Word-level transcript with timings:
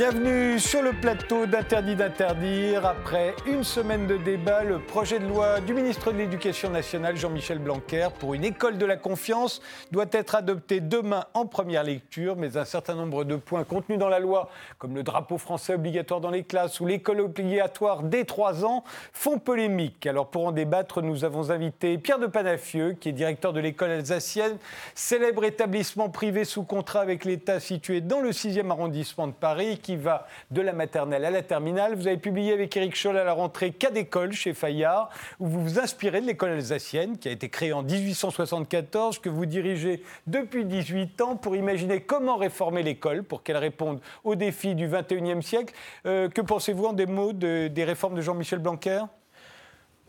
Bienvenue 0.00 0.58
sur 0.58 0.80
le 0.80 0.94
plateau 0.94 1.44
d'Interdit 1.44 1.94
d'interdire. 1.94 2.86
Après 2.86 3.34
une 3.44 3.62
semaine 3.62 4.06
de 4.06 4.16
débat, 4.16 4.64
le 4.64 4.78
projet 4.78 5.18
de 5.18 5.26
loi 5.26 5.60
du 5.60 5.74
ministre 5.74 6.10
de 6.10 6.16
l'Éducation 6.16 6.70
nationale, 6.70 7.18
Jean-Michel 7.18 7.58
Blanquer, 7.58 8.08
pour 8.18 8.32
une 8.32 8.44
école 8.44 8.78
de 8.78 8.86
la 8.86 8.96
confiance 8.96 9.60
doit 9.90 10.06
être 10.12 10.36
adopté 10.36 10.80
demain 10.80 11.26
en 11.34 11.44
première 11.44 11.84
lecture, 11.84 12.36
mais 12.36 12.56
un 12.56 12.64
certain 12.64 12.94
nombre 12.94 13.24
de 13.24 13.36
points 13.36 13.64
contenus 13.64 13.98
dans 13.98 14.08
la 14.08 14.20
loi, 14.20 14.48
comme 14.78 14.94
le 14.94 15.02
drapeau 15.02 15.36
français 15.36 15.74
obligatoire 15.74 16.22
dans 16.22 16.30
les 16.30 16.44
classes 16.44 16.80
ou 16.80 16.86
l'école 16.86 17.20
obligatoire 17.20 18.02
dès 18.02 18.24
3 18.24 18.64
ans, 18.64 18.84
font 19.12 19.38
polémique. 19.38 20.06
Alors 20.06 20.30
pour 20.30 20.46
en 20.46 20.52
débattre, 20.52 21.02
nous 21.02 21.26
avons 21.26 21.50
invité 21.50 21.98
Pierre 21.98 22.18
de 22.18 22.26
Panafieux, 22.26 22.96
qui 22.98 23.10
est 23.10 23.12
directeur 23.12 23.52
de 23.52 23.60
l'école 23.60 23.90
alsacienne, 23.90 24.56
célèbre 24.94 25.44
établissement 25.44 26.08
privé 26.08 26.46
sous 26.46 26.62
contrat 26.62 27.02
avec 27.02 27.26
l'État 27.26 27.60
situé 27.60 28.00
dans 28.00 28.20
le 28.20 28.30
6e 28.30 28.70
arrondissement 28.70 29.26
de 29.26 29.34
Paris 29.34 29.78
va 29.96 30.26
de 30.50 30.60
la 30.60 30.72
maternelle 30.72 31.24
à 31.24 31.30
la 31.30 31.42
terminale. 31.42 31.94
Vous 31.94 32.06
avez 32.06 32.16
publié 32.16 32.52
avec 32.52 32.76
Éric 32.76 32.96
Scholl 32.96 33.16
à 33.16 33.24
la 33.24 33.32
rentrée 33.32 33.72
Cas 33.72 33.90
d'école 33.90 34.32
chez 34.32 34.54
Fayard, 34.54 35.10
où 35.38 35.46
vous 35.46 35.62
vous 35.62 35.78
inspirez 35.78 36.20
de 36.20 36.26
l'école 36.26 36.50
alsacienne, 36.50 37.18
qui 37.18 37.28
a 37.28 37.32
été 37.32 37.48
créée 37.48 37.72
en 37.72 37.82
1874, 37.82 39.18
que 39.18 39.28
vous 39.28 39.46
dirigez 39.46 40.02
depuis 40.26 40.64
18 40.64 41.20
ans 41.20 41.36
pour 41.36 41.56
imaginer 41.56 42.00
comment 42.00 42.36
réformer 42.36 42.82
l'école 42.82 43.22
pour 43.22 43.42
qu'elle 43.42 43.56
réponde 43.56 44.00
aux 44.24 44.34
défis 44.34 44.74
du 44.74 44.88
21e 44.88 45.42
siècle. 45.42 45.74
Euh, 46.06 46.28
que 46.28 46.40
pensez-vous 46.40 46.86
en 46.86 46.92
des 46.92 47.06
mots 47.06 47.32
des 47.32 47.84
réformes 47.84 48.14
de 48.14 48.22
Jean-Michel 48.22 48.58
Blanquer? 48.58 49.02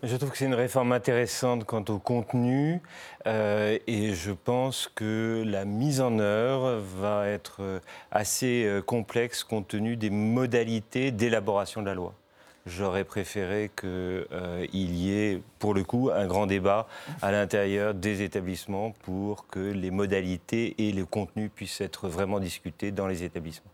Je 0.03 0.15
trouve 0.15 0.31
que 0.31 0.37
c'est 0.37 0.45
une 0.45 0.55
réforme 0.55 0.93
intéressante 0.93 1.63
quant 1.65 1.83
au 1.89 1.99
contenu 1.99 2.81
euh, 3.27 3.77
et 3.85 4.13
je 4.13 4.31
pense 4.31 4.89
que 4.93 5.43
la 5.45 5.63
mise 5.65 6.01
en 6.01 6.17
œuvre 6.17 6.81
va 6.99 7.27
être 7.27 7.57
euh, 7.61 7.79
assez 8.11 8.65
euh, 8.65 8.81
complexe 8.81 9.43
compte 9.43 9.67
tenu 9.67 9.97
des 9.97 10.09
modalités 10.09 11.11
d'élaboration 11.11 11.81
de 11.81 11.85
la 11.85 11.93
loi. 11.93 12.13
J'aurais 12.65 13.03
préféré 13.03 13.71
qu'il 13.75 14.95
y 14.95 15.11
ait, 15.11 15.41
pour 15.57 15.73
le 15.73 15.83
coup, 15.83 16.11
un 16.13 16.27
grand 16.27 16.45
débat 16.45 16.87
à 17.23 17.31
l'intérieur 17.31 17.95
des 17.95 18.21
établissements 18.21 18.91
pour 19.01 19.47
que 19.47 19.59
les 19.59 19.89
modalités 19.89 20.75
et 20.77 20.91
le 20.91 21.05
contenu 21.05 21.49
puissent 21.49 21.81
être 21.81 22.07
vraiment 22.07 22.39
discutés 22.39 22.91
dans 22.91 23.07
les 23.07 23.23
établissements. 23.23 23.71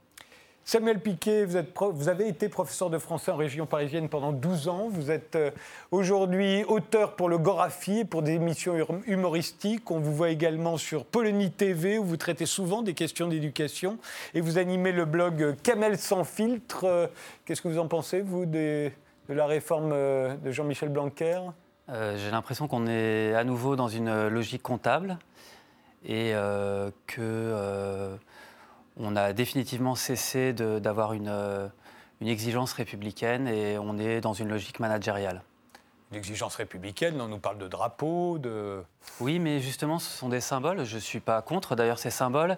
Samuel 0.70 1.00
Piquet, 1.00 1.46
vous, 1.46 2.10
avez 2.10 2.28
été 2.28 2.50
professeur 2.50 2.90
de 2.90 2.98
français 2.98 3.32
en 3.32 3.38
région 3.38 3.66
parisienne 3.66 4.10
pendant 4.10 4.34
12 4.34 4.68
ans. 4.68 4.90
Vous 4.90 5.12
êtes 5.12 5.38
euh, 5.38 5.52
aujourd'hui 5.92 6.66
auteur 6.66 7.16
pour 7.16 7.30
le 7.30 7.38
Gorafi 7.38 8.04
pour 8.04 8.22
des 8.22 8.34
émissions 8.34 8.76
humoristiques. 9.06 9.90
On 9.90 10.00
vous 10.00 10.14
voit 10.14 10.30
également 10.30 10.76
sur 10.76 11.06
Polonie 11.06 11.52
TV 11.52 11.98
où 11.98 12.04
vous 12.04 12.18
traitez 12.18 12.46
souvent 12.46 12.82
des 12.82 12.96
questions 12.96 13.30
d'éducation. 13.30 13.98
Et 14.34 14.42
vous 14.42 14.58
animez 14.58 14.92
le 14.92 15.06
blog 15.06 15.56
Camel 15.64 15.98
sans 15.98 16.26
filtre. 16.26 16.84
Euh, 16.84 17.08
qu'est-ce 17.46 17.62
que 17.62 17.70
vous 17.70 17.80
en 17.80 17.88
pensez, 17.88 18.20
vous, 18.20 18.46
de 18.46 18.92
la 19.30 19.46
réforme 19.46 19.92
euh, 19.94 20.36
de 20.36 20.52
Jean-Michel 20.52 20.90
Blanquer? 20.90 21.44
J'ai 21.90 22.30
l'impression 22.30 22.68
qu'on 22.68 22.88
est 22.88 23.34
à 23.34 23.46
nouveau 23.46 23.78
dans 23.78 23.88
une 23.88 24.28
logique 24.28 24.64
comptable 24.64 25.18
et 26.06 26.34
que 27.08 28.18
on 29.00 29.16
a 29.16 29.34
définitivement 29.34 29.96
cessé 29.96 30.54
d'avoir 30.54 31.14
euh, 31.14 31.68
une, 32.22 32.28
exigence 32.28 32.74
républicaine 32.74 33.48
et 33.48 33.78
on 33.78 33.98
est 33.98 34.22
dans 34.22 34.34
une 34.34 34.50
logique 34.50 34.80
managériale. 34.80 35.44
Une 36.12 36.18
exigence 36.18 36.56
républicaine, 36.56 37.20
on 37.20 37.28
nous 37.28 37.40
parle 37.40 37.58
de 37.58 37.68
drapeaux, 37.68 38.38
de... 38.38 38.82
Oui, 39.20 39.40
mais 39.40 39.60
justement, 39.60 40.00
ce 40.00 40.10
sont 40.10 40.30
des 40.30 40.40
symboles. 40.40 40.86
Je 40.86 40.96
ne 40.96 41.02
suis 41.02 41.20
pas 41.20 41.42
contre 41.42 41.76
d'ailleurs 41.76 42.00
ces 42.00 42.12
symboles. 42.12 42.58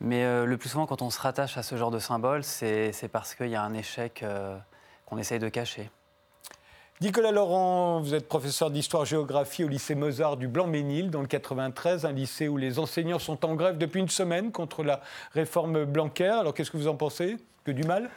Mais 0.00 0.24
euh, 0.24 0.44
le 0.44 0.58
plus 0.58 0.68
souvent, 0.68 0.86
quand 0.86 1.00
on 1.00 1.08
se 1.08 1.18
rattache 1.18 1.56
à 1.56 1.62
ce 1.62 1.76
genre 1.76 1.90
de 1.90 1.98
symboles, 1.98 2.44
c'est 2.44 3.08
parce 3.10 3.34
qu'il 3.34 3.48
y 3.48 3.54
a 3.54 3.62
un 3.62 3.72
échec 3.72 4.22
euh, 4.22 4.58
qu'on 5.06 5.16
essaye 5.16 5.38
de 5.38 5.48
cacher. 5.48 5.90
Nicolas 7.02 7.30
Laurent, 7.30 8.00
vous 8.00 8.14
êtes 8.14 8.26
professeur 8.26 8.70
d'histoire-géographie 8.70 9.64
au 9.64 9.68
lycée 9.68 9.94
Mozart 9.94 10.38
du 10.38 10.48
Blanc-Ménil, 10.48 11.10
dans 11.10 11.20
le 11.20 11.26
93, 11.26 12.06
un 12.06 12.12
lycée 12.12 12.48
où 12.48 12.56
les 12.56 12.78
enseignants 12.78 13.18
sont 13.18 13.44
en 13.44 13.54
grève 13.54 13.76
depuis 13.76 14.00
une 14.00 14.08
semaine 14.08 14.50
contre 14.50 14.82
la 14.82 15.02
réforme 15.34 15.84
Blanquer. 15.84 16.38
Alors 16.40 16.54
qu'est-ce 16.54 16.70
que 16.70 16.78
vous 16.78 16.88
en 16.88 16.96
pensez? 16.96 17.36
Que 17.64 17.70
du 17.70 17.82
mal? 17.82 18.08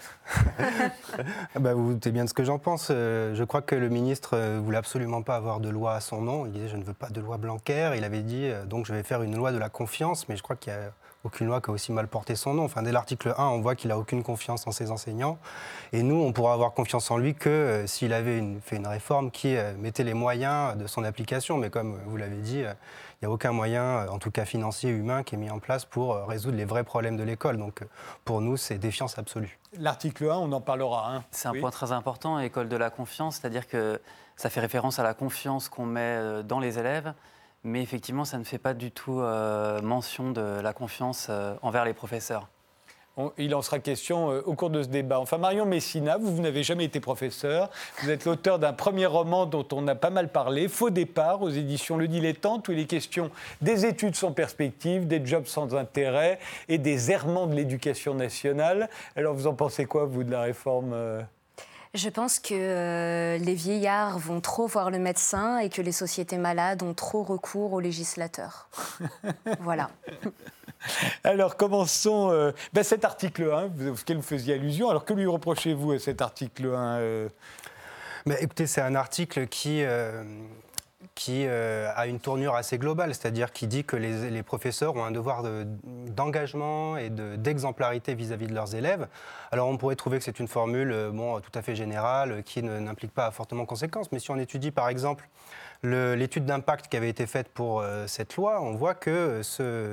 Ah 1.56 1.59
bah, 1.59 1.73
Vous 1.73 1.91
doutez 1.91 2.12
bien 2.12 2.23
de 2.23 2.29
ce 2.29 2.34
que 2.34 2.45
j'en 2.45 2.57
pense. 2.57 2.88
Euh, 2.89 3.35
je 3.35 3.44
crois 3.44 3.62
que 3.62 3.75
le 3.75 3.89
ministre 3.89 4.38
ne 4.38 4.41
euh, 4.41 4.59
voulait 4.63 4.78
absolument 4.78 5.23
pas 5.23 5.35
avoir 5.35 5.59
de 5.59 5.68
loi 5.68 5.95
à 5.95 6.00
son 6.00 6.22
nom. 6.22 6.45
Il 6.45 6.53
disait 6.53 6.69
Je 6.69 6.78
ne 6.78 6.84
veux 6.84 6.94
pas 6.94 7.09
de 7.09 7.19
loi 7.19 7.38
Blanquer. 7.38 7.91
Il 7.97 8.06
avait 8.06 8.22
dit 8.22 8.45
euh, 8.45 8.63
Donc 8.63 8.85
je 8.85 8.94
vais 8.94 9.03
faire 9.03 9.23
une 9.23 9.35
loi 9.35 9.51
de 9.51 9.57
la 9.57 9.68
confiance. 9.68 10.29
Mais 10.29 10.38
je 10.38 10.44
crois 10.44 10.56
qu'il 10.56 10.72
y 10.72 10.75
a 10.75 10.91
aucune 11.24 11.47
loi 11.47 11.59
qui 11.59 11.69
a 11.69 11.74
aussi 11.74 11.91
mal 11.91 12.07
porté 12.07 12.35
son 12.35 12.53
nom. 12.53 12.63
Enfin, 12.63 12.81
dès 12.81 12.91
l'article 12.91 13.34
1, 13.38 13.44
on 13.44 13.59
voit 13.59 13.75
qu'il 13.75 13.90
n'a 13.90 13.97
aucune 13.97 14.24
confiance 14.24 14.66
en 14.68 14.72
ses 14.72 14.91
enseignants. 14.91 15.38
Et 15.91 16.02
nous, 16.02 16.16
on 16.16 16.31
pourra 16.31 16.53
avoir 16.53 16.74
confiance 16.74 17.12
en 17.12 17.18
lui 17.18 17.35
que 17.35 17.50
euh, 17.50 17.88
s'il 17.88 18.13
avait 18.13 18.41
fait 18.63 18.78
une 18.78 18.88
réforme 18.88 19.30
qui 19.30 19.56
euh, 19.56 19.74
mettait 19.78 20.03
les 20.03 20.13
moyens 20.13 20.78
de 20.78 20.88
son 20.88 21.03
application. 21.03 21.57
Mais 21.57 21.69
comme 21.69 22.00
vous 22.06 22.16
l'avez 22.16 22.38
dit, 22.38 22.63
euh, 22.63 22.74
il 23.22 23.25
n'y 23.25 23.31
a 23.31 23.31
aucun 23.31 23.52
moyen, 23.52 24.07
en 24.07 24.18
tout 24.18 24.31
cas 24.31 24.46
financier, 24.46 24.90
humain, 24.90 25.24
qui 25.24 25.35
est 25.35 25.38
mis 25.38 25.50
en 25.50 25.59
place 25.59 25.84
pour 25.84 26.16
résoudre 26.25 26.56
les 26.56 26.63
vrais 26.63 26.85
problèmes 26.85 27.18
de 27.18 27.24
l'école. 27.24 27.57
Donc 27.57 27.84
pour 28.24 28.40
nous, 28.40 28.56
c'est 28.56 28.78
défiance 28.78 29.18
absolue. 29.18 29.59
L'article 29.78 30.30
1, 30.30 30.38
on 30.38 30.51
en 30.53 30.62
parlera. 30.62 31.12
Hein. 31.12 31.24
C'est 31.31 31.50
un 31.50 31.59
point 31.59 31.69
très 31.69 31.91
important, 31.91 32.40
école 32.40 32.69
de 32.69 32.78
la 32.78 32.90
confiance, 32.90 33.38
c'est-à-dire 33.38 33.68
que 33.68 34.00
ça 34.38 34.50
fait 34.50 34.62
référence 34.62 35.00
à 35.00 35.03
la 35.03 35.13
confiance 35.13 35.68
qu'on 35.68 35.86
met 35.86 36.44
dans 36.46 36.62
les 36.62 36.80
élèves. 36.80 37.13
Mais 37.63 37.81
effectivement, 37.81 38.25
ça 38.25 38.37
ne 38.37 38.43
fait 38.43 38.57
pas 38.57 38.73
du 38.73 38.91
tout 38.91 39.19
euh, 39.19 39.81
mention 39.81 40.31
de 40.31 40.61
la 40.61 40.73
confiance 40.73 41.27
euh, 41.29 41.53
envers 41.61 41.83
les 41.83 41.93
professeurs. 41.93 42.47
il 43.37 43.53
en 43.53 43.61
sera 43.61 43.79
question 43.79 44.31
euh, 44.31 44.41
au 44.45 44.53
cours 44.53 44.69
de 44.69 44.81
ce 44.81 44.87
débat. 44.87 45.19
Enfin, 45.19 45.37
Marion 45.37 45.65
Messina, 45.65 46.17
vous, 46.17 46.41
n'avez 46.41 46.63
jamais 46.63 46.85
été 46.85 47.01
professeur. 47.01 47.69
Vous 48.01 48.09
êtes 48.09 48.23
l'auteur 48.23 48.59
d'un 48.59 48.71
premier 48.71 49.07
roman 49.07 49.45
dont 49.45 49.67
on 49.73 49.85
a 49.89 49.95
pas 49.95 50.09
mal 50.09 50.29
parlé, 50.29 50.69
Faux 50.69 50.89
départ, 50.89 51.41
aux 51.41 51.49
éditions 51.49 51.97
Le 51.97 52.07
Dilettante, 52.07 52.69
où 52.69 52.71
il 52.71 52.79
est 52.79 52.85
question 52.85 53.29
des 53.61 53.85
études 53.85 54.15
sans 54.15 54.31
perspective, 54.31 55.05
des 55.05 55.25
jobs 55.25 55.45
sans 55.45 55.75
intérêt 55.75 56.39
et 56.69 56.77
des 56.77 57.11
errements 57.11 57.45
de 57.45 57.55
l'éducation 57.55 58.13
nationale. 58.13 58.89
Alors, 59.17 59.33
vous 59.33 59.47
en 59.47 59.53
pensez 59.53 59.85
quoi, 59.85 60.05
vous, 60.05 60.23
de 60.23 60.31
la 60.31 60.41
réforme 60.41 60.95
je 61.94 62.09
pense 62.09 62.39
que 62.39 62.53
euh, 62.53 63.38
les 63.38 63.55
vieillards 63.55 64.19
vont 64.19 64.41
trop 64.41 64.67
voir 64.67 64.91
le 64.91 65.00
médecin 65.00 65.57
et 65.57 65.69
que 65.69 65.81
les 65.81 65.91
sociétés 65.91 66.38
malades 66.38 66.83
ont 66.83 66.94
trop 66.94 67.23
recours 67.23 67.73
aux 67.73 67.79
législateurs. 67.79 68.69
voilà. 69.59 69.89
Alors 71.23 71.57
commençons 71.57 72.31
euh, 72.31 72.51
ben, 72.73 72.83
cet 72.83 73.05
article 73.05 73.51
1, 73.51 73.91
auquel 73.91 74.17
vous 74.17 74.23
faisiez 74.23 74.53
allusion. 74.53 74.89
Alors 74.89 75.03
que 75.03 75.13
lui 75.13 75.25
reprochez-vous 75.25 75.94
à 75.94 76.00
cet 76.00 76.22
article 76.22 76.67
1 76.67 76.97
euh? 77.00 77.29
ben, 78.25 78.38
Écoutez, 78.39 78.67
c'est 78.67 78.81
un 78.81 78.95
article 78.95 79.47
qui 79.47 79.83
qui 81.19 81.44
euh, 81.46 81.91
a 81.97 82.07
une 82.07 82.22
tournure 82.22 82.56
assez 82.56 82.78
globale, 82.78 83.13
c'est-à-dire 83.13 83.52
qui 83.52 83.68
dit 83.68 83.84
que 83.84 83.97
les, 83.97 84.41
professeurs 84.41 84.96
ont 84.96 85.03
un 85.03 85.12
devoir 85.12 85.44
d'engagement 86.07 86.96
et 86.96 87.09
d'exemplarité 87.09 88.16
vis-à-vis 88.16 88.47
de 88.47 88.53
leurs 88.53 88.74
élèves. 88.74 89.06
Alors 89.52 89.68
on 89.68 89.75
pourrait 89.75 89.97
trouver 89.97 90.19
que 90.19 90.24
c'est 90.24 90.40
une 90.40 90.47
formule 90.47 90.94
euh, 90.94 91.12
bon, 91.12 91.41
tout 91.41 91.52
à 91.56 91.62
fait 91.62 91.75
générale, 91.75 92.41
qui 92.44 92.63
n'implique 92.63 93.13
pas 93.13 93.31
fortement 93.31 93.66
conséquence, 93.66 94.13
mais 94.13 94.19
si 94.19 94.31
on 94.31 94.38
étudie 94.38 94.72
par 94.72 94.88
exemple 94.88 95.28
l'étude 95.84 96.46
d'impact 96.46 96.88
qui 96.88 96.96
avait 96.96 97.09
été 97.09 97.25
faite 97.25 97.50
pour 97.50 97.81
euh, 97.81 98.07
cette 98.07 98.38
loi, 98.38 98.62
on 98.62 98.75
voit 98.75 98.94
que 98.94 99.42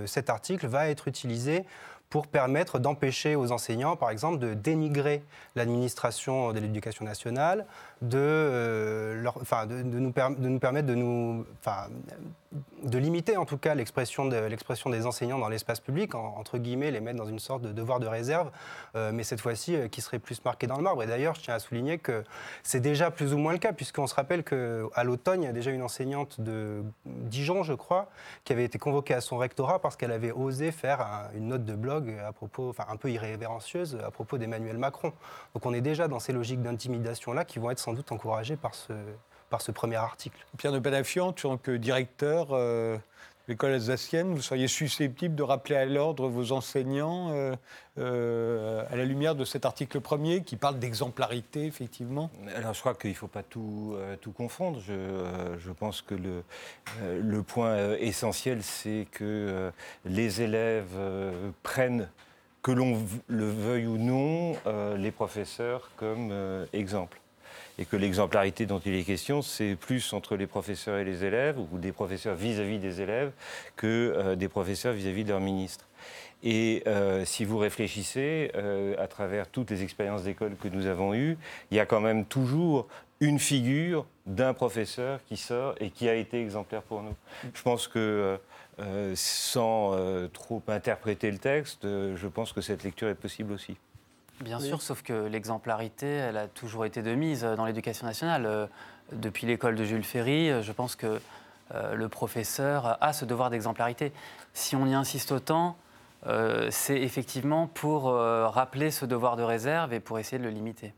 cet 0.07 0.31
article 0.31 0.69
va 0.69 0.89
être 0.91 1.09
utilisé 1.09 1.65
pour 2.09 2.29
permettre 2.29 2.79
d'empêcher 2.79 3.35
aux 3.35 3.51
enseignants, 3.51 3.97
par 3.97 4.11
exemple, 4.11 4.39
de 4.39 4.55
dénigrer 4.55 5.25
l'administration 5.57 6.53
de 6.53 6.61
l'éducation 6.61 7.05
nationale, 7.05 7.67
de, 8.03 8.19
euh, 8.19 9.23
leur, 9.23 9.39
enfin, 9.39 9.67
de, 9.67 9.83
nous 9.83 10.13
de, 10.13 10.49
nous 10.49 10.59
permettre 10.59 10.87
de 10.87 10.95
nous, 10.95 11.47
de 12.83 12.99
limiter 12.99 13.37
en 13.37 13.47
tout 13.47 13.57
cas 13.57 13.75
l'expression 13.75 14.27
de, 14.27 14.37
l'expression 14.37 14.91
des 14.91 15.07
enseignants 15.07 15.39
dans 15.39 15.49
l'espace 15.49 15.81
public, 15.81 16.15
entre 16.15 16.59
guillemets, 16.59 16.91
les 16.91 17.01
mettre 17.01 17.19
dans 17.19 17.27
une 17.27 17.39
sorte 17.39 17.63
de 17.63 17.73
devoir 17.73 17.99
de 17.99 18.07
réserve, 18.07 18.51
euh, 18.97 19.13
mais 19.13 19.23
cette 19.23 19.41
fois-ci 19.41 19.75
euh, 19.75 19.89
qui 19.89 20.03
serait 20.03 20.19
plus 20.19 20.45
marqué 20.45 20.67
dans 20.67 20.77
le 20.77 20.83
marbre. 20.83 21.03
Et 21.03 21.07
d'ailleurs, 21.07 21.35
je 21.35 21.41
tiens 21.41 21.55
à 21.55 21.59
souligner 21.59 21.99
que 21.99 22.23
c'est 22.63 22.81
déjà 22.81 23.11
plus 23.11 23.33
ou 23.33 23.39
moins 23.39 23.53
le 23.53 23.59
cas, 23.59 23.73
puisqu'on 23.73 24.07
se 24.07 24.15
rappelle 24.15 24.45
qu'à 24.45 25.05
l'automne, 25.05 25.43
il 25.43 25.47
y 25.47 25.49
a 25.49 25.53
déjà 25.53 25.71
une 25.71 25.83
enseignante 25.83 26.41
de 26.41 26.83
Dijon, 27.07 27.63
je 27.63 27.75
crois, 27.75 28.11
qui 28.45 28.53
avait 28.53 28.65
été 28.65 28.79
convoquée 28.79 29.15
à 29.15 29.23
son 29.23 29.39
rectorat 29.39 29.81
parce 29.81 29.97
qu'elle 29.97 30.13
avait 30.13 30.33
osé 30.33 30.71
faire 30.71 31.31
une 31.35 31.49
note 31.49 31.65
de 31.65 31.75
blog 31.75 32.15
à 32.27 32.33
propos, 32.33 32.75
un 32.89 32.97
peu 32.97 33.11
irrévérencieuse 33.11 33.99
à 34.05 34.11
propos 34.11 34.37
d'Emmanuel 34.37 34.77
Macron. 34.77 35.13
Donc 35.55 35.65
on 35.65 35.73
est 35.73 35.81
déjà 35.81 36.09
dans 36.09 36.19
ces 36.19 36.33
logiques 36.33 36.63
d'intimidation-là 36.63 37.45
qui 37.45 37.59
vont 37.59 37.71
être 37.71 37.79
sans 37.87 37.93
doute 37.93 38.11
encouragées 38.11 38.57
par 38.57 38.75
ce, 38.75 38.93
par 39.49 39.61
ce 39.61 39.71
premier 39.71 39.95
article. 39.95 40.45
Pierre 40.59 40.73
de 40.73 40.81
Panafian, 40.81 41.29
en 41.29 41.33
tant 41.33 41.57
que 41.57 41.71
directeur 41.71 42.49
euh, 42.51 42.97
de 42.97 43.01
l'école 43.47 43.75
alsacienne, 43.75 44.35
vous 44.35 44.43
seriez 44.43 44.67
susceptible 44.67 45.37
de 45.37 45.45
rappeler 45.45 45.77
à 45.77 45.85
l'ordre 45.85 46.27
vos 46.27 46.51
enseignants 46.51 47.31
euh, 47.31 47.55
euh, 47.99 48.83
à 48.91 48.97
la 48.97 49.05
lumière 49.05 49.37
de 49.37 49.45
cet 49.45 49.65
article 49.65 50.01
premier 50.01 50.43
qui 50.43 50.57
parle 50.57 50.81
d'exemplarité, 50.81 51.65
effectivement? 51.65 52.29
Alors 52.57 52.75
je 52.75 52.81
crois 52.81 52.95
qu'il 52.97 53.11
ne 53.11 53.15
faut 53.15 53.29
pas 53.29 53.45
tout, 53.45 53.97
tout 54.21 54.33
confondre. 54.33 54.81
Je, 54.81 55.55
je, 55.57 55.71
pense 55.71 56.03
que 56.03 56.17
le, 56.17 56.43
le 57.23 57.43
point 57.45 57.95
essentiel, 57.99 58.65
c'est 58.65 59.07
que 59.13 59.71
les 60.05 60.43
élèves 60.43 60.99
prennent 61.63 62.09
que 62.63 62.73
l'on 62.73 63.01
le 63.29 63.49
veuille 63.49 63.87
ou 63.87 63.97
non, 63.97 64.57
les 64.97 65.13
professeurs 65.13 65.93
comme 65.97 66.35
exemple 66.73 67.21
et 67.79 67.85
que 67.85 67.97
l'exemplarité 67.97 68.67
dont 68.67 68.81
il 68.85 68.95
est 68.95 69.05
question, 69.05 69.43
c'est 69.43 69.77
plus 69.77 70.13
entre 70.13 70.37
les 70.37 70.47
professeurs 70.47 70.99
et 70.99 71.05
les 71.05 71.25
élèves, 71.25 71.59
ou 71.59 71.79
des 71.79 71.93
professeurs 71.93 72.35
vis-à-vis 72.35 72.79
des 72.79 73.01
élèves, 73.01 73.33
que 73.77 74.35
des 74.35 74.49
professeurs 74.49 74.95
vis-à-vis 74.95 75.25
de 75.25 75.31
leurs 75.31 75.41
ministres. 75.41 75.87
Et 76.43 76.83
euh, 76.87 77.25
si 77.25 77.45
vous 77.45 77.59
réfléchissez 77.59 78.53
euh, 78.55 78.95
à 78.99 79.09
travers 79.09 79.49
toutes 79.49 79.71
les 79.71 79.83
expériences 79.83 80.23
d'école 80.23 80.55
que 80.57 80.69
nous 80.69 80.87
avons 80.87 81.15
eues, 81.15 81.39
il 81.71 81.77
y 81.77 81.81
a 81.81 81.87
quand 81.87 82.01
même 82.01 82.25
toujours 82.25 82.87
une 83.21 83.39
figure 83.39 84.07
d'un 84.27 84.53
professeur 84.53 85.21
qui 85.25 85.37
sort 85.37 85.75
et 85.81 85.91
qui 85.91 86.09
a 86.09 86.15
été 86.15 86.41
exemplaire 86.41 86.83
pour 86.83 87.03
nous. 87.03 87.15
Je 87.55 87.63
pense 87.63 87.89
que, 87.89 88.39
euh, 88.79 89.13
sans 89.17 89.97
trop 90.33 90.63
interpréter 90.69 91.31
le 91.31 91.39
texte, 91.39 91.85
je 91.85 92.29
pense 92.29 92.53
que 92.53 92.61
cette 92.61 92.85
lecture 92.85 93.09
est 93.09 93.15
possible 93.15 93.53
aussi. 93.53 93.77
Bien 94.41 94.61
sûr, 94.61 94.83
sauf 94.83 95.03
que 95.03 95.27
l'exemplarité, 95.27 96.07
elle 96.07 96.37
a 96.37 96.47
toujours 96.47 96.85
été 96.85 97.03
de 97.03 97.15
mise 97.15 97.43
dans 97.43 97.65
l'éducation 97.65 98.07
nationale. 98.07 98.69
Depuis 99.13 99.47
l'école 99.47 99.77
de 99.77 99.85
Jules 99.85 100.05
Ferry, 100.05 100.63
je 100.63 100.73
pense 100.73 100.95
que 100.95 101.21
le 101.73 102.09
professeur 102.09 102.99
a 103.01 103.13
ce 103.13 103.25
devoir 103.25 103.49
d'exemplarité. 103.49 104.13
Si 104.53 104.77
on 104.77 104.87
y 104.87 104.95
insiste 104.95 105.33
autant, 105.33 105.77
euh, 106.27 106.69
c'est 106.71 107.01
effectivement 107.01 107.69
pour 107.69 108.09
euh, 108.09 108.49
rappeler 108.49 108.91
ce 108.91 109.05
devoir 109.05 109.37
de 109.37 109.43
réserve 109.43 109.93
et 109.93 110.01
pour 110.01 110.19
essayer 110.19 110.39
de 110.39 110.45
le 110.45 110.51
limiter. 110.51 110.93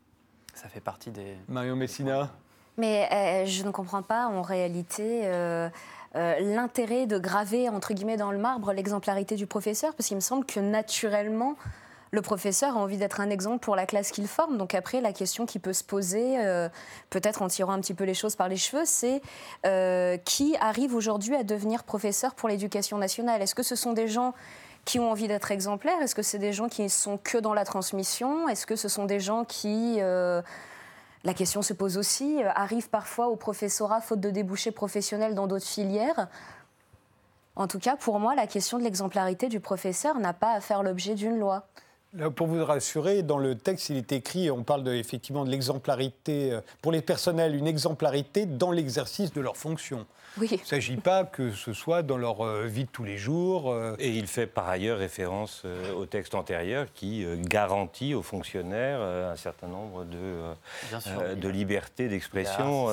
Ça 0.54 0.68
fait 0.68 0.80
partie 0.80 1.10
des... 1.10 1.36
Mario 1.48 1.76
Messina 1.76 2.30
Mais 2.78 3.08
euh, 3.12 3.46
je 3.46 3.62
ne 3.62 3.70
comprends 3.70 4.02
pas 4.02 4.26
en 4.26 4.42
réalité 4.42 5.28
l'intérêt 6.14 7.06
de 7.06 7.18
graver 7.18 7.68
entre 7.68 7.92
guillemets 7.92 8.16
dans 8.16 8.32
le 8.32 8.38
marbre 8.38 8.72
l'exemplarité 8.72 9.36
du 9.36 9.46
professeur, 9.46 9.94
parce 9.94 10.08
qu'il 10.08 10.16
me 10.16 10.22
semble 10.22 10.44
que 10.46 10.58
naturellement, 10.58 11.56
le 12.10 12.22
professeur 12.22 12.76
a 12.76 12.80
envie 12.80 12.96
d'être 12.96 13.20
un 13.20 13.30
exemple 13.30 13.58
pour 13.58 13.76
la 13.76 13.86
classe 13.86 14.10
qu'il 14.10 14.28
forme. 14.28 14.58
Donc 14.58 14.74
après, 14.74 15.00
la 15.00 15.12
question 15.12 15.46
qui 15.46 15.58
peut 15.58 15.72
se 15.72 15.84
poser, 15.84 16.38
peut-être 17.10 17.42
en 17.42 17.48
tirant 17.48 17.72
un 17.72 17.80
petit 17.80 17.94
peu 17.94 18.04
les 18.04 18.14
choses 18.14 18.36
par 18.36 18.48
les 18.48 18.56
cheveux, 18.56 18.84
c'est 18.84 19.20
qui 20.24 20.56
arrive 20.60 20.94
aujourd'hui 20.94 21.34
à 21.34 21.44
devenir 21.44 21.84
professeur 21.84 22.34
pour 22.34 22.48
l'éducation 22.48 22.98
nationale? 22.98 23.42
Est-ce 23.42 23.54
que 23.54 23.62
ce 23.62 23.76
sont 23.76 23.92
des 23.92 24.08
gens 24.08 24.34
qui 24.88 24.98
ont 24.98 25.10
envie 25.10 25.28
d'être 25.28 25.50
exemplaires? 25.50 26.00
Est-ce 26.00 26.14
que 26.14 26.22
c'est 26.22 26.38
des 26.38 26.54
gens 26.54 26.68
qui 26.68 26.88
sont 26.88 27.18
que 27.18 27.36
dans 27.36 27.52
la 27.52 27.66
transmission? 27.66 28.48
Est-ce 28.48 28.64
que 28.66 28.74
ce 28.74 28.88
sont 28.88 29.04
des 29.04 29.20
gens 29.20 29.44
qui, 29.44 29.98
euh, 30.00 30.40
la 31.24 31.34
question 31.34 31.60
se 31.60 31.74
pose 31.74 31.98
aussi, 31.98 32.42
euh, 32.42 32.48
arrivent 32.54 32.88
parfois 32.88 33.28
au 33.28 33.36
professorat 33.36 34.00
faute 34.00 34.20
de 34.20 34.30
débouchés 34.30 34.70
professionnels 34.70 35.34
dans 35.34 35.46
d'autres 35.46 35.66
filières? 35.66 36.28
En 37.54 37.66
tout 37.66 37.78
cas, 37.78 37.96
pour 37.96 38.18
moi, 38.18 38.34
la 38.34 38.46
question 38.46 38.78
de 38.78 38.82
l'exemplarité 38.84 39.48
du 39.48 39.60
professeur 39.60 40.18
n'a 40.20 40.32
pas 40.32 40.52
à 40.52 40.60
faire 40.60 40.82
l'objet 40.82 41.14
d'une 41.14 41.38
loi. 41.38 41.66
Pour 42.36 42.46
vous 42.46 42.64
rassurer, 42.64 43.22
dans 43.22 43.36
le 43.36 43.54
texte, 43.54 43.90
il 43.90 43.98
est 43.98 44.12
écrit, 44.12 44.50
on 44.50 44.62
parle 44.62 44.82
de, 44.82 44.94
effectivement 44.94 45.44
de 45.44 45.50
l'exemplarité, 45.50 46.52
euh, 46.52 46.60
pour 46.80 46.90
les 46.90 47.02
personnels, 47.02 47.54
une 47.54 47.66
exemplarité 47.66 48.46
dans 48.46 48.70
l'exercice 48.70 49.30
de 49.34 49.42
leurs 49.42 49.58
fonctions. 49.58 50.06
Il 50.40 50.50
ne 50.50 50.64
s'agit 50.64 50.96
pas 50.96 51.24
que 51.24 51.52
ce 51.52 51.74
soit 51.74 52.02
dans 52.02 52.16
leur 52.16 52.40
euh, 52.40 52.64
vie 52.64 52.84
de 52.84 52.90
tous 52.90 53.04
les 53.04 53.18
jours. 53.18 53.70
Euh. 53.70 53.94
Et 53.98 54.08
il 54.08 54.26
fait 54.26 54.46
par 54.46 54.68
ailleurs 54.68 54.98
référence 54.98 55.64
au 55.96 56.06
texte 56.06 56.34
antérieur 56.34 56.86
qui 56.94 57.26
garantit 57.42 58.14
aux 58.14 58.22
fonctionnaires 58.22 59.00
un 59.00 59.36
certain 59.36 59.66
nombre 59.66 60.04
de, 60.04 61.34
de 61.34 61.48
libertés 61.48 62.08
d'expression. 62.08 62.86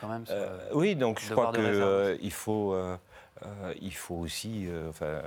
quand 0.00 0.08
même 0.08 0.24
oui, 0.72 0.94
donc 0.94 1.20
je 1.20 1.34
crois 1.34 1.52
qu'il 1.52 2.32
faut, 2.32 2.74
il 3.80 3.94
faut 3.94 4.16
aussi 4.16 4.66
enfin, 4.88 5.20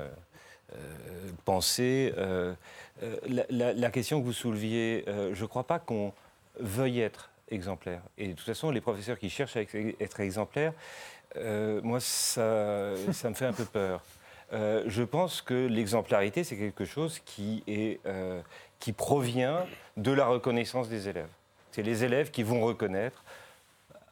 penser 1.45 2.13
euh, 3.03 3.17
la, 3.49 3.89
question 3.91 4.21
que 4.21 4.25
vous 4.25 4.33
souleviez, 4.33 5.03
euh, 5.07 5.33
je 5.33 5.41
ne 5.41 5.47
crois 5.47 5.65
pas 5.65 5.79
qu'on 5.79 6.13
veuille 6.59 7.01
être 7.01 7.29
exemplaire. 7.49 8.01
Et 8.17 8.29
de 8.29 8.33
toute 8.33 8.45
façon, 8.45 8.71
les 8.71 8.81
professeurs 8.81 9.19
qui 9.19 9.29
cherchent 9.29 9.57
à 9.57 9.61
être 9.61 10.19
exemplaires, 10.21 10.73
euh, 11.35 11.81
moi, 11.83 11.99
ça, 11.99 12.93
me 13.25 13.33
fait 13.33 13.45
un 13.45 13.53
peu 13.53 13.65
peur. 13.65 14.01
je 14.51 15.03
pense 15.03 15.41
que 15.41 15.67
l'exemplarité, 15.67 16.43
c'est 16.43 16.55
quelque 16.55 16.85
chose 16.85 17.19
qui 17.25 18.01
provient 18.95 19.65
de 19.97 20.11
la 20.11 20.25
reconnaissance 20.25 20.87
des 20.87 21.09
élèves. 21.09 21.29
C'est 21.71 21.83
les 21.83 22.05
élèves 22.05 22.31
qui 22.31 22.43
vont 22.43 22.61
reconnaître 22.61 23.23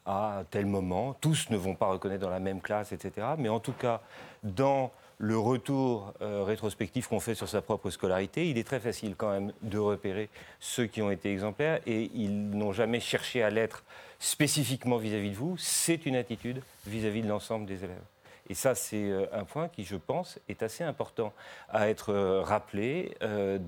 à 0.06 0.42
tel 0.50 0.66
moment, 0.66 1.14
tous 1.14 1.48
ne 1.48 1.56
vont 1.56 1.74
pas 1.74 1.86
reconnaître 1.86 2.20
dans 2.20 2.30
la 2.30 2.40
même 2.40 2.60
classe, 2.60 2.92
etc. 2.92 3.26
Mais 3.38 3.48
en 3.48 3.58
tout 3.58 3.72
cas, 3.72 4.02
dans 4.42 4.92
le 5.18 5.38
retour 5.38 6.12
euh, 6.22 6.42
rétrospectif 6.44 7.08
qu'on 7.08 7.20
fait 7.20 7.34
sur 7.34 7.48
sa 7.48 7.62
propre 7.62 7.90
scolarité, 7.90 8.48
il 8.48 8.58
est 8.58 8.64
très 8.64 8.80
facile 8.80 9.14
quand 9.16 9.30
même 9.30 9.52
de 9.62 9.78
repérer 9.78 10.28
ceux 10.60 10.86
qui 10.86 11.02
ont 11.02 11.10
été 11.10 11.30
exemplaires 11.30 11.80
et 11.86 12.10
ils 12.14 12.50
n'ont 12.50 12.72
jamais 12.72 13.00
cherché 13.00 13.42
à 13.42 13.50
l'être 13.50 13.84
spécifiquement 14.18 14.96
vis-à-vis 14.96 15.30
de 15.30 15.36
vous. 15.36 15.56
C'est 15.58 16.06
une 16.06 16.16
attitude 16.16 16.62
vis-à-vis 16.86 17.22
de 17.22 17.28
l'ensemble 17.28 17.66
des 17.66 17.84
élèves. 17.84 18.02
Et 18.50 18.54
ça, 18.54 18.74
c'est 18.74 19.10
euh, 19.10 19.26
un 19.32 19.44
point 19.44 19.68
qui, 19.68 19.84
je 19.84 19.96
pense, 19.96 20.38
est 20.48 20.62
assez 20.62 20.84
important 20.84 21.32
à 21.70 21.88
être 21.88 22.12
euh, 22.12 22.42
rappelé 22.42 23.16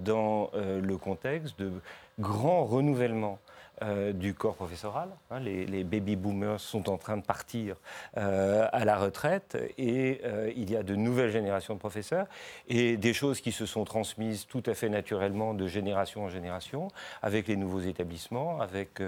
dans 0.04 0.50
le 0.54 0.96
contexte 0.96 1.58
de 1.58 1.72
grands 2.19 2.64
renouvellements 2.64 3.38
euh, 3.82 4.14
du 4.14 4.32
corps 4.32 4.55
professoral. 4.55 5.11
Hein, 5.31 5.38
les, 5.40 5.84
baby 5.84 6.17
boomers 6.17 6.61
sont 6.61 6.88
en 6.88 6.96
train 6.96 7.19
de 7.19 7.23
partir 7.23 7.76
euh, 8.17 8.67
à 8.73 8.87
la 8.87 8.96
retraite 8.96 9.58
et 9.76 10.23
euh, 10.25 10.50
il 10.56 10.70
y 10.70 10.76
a 10.76 10.82
de 10.82 10.94
nouvelles 10.94 11.31
générations 11.31 11.75
de 11.75 11.78
professeurs 11.78 12.26
et 12.69 12.96
des 12.96 13.12
choses 13.12 13.43
qui 13.43 13.52
se 13.52 13.67
sont 13.67 13.84
transmises 13.84 14.46
tout 14.46 14.62
à 14.64 14.73
fait 14.73 14.88
naturellement 14.88 15.52
de 15.52 15.67
génération 15.67 16.25
en 16.25 16.31
génération 16.31 16.88
avec 17.20 17.49
les 17.49 17.56
nouveaux 17.56 17.81
établissements, 17.81 18.62
avec 18.62 19.02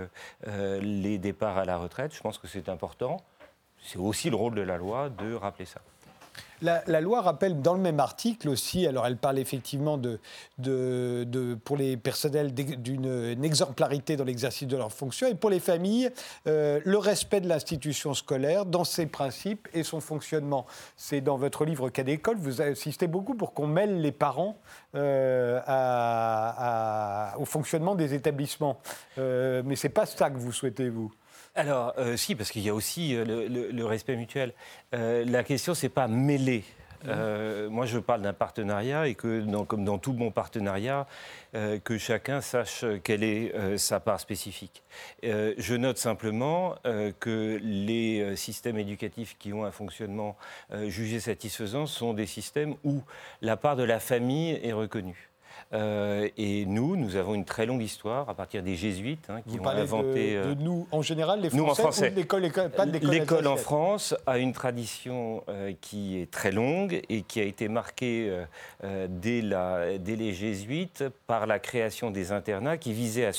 les 0.83 1.19
départs 1.19 1.57
à 1.57 1.65
la 1.65 1.79
retraite. 1.79 2.15
Je 2.15 2.21
pense 2.21 2.37
que 2.37 2.47
c'est 2.47 2.69
important. 2.69 3.23
C'est 3.81 3.99
aussi 3.99 4.29
le 4.29 4.37
rôle 4.37 4.55
de 4.55 4.63
la 4.63 4.77
loi 4.77 5.09
de 5.09 5.33
rappeler 5.33 5.65
ça. 5.65 5.81
La, 6.63 7.01
loi 7.01 7.21
rappelle 7.21 7.61
dans 7.61 7.75
le 7.75 7.81
même 7.81 8.01
article 8.01 8.49
aussi, 8.49 8.87
alors 8.87 9.07
elle 9.07 9.17
parle 9.17 9.39
effectivement 9.39 9.99
de, 9.99 10.19
pour 11.65 11.77
les 11.77 11.97
personnels 11.97 12.53
d'une 12.53 13.45
exemplarité 13.45 14.17
dans 14.17 14.25
l'exercice 14.25 14.67
de 14.67 14.77
leurs 14.77 14.93
fonctions 14.93 15.29
et 15.29 15.35
pour 15.35 15.51
les 15.51 15.61
familles, 15.61 16.11
euh, 16.47 16.81
le 16.85 16.99
respect 16.99 17.41
de 17.41 17.49
l'institution 17.49 18.15
scolaire 18.15 18.67
dans 18.67 18.85
ses 18.85 19.07
principes 19.07 19.69
et 19.73 19.83
son 19.83 20.01
fonctionnement. 20.01 20.67
C'est 20.97 21.21
dans 21.21 21.37
votre 21.37 21.65
livre 21.65 21.91
Cas 21.91 22.03
d'école, 22.03 22.37
vous 22.39 22.61
insistez 22.61 23.07
beaucoup 23.07 23.35
pour 23.35 23.55
qu'on 23.55 23.67
mêle 23.67 24.01
les 24.01 24.13
parents 24.13 24.57
euh, 24.95 25.61
au 27.39 27.45
fonctionnement 27.45 27.95
des 27.95 28.15
établissements. 28.15 28.81
Euh, 29.19 29.63
mais 29.65 29.77
ce 29.77 29.87
n'est 29.87 29.93
pas 29.93 30.07
ça 30.07 30.31
que 30.31 30.39
vous 30.39 30.53
souhaitez, 30.53 30.89
vous? 30.89 31.13
Alors, 31.59 31.93
euh, 31.99 32.17
si, 32.17 32.37
parce 32.37 32.53
qu'il 32.53 32.63
y 32.63 32.69
a 32.69 32.75
aussi 32.75 33.17
euh, 33.17 33.25
le, 33.73 33.85
respect 33.85 34.15
mutuel. 34.15 34.53
Euh, 34.95 35.25
la 35.25 35.43
question, 35.43 35.75
c'est 35.75 35.89
pas 35.89 36.07
mêler. 36.07 36.65
Mmh. 37.05 37.69
moi, 37.69 37.87
je 37.87 38.01
parle 38.01 38.23
d'un 38.23 38.33
partenariat 38.33 39.07
et 39.07 39.15
que, 39.15 39.45
comme 39.65 39.85
dans 39.85 39.99
tout 39.99 40.13
bon 40.13 40.33
partenariat, 40.33 41.07
que 41.53 41.97
chacun 41.97 42.41
sache 42.41 42.85
quelle 43.05 43.23
est 43.23 43.79
sa 43.79 44.01
part 44.01 44.19
spécifique. 44.19 44.83
je 45.23 45.77
note 45.77 45.99
simplement 45.99 46.75
que 47.21 47.61
les 47.63 48.35
systèmes 48.35 48.79
éducatifs 48.79 49.37
qui 49.39 49.53
ont 49.53 49.65
un 49.65 49.71
fonctionnement 49.71 50.37
jugé 50.89 51.21
satisfaisant 51.21 51.87
sont 51.87 52.15
des 52.15 52.27
systèmes 52.27 52.75
où 52.83 53.05
la 53.43 53.57
part 53.57 53.77
de 53.77 53.85
la 53.85 54.01
famille 54.01 54.59
est 54.65 54.73
reconnue. 54.73 55.29
Euh, 55.75 56.29
et 56.39 56.65
nous, 56.65 56.97
nous 56.97 57.17
avons 57.17 57.35
une 57.35 57.45
très 57.45 57.67
longue 57.67 57.83
histoire 57.83 58.31
à 58.31 58.35
partir 58.35 58.63
des 58.63 58.75
jésuites 58.75 59.29
hein, 59.29 59.41
qui 59.47 59.61
ont 59.61 59.67
inventé. 59.67 60.37
De, 60.37 60.43
de, 60.43 60.47
euh, 60.47 60.55
nous, 60.59 60.87
en 60.91 61.03
général, 61.03 61.43
les 61.43 61.51
Français, 61.51 61.63
nous, 61.63 61.71
en 61.71 61.75
français. 61.75 62.15
L'école 63.03 63.47
en 63.47 63.57
France 63.57 64.15
a 64.27 64.39
une 64.39 64.55
tradition 64.55 65.45
euh, 65.49 65.73
qui 65.81 66.19
est 66.19 66.31
très 66.31 66.53
longue 66.53 67.03
et 67.11 67.21
qui 67.23 67.41
a 67.41 67.45
été 67.45 67.69
marquée 67.69 68.33
dès, 69.09 69.43
la, 69.43 69.99
dès 69.99 70.17
les 70.17 70.33
jésuites 70.33 71.05
par 71.27 71.47
la 71.47 71.59
création 71.59 72.11
des 72.11 72.33
internats 72.33 72.79
qui 72.79 72.93
visaient 72.93 73.27
à 73.27 73.33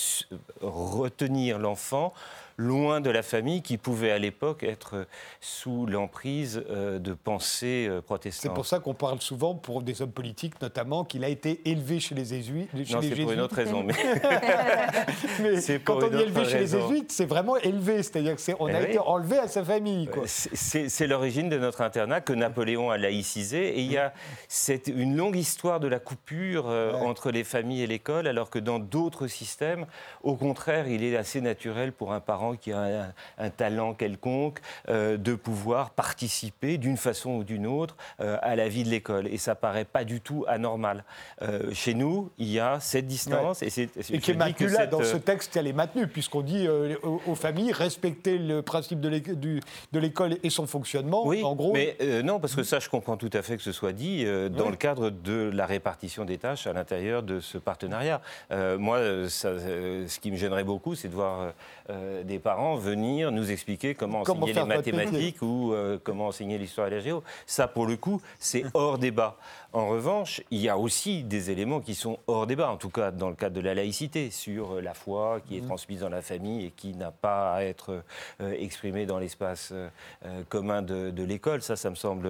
retenir 0.62 1.58
l'enfant 1.58 2.14
loin 2.60 3.00
de 3.00 3.10
la 3.10 3.24
famille 3.24 3.62
qui 3.62 3.78
pouvait 3.78 4.12
à 4.12 4.20
l'époque 4.20 4.64
être 4.64 5.08
sous 5.40 5.86
l'emprise 5.86 6.62
euh, 6.70 7.00
de 7.00 7.14
pensées 7.14 7.88
euh, 7.90 8.02
protestantes. 8.02 8.42
C'est 8.42 8.54
pour 8.54 8.66
ça 8.66 8.80
qu'on 8.80 8.94
parle 8.94 9.22
souvent, 9.22 9.56
pour 9.56 9.82
des 9.82 10.02
hommes 10.02 10.12
politiques 10.12 10.62
notamment, 10.62 11.06
qu'il 11.06 11.24
a 11.24 11.30
été 11.30 11.62
élevé 11.66 12.00
chez 12.02 12.16
les 12.16 12.26
jésuites. 12.26 12.74
Non, 12.74 13.02
c'est 13.02 13.16
pour 13.16 13.32
une 13.32 13.40
autre 13.40 13.56
raison. 13.56 13.84
Mais, 13.84 13.94
quand 15.86 16.04
on 16.04 16.12
est 16.12 16.22
élevé 16.22 16.46
chez 16.46 16.60
les 16.60 16.68
jésuites, 16.68 17.12
c'est 17.12 17.26
vraiment 17.26 17.56
élevé, 17.58 18.04
c'est-à-dire 18.04 18.36
qu'on 18.36 18.68
eh 18.68 18.76
a 18.76 18.82
été 18.82 19.00
enlevé 19.00 19.38
à 19.38 19.48
sa 19.48 19.64
famille. 19.64 20.10
C'est 20.26 21.08
l'origine 21.08 21.48
de 21.48 21.58
notre 21.58 21.82
internat 21.82 22.20
que 22.20 22.34
Napoléon 22.34 22.92
a 22.92 22.98
laïcisé. 22.98 23.80
Et 23.80 23.82
il 23.82 23.92
y 23.92 23.98
a 23.98 24.14
cette, 24.50 24.88
une 24.88 25.16
longue 25.16 25.38
histoire 25.38 25.80
de 25.80 25.88
la 25.88 26.00
coupure 26.00 26.66
euh, 26.68 26.92
entre 26.94 27.32
les 27.32 27.46
familles 27.46 27.84
et 27.84 27.88
l'école, 27.88 28.28
alors 28.28 28.50
que 28.50 28.60
dans 28.60 28.80
d'autres 28.80 29.28
systèmes, 29.28 29.86
au 30.24 30.36
contraire, 30.36 30.90
il 30.90 31.06
est 31.06 31.16
assez 31.16 31.40
naturel 31.40 31.94
pour 31.94 32.12
un 32.12 32.20
parent 32.20 32.49
qui 32.56 32.72
a 32.72 33.14
un, 33.38 33.50
talent 33.50 33.94
quelconque, 33.94 34.60
euh, 34.90 35.18
de 35.18 35.36
pouvoir 35.36 35.92
participer 35.92 36.78
d'une 36.78 36.98
façon 36.98 37.32
ou 37.32 37.44
d'une 37.44 37.68
autre 37.68 37.96
euh, 38.20 38.38
à 38.42 38.56
la 38.56 38.70
vie 38.70 38.84
de 38.84 38.90
l'école. 38.90 39.28
Et 39.28 39.38
ça 39.38 39.56
paraît 39.56 39.86
pas 39.86 40.04
du 40.04 40.22
tout 40.22 40.46
anormal. 40.48 41.04
Euh, 41.42 41.74
chez 41.74 41.94
nous, 41.94 42.30
il 42.38 42.50
y 42.50 42.60
a 42.60 42.80
cette 42.80 43.08
distance. 43.08 43.62
Et, 43.62 43.70
c'est, 43.70 43.90
et 44.12 44.20
qui 44.20 44.32
est 44.32 44.36
maintenue 44.36 44.70
là, 44.70 44.88
dans 44.88 45.04
ce 45.04 45.18
texte, 45.18 45.56
elle 45.58 45.68
est 45.68 45.74
maintenue, 45.74 46.08
puisqu'on 46.08 46.42
dit 46.42 46.68
aux, 46.68 47.36
familles, 47.36 47.72
respecter 47.72 48.38
le 48.38 48.62
principe 48.62 49.00
de 49.00 50.00
l'école 50.00 50.38
et 50.44 50.50
son 50.50 50.68
fonctionnement. 50.68 51.26
Oui, 51.26 51.44
en 51.44 51.56
gros. 51.56 51.74
Mais 51.74 51.98
non, 52.24 52.40
parce 52.40 52.56
que 52.56 52.64
ça, 52.64 52.80
je 52.80 52.90
comprends 52.90 53.18
tout 53.18 53.30
à 53.34 53.42
fait 53.42 53.58
que 53.58 53.64
ce 53.64 53.72
soit 53.72 53.94
dit 53.94 54.26
dans 54.26 54.70
le 54.70 54.76
cadre 54.76 55.10
de 55.10 55.50
la 55.54 55.66
répartition 55.66 56.26
des 56.26 56.38
tâches 56.38 56.68
à 56.68 56.74
l'intérieur 56.74 57.24
de 57.24 57.40
ce 57.40 57.58
partenariat. 57.58 58.22
moi, 58.52 59.00
ce 59.28 60.20
qui 60.20 60.32
me 60.32 60.38
gênerait 60.38 60.64
beaucoup, 60.64 60.96
c'est 60.96 61.08
de 61.08 61.16
voir 61.16 61.54
des 62.24 62.39
parents 62.40 62.76
venir 62.76 63.32
nous 63.32 63.52
expliquer 63.52 63.96
comment, 63.96 64.22
enseigner 64.22 64.54
les 64.54 64.64
mathématiques 64.66 65.42
ou 65.42 65.74
euh, 65.74 65.98
comment 66.04 66.28
enseigner 66.28 66.58
l'histoire 66.58 66.88
et 66.88 66.92
la 66.92 67.00
géo. 67.00 67.24
Ça, 67.46 67.68
pour 67.68 67.86
le 67.86 67.98
coup, 67.98 68.22
c'est 68.40 68.64
hors 68.74 68.98
débat. 68.98 69.38
En 69.72 69.88
revanche, 69.88 70.42
il 70.52 70.60
y 70.60 70.70
a 70.70 70.78
aussi 70.78 71.24
des 71.24 71.52
éléments 71.52 71.80
qui 71.80 71.96
sont 71.96 72.20
hors 72.28 72.48
débat, 72.48 72.70
en 72.70 72.78
tout 72.78 72.90
cas 72.90 73.12
dans 73.12 73.30
le 73.30 73.36
cadre 73.36 73.56
de 73.56 73.62
la 73.62 73.74
laïcité, 73.74 74.32
sur 74.32 74.76
euh, 74.76 74.82
la 74.82 74.94
foi 74.94 75.42
qui 75.48 75.58
est 75.58 75.62
mmh. 75.62 75.68
transmise 75.68 76.00
dans 76.00 76.10
la 76.10 76.22
famille 76.22 76.66
et 76.66 76.72
qui 76.72 76.96
n'a 76.96 77.12
pas 77.12 77.54
à 77.54 77.64
être 77.64 78.04
euh, 78.42 78.54
exprimée 78.58 79.06
dans 79.06 79.20
l'espace 79.20 79.74
commun 80.50 80.82
de, 80.82 81.12
de 81.12 81.24
l'école. 81.24 81.62
Ça, 81.62 81.76
ça 81.76 81.90
me 81.90 81.96
semble 81.96 82.30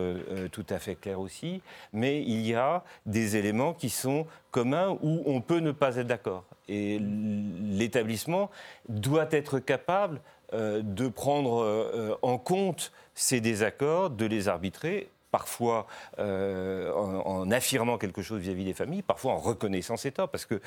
tout 0.51 0.65
à 0.69 0.79
fait 0.79 0.96
clair 0.96 1.19
aussi. 1.19 1.62
Mais 1.93 2.22
il 2.22 2.46
y 2.46 2.53
a 2.53 2.84
des 3.05 3.36
éléments 3.36 3.74
qui 3.74 3.89
sont 3.89 4.25
communs 4.51 4.98
où 5.01 5.24
on 5.25 5.41
peut 5.41 5.60
ne 5.60 5.72
pas 5.72 5.96
être 5.98 6.08
d'accord. 6.08 6.43
Et 6.67 7.00
l'établissement 7.00 8.50
doit 8.88 9.27
être 9.31 9.60
capable 9.60 10.22
euh, 10.53 10.81
de 10.84 11.08
prendre 11.08 11.62
euh, 11.62 12.15
en 12.24 12.39
compte 12.39 12.91
ces 13.13 13.39
désaccords, 13.39 14.10
de 14.10 14.25
les 14.25 14.48
arbitrer 14.48 15.10
parfois 15.31 15.88
euh, 16.19 16.91
en, 16.93 17.50
affirmant 17.51 17.98
quelque 17.98 18.21
chose 18.21 18.41
vis-à-vis 18.41 18.65
des 18.65 18.74
familles, 18.74 19.01
parfois 19.01 19.33
en 19.33 19.38
reconnaissant 19.38 19.98
ces 19.98 20.12
torts, 20.12 20.29
parce 20.29 20.45
que 20.45 20.62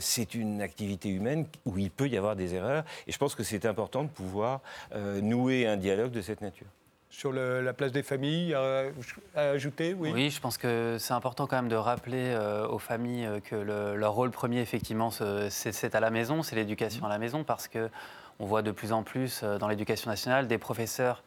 c'est 0.00 0.34
une 0.34 0.62
activité 0.62 1.08
humaine 1.08 1.46
où 1.64 1.78
il 1.78 1.90
peut 1.90 2.08
y 2.08 2.16
avoir 2.16 2.36
des 2.36 2.54
erreurs, 2.54 2.84
et 3.06 3.12
je 3.12 3.18
pense 3.18 3.34
que 3.34 3.42
c'est 3.42 3.66
important 3.66 4.04
de 4.04 4.08
pouvoir 4.08 4.60
nouer 4.94 5.66
un 5.66 5.76
dialogue 5.76 6.10
de 6.10 6.22
cette 6.22 6.40
nature. 6.40 6.66
Sur 7.10 7.32
la 7.32 7.72
place 7.72 7.92
des 7.92 8.02
familles, 8.02 8.54
à, 8.54 8.84
ajouter 9.34 9.94
oui. 9.94 10.12
oui, 10.14 10.30
je 10.30 10.40
pense 10.40 10.58
que 10.58 10.96
c'est 10.98 11.14
important 11.14 11.46
quand 11.46 11.56
même 11.56 11.68
de 11.68 11.76
rappeler 11.76 12.36
aux 12.70 12.78
familles 12.78 13.28
que 13.44 13.56
leur 13.56 14.12
rôle 14.12 14.30
premier, 14.30 14.60
effectivement, 14.60 15.10
c'est 15.10 15.94
à 15.94 16.00
la 16.00 16.10
maison, 16.10 16.42
c'est 16.42 16.56
l'éducation 16.56 17.04
à 17.06 17.08
la 17.08 17.18
maison, 17.18 17.44
parce 17.44 17.68
que 17.68 17.90
on 18.40 18.46
voit 18.46 18.62
de 18.62 18.70
plus 18.70 18.92
en 18.92 19.02
plus 19.02 19.40
euh, 19.42 19.58
dans 19.58 19.68
l'éducation 19.68 20.10
nationale 20.10 20.46
des 20.46 20.58
professeurs 20.58 21.22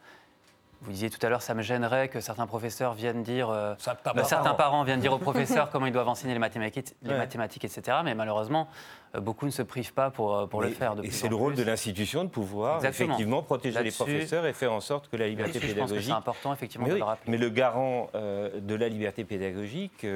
vous 0.82 0.92
disiez 0.92 1.10
tout 1.10 1.24
à 1.24 1.28
l'heure, 1.28 1.42
ça 1.42 1.54
me 1.54 1.62
gênerait 1.62 2.08
que 2.08 2.20
certains 2.20 2.46
professeurs 2.46 2.94
viennent 2.94 3.22
dire, 3.22 3.50
euh, 3.50 3.74
bah, 4.04 4.24
certains 4.24 4.54
parents 4.54 4.82
viennent 4.82 5.00
dire 5.00 5.12
aux 5.12 5.18
professeurs 5.30 5.70
comment 5.70 5.86
ils 5.86 5.92
doivent 5.92 6.08
enseigner 6.08 6.34
les 6.34 6.40
mathématiques, 6.40 6.94
les 7.02 7.14
mathématiques 7.14 7.64
etc. 7.64 7.98
Mais 8.04 8.14
malheureusement, 8.14 8.68
euh, 9.14 9.20
beaucoup 9.20 9.46
ne 9.46 9.50
se 9.50 9.62
privent 9.62 9.92
pas 9.92 10.10
pour, 10.10 10.48
pour 10.48 10.60
le 10.60 10.70
faire. 10.70 10.94
et 11.02 11.10
c'est 11.10 11.28
le 11.28 11.36
rôle 11.36 11.54
de 11.54 11.62
l'institution 11.62 12.24
de 12.24 12.28
pouvoir 12.28 12.84
effectivement 12.84 13.42
protéger 13.42 13.82
les 13.82 13.92
professeurs 13.92 14.44
et 14.46 14.52
faire 14.52 14.72
en 14.72 14.80
sorte 14.80 15.08
que 15.08 15.16
la 15.16 15.28
liberté 15.28 15.60
pédagogique. 15.60 16.06
C'est 16.06 16.12
important 16.12 16.52
effectivement 16.52 16.88
de 16.88 16.94
le 16.94 17.04
rappeler. 17.04 17.30
Mais 17.30 17.38
le 17.38 17.48
garant 17.48 18.10
de 18.14 18.74
la 18.74 18.88
liberté 18.88 19.24
pédagogique, 19.24 20.06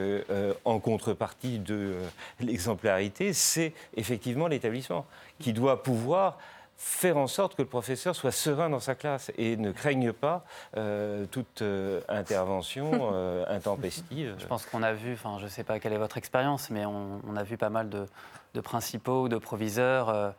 en 0.64 0.78
contrepartie 0.80 1.58
de 1.58 1.94
l'exemplarité, 2.40 3.32
c'est 3.32 3.72
effectivement 3.96 4.48
l'établissement 4.48 5.06
qui 5.38 5.52
doit 5.52 5.82
pouvoir 5.82 6.38
faire 6.76 7.16
en 7.16 7.26
sorte 7.26 7.54
que 7.54 7.62
le 7.62 7.68
professeur 7.68 8.14
soit 8.14 8.32
serein 8.32 8.68
dans 8.68 8.80
sa 8.80 8.94
classe 8.94 9.32
et 9.38 9.56
ne 9.56 9.72
craigne 9.72 10.12
pas 10.12 10.44
euh, 10.76 11.24
toute 11.26 11.62
euh, 11.62 12.00
intervention 12.08 12.90
euh, 13.12 13.44
intempestive. 13.48 14.34
Je 14.38 14.46
pense 14.46 14.66
qu'on 14.66 14.82
a 14.82 14.92
vu, 14.92 15.14
enfin 15.14 15.36
je 15.38 15.44
ne 15.44 15.48
sais 15.48 15.64
pas 15.64 15.78
quelle 15.78 15.94
est 15.94 15.98
votre 15.98 16.18
expérience, 16.18 16.70
mais 16.70 16.84
on, 16.84 17.36
a 17.36 17.42
vu 17.42 17.56
pas 17.56 17.70
mal 17.70 17.88
de, 17.88 18.60
principaux 18.60 19.24
ou 19.24 19.28
de 19.28 19.36
proviseurs 19.36 20.34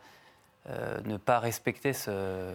ne 1.06 1.18
pas 1.18 1.40
respecter 1.40 1.94
ce... 1.94 2.52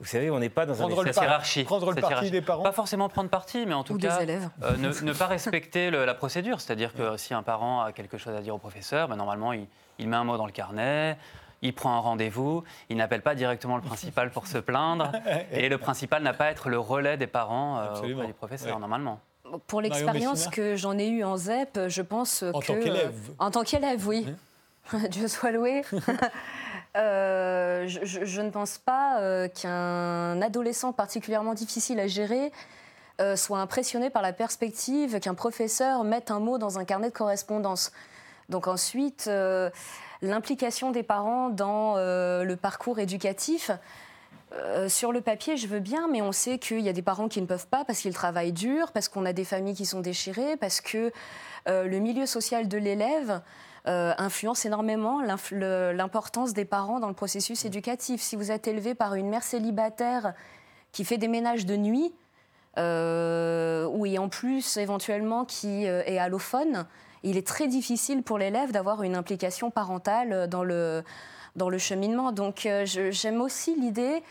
Vous 0.00 0.06
savez, 0.06 0.30
on 0.30 0.38
n'est 0.38 0.48
pas 0.48 0.64
dans 0.64 0.74
prendre 0.74 1.02
une 1.02 1.12
hiérarchie. 1.12 1.64
Prendre 1.64 1.90
le 1.90 2.00
parti 2.00 2.30
des 2.30 2.40
parents 2.40 2.62
Pas 2.62 2.72
forcément 2.72 3.08
prendre 3.08 3.30
parti, 3.30 3.66
mais 3.66 3.74
en 3.74 3.82
tout 3.82 3.96
cas, 3.98 4.24
ne, 4.24 5.12
pas 5.12 5.26
respecter 5.26 5.90
la 5.90 6.14
procédure. 6.14 6.60
C'est-à-dire 6.60 6.94
que 6.94 7.16
si 7.16 7.34
un 7.34 7.42
parent 7.42 7.82
a 7.82 7.92
quelque 7.92 8.16
chose 8.16 8.34
à 8.34 8.40
dire 8.40 8.54
au 8.54 8.58
professeur, 8.58 9.08
ben, 9.08 9.16
normalement, 9.16 9.52
il, 9.52 9.66
il 9.98 10.08
met 10.08 10.16
un 10.16 10.24
mot 10.24 10.36
dans 10.36 10.46
le 10.46 10.52
carnet, 10.52 11.16
il 11.62 11.74
prend 11.74 11.94
un 11.94 12.00
rendez-vous, 12.00 12.64
il 12.88 12.96
n'appelle 12.96 13.22
pas 13.22 13.34
directement 13.34 13.76
le 13.76 13.82
principal 13.82 14.30
pour 14.30 14.46
se 14.46 14.58
plaindre, 14.58 15.12
et 15.52 15.68
le 15.68 15.78
principal 15.78 16.22
n'a 16.22 16.32
pas 16.32 16.46
à 16.46 16.50
être 16.50 16.68
le 16.68 16.78
relais 16.78 17.16
des 17.16 17.26
parents 17.26 17.78
euh, 17.78 18.12
auprès 18.12 18.26
du 18.26 18.32
professeur, 18.32 18.78
normalement. 18.78 19.20
Pour 19.66 19.80
l'expérience 19.80 20.48
que 20.48 20.76
j'en 20.76 20.98
ai 20.98 21.08
eue 21.08 21.24
en 21.24 21.36
ZEP, 21.36 21.88
je 21.88 22.02
pense 22.02 22.42
en 22.42 22.60
que... 22.60 22.66
Tant 22.66 22.74
qu'élève. 22.74 23.14
en 23.38 23.50
tant 23.50 23.64
qu'élève, 23.64 24.06
oui. 24.06 24.26
Dieu 25.10 25.28
soit 25.28 25.52
loué. 25.52 25.82
Euh, 26.96 27.86
je, 27.86 28.40
ne 28.40 28.50
pense 28.50 28.78
pas 28.78 29.20
euh, 29.20 29.46
qu'un 29.46 30.40
adolescent 30.42 30.92
particulièrement 30.92 31.54
difficile 31.54 32.00
à 32.00 32.08
gérer 32.08 32.50
soit 33.36 33.60
impressionné 33.60 34.10
par 34.10 34.22
la 34.22 34.32
perspective 34.32 35.20
qu'un 35.20 35.34
professeur 35.34 36.02
mette 36.02 36.30
un 36.30 36.40
mot 36.40 36.56
dans 36.56 36.78
un 36.78 36.84
carnet 36.84 37.10
de 37.10 37.14
correspondance. 37.14 37.92
Donc 38.48 38.66
ensuite 38.66 39.30
l'implication 40.22 40.90
des 40.90 41.02
parents 41.02 41.50
dans 41.50 41.94
euh, 41.96 42.44
le 42.44 42.56
parcours 42.56 42.98
éducatif. 42.98 43.70
Euh, 44.52 44.88
sur 44.88 45.12
le 45.12 45.20
papier, 45.20 45.56
je 45.56 45.66
veux 45.66 45.80
bien, 45.80 46.08
mais 46.10 46.22
on 46.22 46.32
sait 46.32 46.58
qu'il 46.58 46.80
y 46.80 46.88
a 46.88 46.92
des 46.92 47.02
parents 47.02 47.28
qui 47.28 47.40
ne 47.40 47.46
peuvent 47.46 47.66
pas 47.66 47.84
parce 47.84 48.00
qu'ils 48.00 48.14
travaillent 48.14 48.52
dur, 48.52 48.92
parce 48.92 49.08
qu'on 49.08 49.26
a 49.26 49.32
des 49.32 49.44
familles 49.44 49.74
qui 49.74 49.86
sont 49.86 50.00
déchirées, 50.00 50.56
parce 50.56 50.80
que 50.80 51.12
euh, 51.68 51.84
le 51.84 51.98
milieu 51.98 52.26
social 52.26 52.68
de 52.68 52.78
l'élève 52.78 53.40
influence 53.84 54.66
énormément 54.66 55.22
l'importance 55.22 56.52
des 56.52 56.66
parents 56.66 57.00
dans 57.00 57.08
le 57.08 57.14
processus 57.14 57.64
éducatif. 57.64 58.20
Si 58.20 58.36
vous 58.36 58.50
êtes 58.50 58.68
élevé 58.68 58.94
par 58.94 59.14
une 59.14 59.30
mère 59.30 59.42
célibataire 59.42 60.34
qui 60.92 61.06
fait 61.06 61.16
des 61.16 61.28
ménages 61.28 61.64
de 61.64 61.74
nuit, 61.74 62.12
ou 62.76 64.18
en 64.18 64.28
plus 64.28 64.76
éventuellement 64.76 65.46
qui 65.46 65.86
est 65.86 66.18
allophone, 66.18 66.86
il 67.22 67.36
est 67.36 67.46
très 67.46 67.66
difficile 67.66 68.22
pour 68.22 68.38
l'élève 68.38 68.72
d'avoir 68.72 69.02
une 69.02 69.16
implication 69.16 69.70
parentale 69.70 70.48
dans 70.48 70.64
le, 70.64 71.02
dans 71.58 71.68
le 71.68 71.76
cheminement. 71.76 72.32
Donc 72.32 72.64
euh, 72.64 72.84
j'aime 72.86 73.42
aussi 73.42 73.78
l'idée 73.78 74.22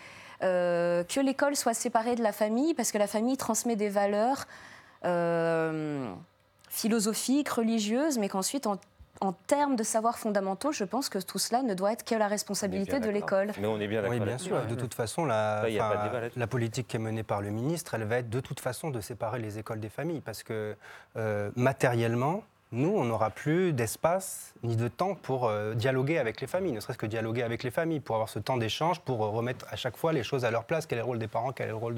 euh, 0.42 1.04
que 1.04 1.20
l'école 1.20 1.56
soit 1.56 1.76
séparée 1.76 2.16
de 2.16 2.24
la 2.24 2.32
famille, 2.32 2.74
parce 2.74 2.92
que 2.92 2.98
la 2.98 3.08
famille 3.08 3.38
transmet 3.38 3.76
des 3.76 3.90
valeurs 3.90 4.46
euh, 5.06 6.12
philosophiques, 6.70 7.50
religieuses, 7.50 8.18
mais 8.18 8.30
qu'ensuite, 8.30 8.68
en, 8.68 8.78
termes 9.48 9.76
de 9.76 9.82
savoirs 9.82 10.20
fondamentaux, 10.20 10.72
je 10.72 10.84
pense 10.84 11.10
que 11.10 11.18
tout 11.18 11.40
cela 11.40 11.64
ne 11.64 11.74
doit 11.74 11.92
être 11.92 12.06
que 12.06 12.14
la 12.14 12.28
responsabilité 12.28 13.00
de 13.00 13.10
l'école. 13.10 13.52
Mais 13.60 13.66
on 13.66 13.80
est 13.80 13.88
bien 13.88 14.04
d'accord. 14.04 14.18
Oui, 14.20 14.24
bien 14.24 14.38
sûr. 14.38 14.64
De 14.68 14.76
toute 14.76 14.94
façon, 14.94 15.26
la, 15.26 15.66
la, 16.36 16.48
politique 16.48 16.88
qui 16.88 16.98
est 16.98 17.00
menée 17.00 17.24
par 17.24 17.42
le 17.42 17.50
ministre, 17.50 17.96
elle 17.96 18.04
va 18.04 18.18
être 18.18 18.30
de 18.30 18.40
toute 18.40 18.60
façon 18.60 18.92
de 18.92 19.02
séparer 19.02 19.40
les 19.40 19.58
écoles 19.58 19.80
des 19.80 19.90
familles, 19.90 20.22
parce 20.22 20.44
que 20.44 20.76
matériellement, 21.56 22.44
nous, 22.74 22.90
on 22.90 23.06
n'aura 23.06 23.30
plus 23.30 23.72
d'espace 23.72 24.54
ni 24.64 24.76
de 24.76 24.90
temps 24.90 25.16
pour 25.16 25.48
euh, 25.48 25.74
dialoguer 25.74 26.18
avec 26.18 26.42
les 26.42 26.48
familles, 26.48 26.74
ne 26.74 26.82
serait-ce 26.82 26.98
que 26.98 27.06
dialoguer 27.06 27.44
avec 27.44 27.64
les 27.64 27.72
familles, 27.72 28.02
pour 28.02 28.16
avoir 28.16 28.28
ce 28.28 28.40
temps 28.40 28.58
d'échange, 28.58 29.00
pour 29.00 29.24
euh, 29.24 29.30
remettre 29.30 29.66
à 29.72 29.78
chaque 29.78 29.96
fois 29.96 30.12
les 30.12 30.24
choses 30.24 30.44
à 30.44 30.52
leur 30.52 30.66
place, 30.66 30.86
quel 30.86 30.98
est 30.98 31.02
le 31.02 31.06
rôle 31.06 31.20
des 31.20 31.30
parents, 31.30 31.54
quel 31.54 31.68
est 31.68 31.72
le 31.72 31.78
rôle 31.78 31.96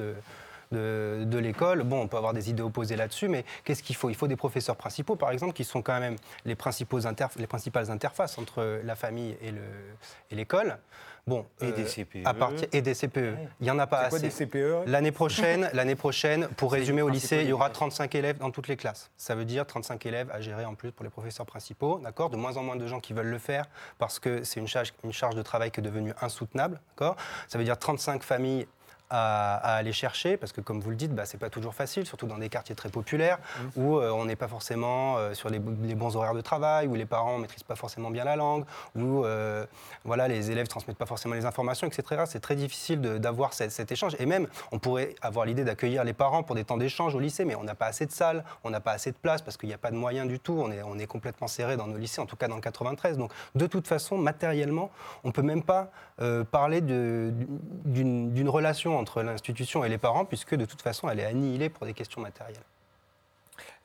de, 0.72 1.38
l'école? 1.40 1.82
Bon, 1.82 2.02
on 2.02 2.08
peut 2.08 2.18
avoir 2.18 2.34
des 2.34 2.52
idées 2.52 2.62
opposées 2.62 2.96
là-dessus, 2.96 3.28
mais 3.28 3.46
qu'est-ce 3.64 3.82
qu'il 3.82 3.96
faut? 3.96 4.12
Il 4.12 4.16
faut 4.16 4.28
des 4.28 4.36
professeurs 4.36 4.76
principaux, 4.76 5.16
par 5.16 5.32
exemple, 5.32 5.54
qui 5.54 5.64
sont 5.64 5.82
quand 5.82 6.00
même 6.00 6.18
les, 6.46 6.56
les 7.38 7.48
principales 7.48 7.90
interfaces 7.90 8.38
entre 8.38 8.82
la 8.84 8.96
famille 8.96 9.36
et 9.42 10.36
l'école. 10.36 10.78
Bon, 11.30 11.46
et 11.62 11.72
des 11.72 11.84
CPE. 11.84 12.26
À 12.26 12.34
partir, 12.34 12.68
et 12.72 12.82
des 12.82 12.96
CPE. 12.96 13.38
Il 13.60 13.64
n'y 13.64 13.72
en 13.72 13.78
a 13.78 13.86
pas 13.86 14.00
assez. 14.00 14.10
Quoi, 14.10 14.20
des 14.20 14.30
CPE 14.30 14.88
L'année 14.88 15.12
prochaine, 15.12 15.70
l'année 15.74 15.96
prochaine, 15.96 16.48
pour 16.58 16.72
résumer 16.72 17.04
au 17.04 17.10
lycée, 17.10 17.42
il 17.44 17.50
y 17.50 17.54
aura 17.54 17.70
35 17.70 18.14
élèves 18.16 18.40
dans 18.40 18.50
toutes 18.50 18.68
les 18.68 18.78
classes. 18.78 19.12
Ça 19.16 19.36
veut 19.36 19.46
dire 19.46 19.66
35 19.68 20.04
élèves 20.08 20.30
à 20.32 20.42
gérer 20.42 20.66
en 20.66 20.74
plus 20.74 20.92
pour 20.92 21.04
les 21.04 21.12
professeurs 21.12 21.46
principaux, 21.46 22.00
d'accord? 22.04 22.32
De 22.32 22.38
moins 22.38 22.58
en 22.58 22.64
moins 22.64 22.76
de 22.76 22.88
gens 22.88 23.00
qui 23.00 23.14
veulent 23.14 23.28
le 23.28 23.38
faire 23.38 23.66
parce 24.00 24.18
que 24.18 24.44
c'est 24.44 24.60
une 24.60 24.68
charge, 24.68 24.94
une 25.04 25.14
charge 25.14 25.36
de 25.36 25.42
travail 25.44 25.70
qui 25.70 25.80
est 25.80 25.84
devenue 25.84 26.14
insoutenable, 26.20 26.82
d'accord? 26.90 27.16
Ça 27.48 27.60
veut 27.60 27.64
dire 27.64 27.78
35 27.78 28.24
familles 28.24 28.68
à, 29.10 29.76
aller 29.76 29.94
chercher, 29.94 30.38
parce 30.38 30.52
que 30.52 30.62
comme 30.62 30.80
vous 30.80 30.90
le 30.90 30.96
dites, 30.96 31.14
bah, 31.14 31.26
c'est 31.26 31.38
pas 31.38 31.50
toujours 31.50 31.74
facile, 31.74 32.06
surtout 32.06 32.28
dans 32.28 32.38
des 32.38 32.50
quartiers 32.50 32.76
très 32.76 32.90
populaires, 32.90 33.38
mmh. 33.38 33.82
où 33.82 33.98
euh, 33.98 34.12
on 34.12 34.26
n'est 34.26 34.36
pas 34.36 34.48
forcément 34.48 35.18
euh, 35.18 35.34
sur 35.34 35.50
les, 35.50 35.60
bons 35.60 36.16
horaires 36.16 36.34
de 36.34 36.42
travail, 36.42 36.88
où 36.88 36.96
les 36.96 37.06
parents 37.06 37.38
ne 37.38 37.44
maîtrisent 37.44 37.64
pas 37.64 37.76
forcément 37.76 38.12
bien 38.12 38.24
la 38.24 38.36
langue, 38.36 38.66
où 38.96 39.26
euh, 39.26 39.66
voilà, 40.06 40.28
les 40.28 40.52
élèves 40.52 40.68
transmettent 40.68 40.98
pas 40.98 41.06
forcément 41.06 41.36
les 41.36 41.46
informations, 41.46 41.88
etc. 41.88 42.24
C'est 42.28 42.40
très 42.40 42.56
difficile 42.56 43.02
d'avoir 43.02 43.54
cet, 43.54 43.92
échange. 43.92 44.16
Et 44.20 44.26
même, 44.26 44.48
on 44.72 44.80
pourrait 44.80 45.16
avoir 45.22 45.46
l'idée 45.46 45.64
d'accueillir 45.64 46.04
les 46.04 46.14
parents 46.14 46.44
pour 46.44 46.56
des 46.56 46.64
temps 46.64 46.78
d'échange 46.78 47.16
au 47.16 47.20
lycée, 47.20 47.46
mais 47.46 47.56
on 47.56 47.64
n'a 47.64 47.76
pas 47.76 47.88
assez 47.88 48.06
de 48.06 48.12
salles, 48.12 48.44
on 48.64 48.70
n'a 48.70 48.80
pas 48.80 48.92
assez 48.92 49.12
de 49.12 49.18
place, 49.18 49.42
parce 49.42 49.58
qu'il 49.58 49.70
n'y 49.70 49.76
a 49.76 49.80
pas 49.80 49.92
de 49.92 49.96
moyens 49.96 50.28
du 50.28 50.40
tout, 50.40 50.54
on 50.54 50.72
est, 50.72 50.84
on 50.84 50.98
est 51.00 51.08
complètement 51.08 51.48
serré 51.48 51.78
dans 51.78 51.88
nos 51.88 51.98
lycées, 51.98 52.22
en 52.22 52.26
tout 52.26 52.36
cas 52.36 52.48
dans 52.48 52.56
le 52.56 52.62
93. 52.62 53.18
Donc 53.18 53.32
de 53.56 53.66
toute 53.66 53.88
façon, 53.88 54.18
matériellement, 54.18 54.92
on 55.24 55.30
ne 55.30 55.34
peut 55.34 55.42
même 55.42 55.64
pas 55.64 55.92
parler 56.52 56.82
d'une 56.82 58.50
relation 58.50 58.98
entre 58.98 59.24
l'institution 59.24 59.84
et 59.84 59.90
les 59.90 59.98
parents, 59.98 60.26
puisque 60.26 60.56
de 60.56 60.66
toute 60.66 60.82
façon, 60.82 61.10
elle 61.10 61.20
est 61.20 61.26
annihilée 61.26 61.70
pour 61.70 61.86
des 61.86 61.94
questions 61.94 62.22
matérielles. 62.22 62.58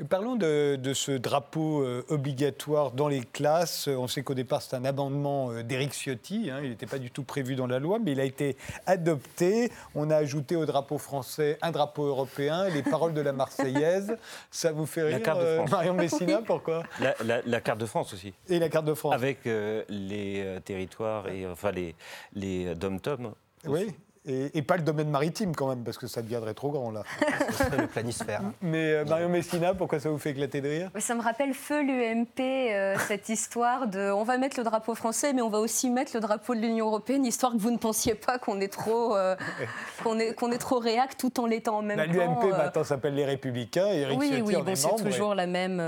Parlons 0.08 0.34
de, 0.34 0.92
ce 0.92 1.12
drapeau 1.12 1.82
euh, 1.82 2.04
obligatoire 2.08 2.90
dans 2.90 3.06
les 3.06 3.20
classes. 3.20 3.86
On 3.86 4.08
sait 4.08 4.24
qu'au 4.24 4.34
départ, 4.34 4.60
c'est 4.60 4.74
un 4.74 4.84
amendement 4.84 5.52
euh, 5.52 5.62
d'Éric 5.62 5.92
Ciotti. 5.92 6.50
Hein. 6.50 6.58
il 6.64 6.70
n'était 6.70 6.86
pas 6.86 6.98
du 6.98 7.12
tout 7.12 7.22
prévu 7.22 7.54
dans 7.54 7.68
la 7.68 7.78
loi, 7.78 8.00
mais 8.04 8.10
il 8.10 8.18
a 8.18 8.24
été 8.24 8.56
adopté. 8.86 9.70
On 9.94 10.10
a 10.10 10.16
ajouté 10.16 10.56
au 10.56 10.66
drapeau 10.66 10.98
français 10.98 11.58
un 11.62 11.70
drapeau 11.70 12.06
européen, 12.06 12.68
les 12.70 12.82
paroles 12.82 13.14
de 13.14 13.20
la 13.20 13.32
Marseillaise. 13.32 14.16
Ça 14.50 14.72
vous 14.72 14.84
fait 14.84 15.02
rire, 15.02 15.20
euh, 15.36 15.64
Marion 15.68 15.94
Messina 15.94 16.42
Pourquoi? 16.44 16.82
La, 17.24 17.60
carte 17.60 17.78
de 17.78 17.86
France 17.86 18.12
aussi. 18.14 18.34
Et 18.48 18.58
la 18.58 18.68
carte 18.68 18.86
de 18.86 18.94
France. 18.94 19.14
Avec 19.14 19.44
les 19.44 20.58
territoires 20.64 21.28
et 21.28 21.46
enfin 21.46 21.70
les, 21.70 21.94
les 22.32 22.74
dom-tom. 22.74 23.32
Oui, 23.66 23.94
et, 24.26 24.62
pas 24.62 24.76
le 24.76 24.82
domaine 24.82 25.10
maritime 25.10 25.54
quand 25.54 25.68
même, 25.68 25.84
parce 25.84 25.98
que 25.98 26.06
ça 26.06 26.22
deviendrait 26.22 26.54
trop 26.54 26.70
grand 26.70 26.90
là. 26.90 27.02
Ce 27.50 27.64
serait 27.64 27.76
le 27.76 27.86
planisphère. 27.86 28.40
Mais 28.62 28.92
euh, 28.92 29.04
Mario 29.04 29.28
Messina, 29.28 29.74
pourquoi 29.74 30.00
ça 30.00 30.08
vous 30.08 30.18
fait 30.18 30.30
éclater 30.30 30.60
de 30.60 30.68
rire? 30.68 30.90
Ça 30.98 31.14
me 31.14 31.22
rappelle 31.22 31.52
feu 31.52 31.82
l'UMP, 31.82 32.40
euh, 32.40 32.96
cette 33.06 33.28
histoire 33.28 33.86
de 33.86 34.10
on 34.10 34.24
va 34.24 34.38
mettre 34.38 34.58
le 34.58 34.64
drapeau 34.64 34.94
français, 34.94 35.32
mais 35.32 35.42
on 35.42 35.50
va 35.50 35.58
aussi 35.58 35.90
mettre 35.90 36.12
le 36.14 36.20
drapeau 36.20 36.54
de 36.54 36.60
l'Union 36.60 36.86
européenne, 36.86 37.26
histoire 37.26 37.52
que 37.52 37.58
vous 37.58 37.70
ne 37.70 37.78
pensiez 37.78 38.14
pas 38.14 38.38
qu'on 38.38 38.60
est 38.60 38.72
trop 38.72 39.14
euh, 39.14 39.36
qu'on 40.02 40.18
est, 40.18 40.34
qu'on 40.34 40.50
est 40.52 40.58
trop 40.58 40.78
réac 40.78 41.16
tout 41.18 41.38
en 41.40 41.46
l'étant 41.46 41.78
en 41.78 41.82
même 41.82 41.98
bah, 41.98 42.06
temps. 42.06 42.40
L'UMP 42.40 42.56
maintenant 42.56 42.84
s'appelle 42.84 43.14
les 43.14 43.26
Républicains. 43.26 43.88
Et 43.92 44.00
Eric 44.00 44.18
oui, 44.18 44.42
oui, 44.44 44.54
bon, 44.54 44.74
c'est 44.74 44.96
toujours 44.96 45.34
la 45.34 45.46
même 45.46 45.82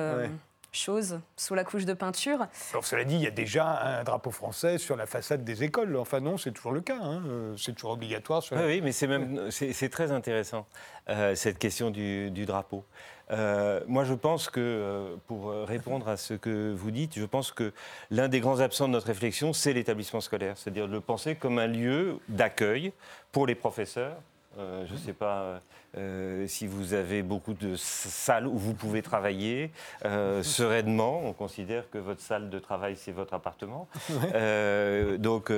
chose 0.77 1.21
sous 1.37 1.55
la 1.55 1.65
couche 1.65 1.85
de 1.85 1.95
peinture. 1.95 2.47
Alors 2.73 2.85
cela 2.85 3.05
dit, 3.05 3.17
il 3.17 3.23
y 3.23 3.27
a 3.27 3.31
déjà 3.31 3.99
un 3.99 4.05
drapeau 4.05 4.31
français 4.31 4.79
sur 4.79 4.97
la 4.97 5.07
façade 5.07 5.45
des 5.45 5.65
écoles. 5.65 5.97
Enfin 5.97 6.21
non, 6.21 6.39
c'est 6.39 6.53
toujours 6.53 6.73
le 6.73 6.81
cas. 6.81 6.99
Hein. 7.01 7.23
Euh, 7.27 7.57
c'est 7.57 7.75
toujours 7.75 7.93
obligatoire. 7.93 8.43
oui, 8.53 8.81
mais 8.81 8.93
c'est 8.93 9.07
même 9.07 9.51
c'est 9.51 9.89
très 9.89 10.13
intéressant 10.13 10.67
euh, 11.09 11.35
cette 11.35 11.59
question 11.59 11.91
du, 11.91 12.31
drapeau. 12.47 12.85
Euh, 13.33 13.81
moi, 13.89 14.05
je 14.05 14.15
pense 14.15 14.49
que, 14.49 15.17
pour 15.27 15.51
répondre 15.51 16.09
à 16.09 16.17
ce 16.17 16.35
que 16.35 16.73
vous 16.73 16.91
dites, 16.91 17.19
je 17.19 17.25
pense 17.25 17.51
que 17.51 17.73
l'un 18.11 18.29
des 18.29 18.41
grands 18.41 18.61
absents 18.61 18.87
de 18.87 18.93
notre 18.93 19.09
réflexion, 19.09 19.53
c'est 19.53 19.73
l'établissement 19.73 20.21
scolaire, 20.21 20.57
c'est-à-dire 20.57 20.87
de 20.87 20.93
le 20.93 21.01
penser 21.01 21.35
comme 21.35 21.59
un 21.59 21.67
lieu 21.67 22.19
d'accueil 22.29 22.93
pour 23.33 23.47
les 23.47 23.55
professeurs, 23.55 24.17
je 24.57 24.93
ne 24.93 24.99
sais 24.99 25.13
pas 25.13 25.61
euh, 25.97 26.47
si 26.47 26.67
vous 26.67 26.95
avez 26.95 27.23
beaucoup 27.23 27.55
de 27.55 27.75
salles 27.77 28.47
où 28.47 28.57
vous 28.57 28.75
pouvez 28.75 29.03
travailler 29.03 29.71
euh, 30.05 30.43
sereinement, 30.45 31.23
on 31.25 31.33
considère 31.33 31.89
que 31.91 31.99
votre 31.99 32.21
salle 32.21 32.51
de 32.51 32.59
travail, 32.59 32.97
c'est 32.97 33.13
votre 33.13 33.35
appartement. 33.35 33.89
Euh, 34.35 35.19
donc, 35.19 35.53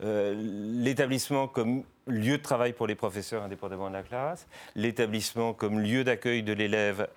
l'établissement 0.00 1.46
comme 1.46 1.84
lieu 2.06 2.38
de 2.38 2.42
travail 2.42 2.72
pour 2.72 2.86
les 2.86 2.94
professeurs 2.94 3.42
indépendamment 3.42 3.88
de 3.88 3.94
la 3.94 4.02
classe, 4.02 4.46
l'établissement 4.74 5.52
comme 5.52 5.78
lieu 5.78 6.04
d'accueil 6.04 6.42
de 6.42 6.52
l'élève 6.52 7.08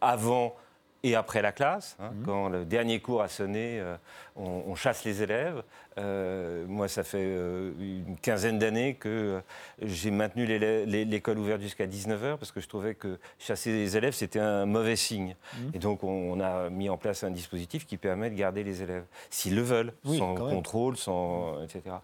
avant 0.00 0.56
et 1.04 1.14
après 1.14 1.42
la 1.42 1.52
classe, 1.52 1.96
hein, 2.00 2.10
mmh. 2.10 2.24
quand 2.24 2.48
le 2.48 2.64
dernier 2.64 3.00
cours 3.00 3.22
a 3.22 3.28
sonné, 3.28 3.78
euh, 3.80 3.96
on, 4.36 4.74
chasse 4.74 5.04
les 5.04 5.22
élèves. 5.22 5.62
Euh, 5.98 6.64
moi, 6.68 6.88
ça 6.88 7.02
fait 7.02 7.18
euh, 7.20 7.72
une 7.78 8.16
quinzaine 8.16 8.58
d'années 8.58 8.94
que 8.94 9.40
j'ai 9.82 10.10
maintenu 10.10 10.46
l'école 10.46 11.38
ouverte 11.38 11.60
jusqu'à 11.60 11.86
19h 11.86 12.36
parce 12.36 12.52
que 12.52 12.60
je 12.60 12.68
trouvais 12.68 12.94
que 12.94 13.18
chasser 13.38 13.72
les 13.72 13.96
élèves, 13.96 14.14
c'était 14.14 14.38
un 14.38 14.66
mauvais 14.66 14.96
signe. 14.96 15.34
Mmh. 15.54 15.58
Et 15.74 15.78
donc, 15.78 16.04
on, 16.04 16.40
a 16.40 16.70
mis 16.70 16.88
en 16.88 16.96
place 16.96 17.24
un 17.24 17.30
dispositif 17.30 17.86
qui 17.86 17.96
permet 17.96 18.30
de 18.30 18.36
garder 18.36 18.62
les 18.62 18.82
élèves, 18.82 19.04
s'ils 19.30 19.56
le 19.56 19.62
veulent, 19.62 19.92
sans 20.04 20.34
contrôle, 20.34 20.96
sans, 20.96 21.62
etc. 21.64 21.96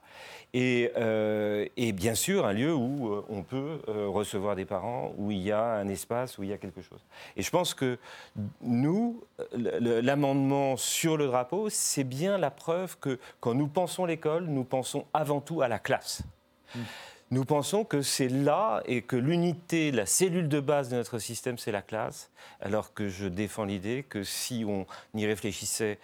Euh, 0.57 1.67
et, 1.77 1.93
bien 1.93 2.15
sûr, 2.15 2.47
un 2.47 2.53
lieu 2.53 2.73
où 2.75 3.13
euh, 3.13 3.25
on 3.29 3.43
peut 3.43 3.81
euh, 3.89 4.09
recevoir 4.09 4.55
des 4.55 4.65
parents, 4.65 5.13
où 5.19 5.31
il 5.31 5.43
y 5.43 5.51
a 5.51 5.65
un 5.65 5.89
espace, 5.89 6.39
où 6.39 6.45
il 6.45 6.51
y 6.51 6.53
a 6.53 6.59
quelque 6.59 6.81
chose. 6.81 7.01
Et 7.37 7.43
je 7.43 7.51
pense 7.51 7.75
que 7.75 7.99
nous, 8.63 9.23
l'amendement 9.53 10.77
sur 10.77 11.17
le 11.17 11.27
drapeau, 11.27 11.69
c'est 11.71 12.05
bien 12.05 12.39
la 12.39 12.51
preuve 12.51 12.99
que 12.99 13.19
quand 13.41 13.55
nous 13.55 13.67
pensons 13.67 13.84
l'école, 14.07 14.47
nous 14.47 14.65
pensons 14.65 15.07
avant 15.13 15.41
tout 15.41 15.63
à 15.63 15.69
la 15.69 15.79
classe. 15.79 16.23
Mm. 16.75 16.81
Nous 17.31 17.45
pensons 17.45 17.85
que 17.85 18.03
c'est 18.03 18.29
là 18.29 18.83
et 18.87 19.03
que 19.03 19.17
l'unité, 19.17 19.91
la 19.91 20.07
cellule 20.07 20.49
de 20.49 20.61
base 20.61 20.91
de 20.91 20.97
notre 20.97 21.19
système, 21.19 21.59
c'est 21.59 21.73
la 21.73 21.83
classe, 21.83 22.31
alors 22.61 22.95
que 22.95 23.09
je 23.09 23.27
défends 23.27 23.65
l'idée 23.65 24.05
que 24.09 24.23
si 24.23 24.65
on 24.67 24.87
y 25.15 25.27
réfléchissait 25.27 25.99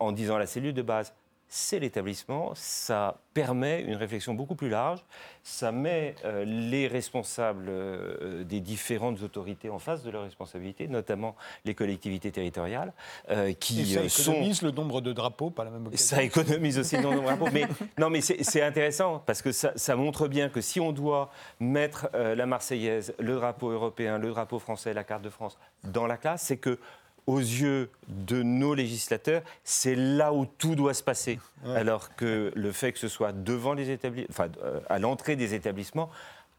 en 0.00 0.12
disant 0.12 0.38
la 0.38 0.46
cellule 0.46 0.74
de 0.74 0.82
base, 0.82 1.14
c'est 1.56 1.78
l'établissement, 1.78 2.52
ça 2.54 3.16
permet 3.32 3.80
une 3.80 3.94
réflexion 3.94 4.34
beaucoup 4.34 4.56
plus 4.56 4.68
large, 4.68 5.02
ça 5.42 5.72
met 5.72 6.14
euh, 6.26 6.44
les 6.44 6.86
responsables 6.86 7.66
euh, 7.68 8.44
des 8.44 8.60
différentes 8.60 9.22
autorités 9.22 9.70
en 9.70 9.78
face 9.78 10.02
de 10.02 10.10
leurs 10.10 10.24
responsabilités, 10.24 10.86
notamment 10.86 11.34
les 11.64 11.74
collectivités 11.74 12.30
territoriales, 12.30 12.92
euh, 13.30 13.54
qui 13.54 13.94
Et 13.94 14.08
ça 14.10 14.32
économise 14.32 14.60
le 14.60 14.70
nombre 14.70 15.00
de 15.00 15.14
drapeaux, 15.14 15.48
pas 15.48 15.64
la 15.64 15.70
même 15.70 15.86
occasion. 15.86 16.06
Ça 16.06 16.22
économise 16.22 16.78
aussi 16.78 16.96
le 16.98 17.02
nombre 17.02 17.20
de 17.20 17.26
drapeaux, 17.26 17.48
mais 17.50 17.66
non, 17.98 18.10
mais 18.10 18.20
c'est 18.20 18.62
intéressant 18.62 19.22
parce 19.24 19.40
que 19.40 19.50
ça, 19.50 19.72
ça, 19.76 19.96
montre 19.96 20.28
bien 20.28 20.50
que 20.50 20.60
si 20.60 20.78
on 20.78 20.92
doit 20.92 21.30
mettre 21.58 22.10
la 22.12 22.44
Marseillaise, 22.44 23.14
le 23.18 23.34
drapeau 23.34 23.70
européen, 23.70 24.18
le 24.18 24.28
drapeau 24.28 24.58
français, 24.58 24.92
la 24.92 25.04
carte 25.04 25.22
de 25.22 25.30
France 25.30 25.58
dans 25.84 26.06
la 26.06 26.18
classe, 26.18 26.42
c'est 26.42 26.58
que 26.58 26.78
aux 27.26 27.40
yeux 27.40 27.90
de 28.08 28.42
nos 28.42 28.74
législateurs, 28.74 29.42
c'est 29.64 29.96
là 29.96 30.32
où 30.32 30.46
tout 30.46 30.74
doit 30.74 30.94
se 30.94 31.02
passer. 31.02 31.38
Alors 31.64 32.14
que 32.14 32.52
le 32.54 32.72
fait 32.72 32.92
que 32.92 32.98
ce 32.98 33.08
soit 33.08 33.32
devant 33.32 33.74
les 33.74 33.90
établissements, 33.90 34.30
enfin, 34.30 34.48
euh, 34.62 34.80
à 34.88 34.98
l'entrée 34.98 35.36
des 35.36 35.54
établissements, 35.54 36.08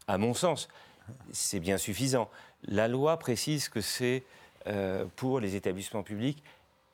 à 0.06 0.18
mon 0.18 0.34
sens, 0.34 0.68
c'est 1.32 1.60
bien 1.60 1.78
suffisant. 1.78 2.28
La 2.66 2.86
loi 2.86 3.18
précise 3.18 3.68
que 3.68 3.80
c'est 3.80 4.24
euh, 4.66 5.06
pour 5.16 5.40
les 5.40 5.56
établissements 5.56 6.02
publics 6.02 6.42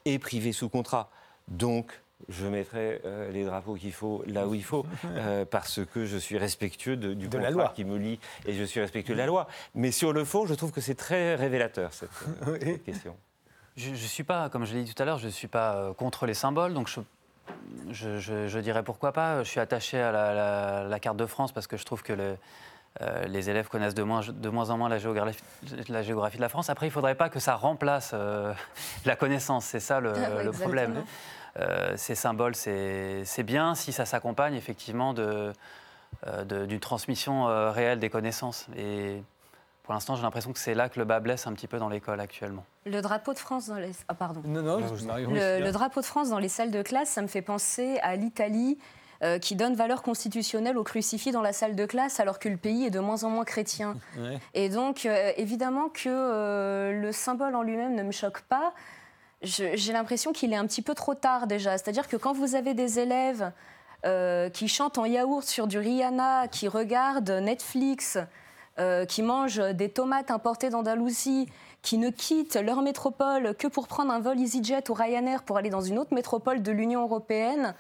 et 0.05 0.19
privés 0.19 0.53
sous 0.53 0.69
contrat. 0.69 1.11
Donc, 1.49 2.01
je 2.29 2.47
mettrai 2.47 3.01
euh, 3.05 3.31
les 3.33 3.45
drapeaux 3.45 3.75
qu'il 3.75 3.93
faut 3.93 4.23
là 4.27 4.47
où 4.47 4.55
il 4.55 4.63
faut, 4.63 4.87
parce 5.51 5.81
que 5.85 6.07
je 6.07 6.17
suis 6.17 6.39
respectueux 6.39 6.97
du 6.97 7.27
contrat 7.27 7.41
la 7.41 7.51
loi. 7.51 7.73
qui 7.75 7.85
me 7.85 7.99
lie 7.99 8.21
et 8.47 8.53
je 8.53 8.63
suis 8.63 8.81
respectueux 8.81 9.15
de 9.15 9.19
la 9.19 9.27
loi. 9.27 9.49
Mais 9.75 9.91
sur 9.91 10.13
le 10.13 10.25
fond, 10.25 10.47
je 10.47 10.55
trouve 10.55 10.71
que 10.71 10.81
c'est 10.81 10.95
très 10.95 11.35
révélateur, 11.35 11.93
cette 11.93 12.11
question. 12.85 13.17
Je 13.77 13.91
ne 13.91 13.97
suis 13.97 14.23
pas, 14.23 14.49
comme 14.51 14.65
je 14.65 14.75
l'ai 14.75 14.85
dit 14.85 14.95
tout 14.95 15.03
à 15.03 15.07
l'heure, 15.07 15.19
je 15.19 15.27
ne 15.27 15.33
suis 15.33 15.49
pas 15.49 15.75
euh, 15.75 15.93
contre 15.93 16.27
les 16.27 16.35
symboles, 16.35 16.75
donc 16.75 16.89
je, 17.91 18.19
je, 18.21 18.59
dirais 18.61 18.85
pourquoi 18.85 19.13
pas. 19.13 19.43
Je 19.43 19.49
suis 19.49 19.59
attaché 19.59 20.01
à 20.01 20.13
la, 20.89 21.01
carte 21.01 21.17
de 21.17 21.27
France 21.27 21.51
parce 21.51 21.67
que 21.67 21.77
je 21.77 21.85
trouve 21.85 22.05
que 22.05 22.37
euh, 23.01 23.25
les 23.25 23.51
élèves 23.51 23.67
connaissent 23.69 23.95
de 23.95 24.05
moins, 24.05 24.21
de 24.21 24.49
moins 24.49 24.71
en 24.71 24.79
moins 24.79 24.89
la 24.89 24.99
géographie, 24.99 25.43
la 25.89 26.03
géographie 26.03 26.37
de 26.37 26.43
la 26.43 26.49
France. 26.49 26.71
Après, 26.71 26.87
il 26.87 26.91
ne 26.91 26.95
faudrait 26.95 27.17
pas 27.17 27.29
que 27.29 27.41
ça 27.41 27.57
remplace 27.57 28.13
euh, 28.15 28.55
la 29.07 29.17
connaissance, 29.17 29.65
c'est 29.65 29.81
ça 29.81 29.99
le, 29.99 30.13
le 30.45 30.53
problème. 30.53 31.03
ces 31.97 32.15
symboles, 32.15 32.55
c'est 32.55 33.43
bien 33.45 33.75
si 33.75 33.93
ça 33.93 34.07
s'accompagne 34.07 34.55
effectivement 34.55 35.15
d'une 35.15 36.81
transmission 36.81 37.47
réelle 37.73 37.99
des 37.99 38.11
connaissances. 38.11 38.69
Et 38.77 39.21
pour 39.85 39.93
l'instant, 39.93 40.17
j'ai 40.17 40.23
l'impression 40.23 40.53
que 40.53 40.59
c'est 40.59 40.75
là 40.75 40.89
que 40.89 40.99
le 40.99 41.05
bas 41.05 41.21
blesse 41.21 41.47
un 41.47 41.53
petit 41.53 41.69
peu 41.69 41.79
dans 41.79 41.91
l'école 41.91 42.19
actuellement. 42.19 42.65
Le 42.87 43.03
drapeau 43.03 43.35
de 43.35 43.39
France 43.39 43.69
dans 43.69 43.77
les... 43.77 43.93
Ah, 44.09 44.15
pardon. 44.15 44.41
Non, 44.47 44.63
non, 44.63 44.79
le, 44.79 45.61
le, 45.61 45.73
drapeau 45.73 46.01
de 46.01 46.07
France 46.07 46.31
dans 46.31 46.39
les 46.39 46.49
salles 46.49 46.71
de 46.71 46.81
classe, 46.81 47.11
ça 47.11 47.21
me 47.21 47.27
fait 47.27 47.43
penser 47.43 47.99
à 48.03 48.17
l'Italie 48.17 48.79
euh, 49.23 49.39
qui 49.39 49.57
donne 49.57 49.75
valeur 49.75 50.03
constitutionnelle 50.03 50.77
au 50.77 50.85
crucifix 50.85 51.33
dans 51.33 51.41
la 51.41 51.53
salle 51.53 51.77
de 51.77 51.87
classe 51.87 52.19
alors 52.19 52.39
que 52.39 52.49
le 52.49 52.57
pays 52.57 52.87
est 52.87 52.91
de 52.91 52.99
moins 52.99 53.25
en 53.25 53.31
moins 53.31 53.45
chrétien. 53.45 53.97
Et 54.55 54.69
donc, 54.69 55.07
euh, 55.07 55.33
évidemment 55.37 55.89
que 55.89 56.09
euh, 56.09 57.01
le 57.01 57.13
symbole 57.13 57.55
en 57.55 57.63
lui-même 57.63 57.95
ne 57.95 58.03
me 58.03 58.11
choque 58.11 58.41
pas. 58.41 58.75
J'ai 59.43 59.93
l'impression 59.93 60.33
qu'il 60.33 60.53
est 60.53 60.57
un 60.57 60.67
petit 60.67 60.83
peu 60.83 60.95
trop 60.95 61.15
tard 61.15 61.47
déjà. 61.47 61.79
C'est-à-dire 61.79 62.09
que 62.09 62.17
quand 62.17 62.33
vous 62.33 62.55
avez 62.55 62.73
des 62.75 62.99
élèves 62.99 63.53
qui 64.53 64.69
chantent 64.69 64.99
en 64.99 65.07
yaourt 65.07 65.47
sur 65.47 65.67
du 65.67 65.79
Rihanna, 65.79 66.49
qui 66.49 66.69
regardent 66.69 67.31
Netflix, 67.31 68.19
euh, 68.79 69.05
qui 69.05 69.23
mangent 69.23 69.61
des 69.75 69.89
tomates 69.89 70.31
importées 70.31 70.71
d'Andalousie, 70.71 71.49
qui 71.83 71.99
ne 71.99 72.11
quittent 72.11 72.57
leur 72.57 72.83
métropole 72.83 73.55
que 73.55 73.67
pour 73.67 73.89
prendre 73.89 74.13
un 74.13 74.21
vol 74.21 74.39
EasyJet 74.39 74.91
ou 74.91 74.95
Ryanair 74.95 75.43
pour 75.43 75.57
aller 75.57 75.71
dans 75.71 75.83
une 75.83 75.99
autre 75.99 76.15
métropole 76.15 76.63
de 76.63 76.73
l'Union 76.73 77.03
européenne, 77.03 77.75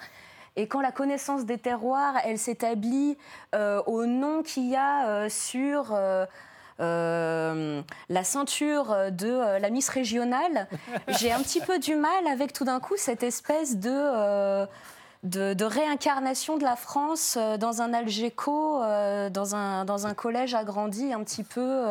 Et 0.56 0.68
quand 0.68 0.80
la 0.80 0.92
connaissance 0.92 1.46
des 1.46 1.58
terroirs, 1.58 2.14
elle 2.24 2.38
s'établit 2.38 3.16
au 3.86 4.06
nom 4.06 4.42
qu'il 4.42 4.68
y 4.68 4.76
a 4.76 5.28
sur 5.28 5.92
euh, 6.80 7.82
la 8.08 8.24
ceinture 8.24 8.96
de 9.12 9.28
euh, 9.28 9.58
la 9.60 9.70
Miss 9.70 9.88
régionale, 9.88 10.66
j'ai 11.20 11.30
un 11.30 11.40
petit 11.40 11.60
peu 11.60 11.78
du 11.78 11.94
mal 11.94 12.26
avec 12.26 12.52
tout 12.52 12.64
d'un 12.64 12.80
coup 12.80 12.94
cette 12.96 13.22
espèce 13.22 13.76
de, 13.76 14.66
euh, 15.24 15.54
de, 15.54 15.64
réincarnation 15.64 16.58
de 16.58 16.64
la 16.64 16.76
France 16.76 17.38
dans 17.58 17.82
un 17.82 17.92
Algeco, 17.92 18.80
dans, 19.30 19.54
un, 19.54 19.84
dans 19.84 20.06
un 20.06 20.14
collège 20.14 20.54
agrandi 20.54 21.12
un 21.12 21.22
petit 21.22 21.44
peu 21.44 21.84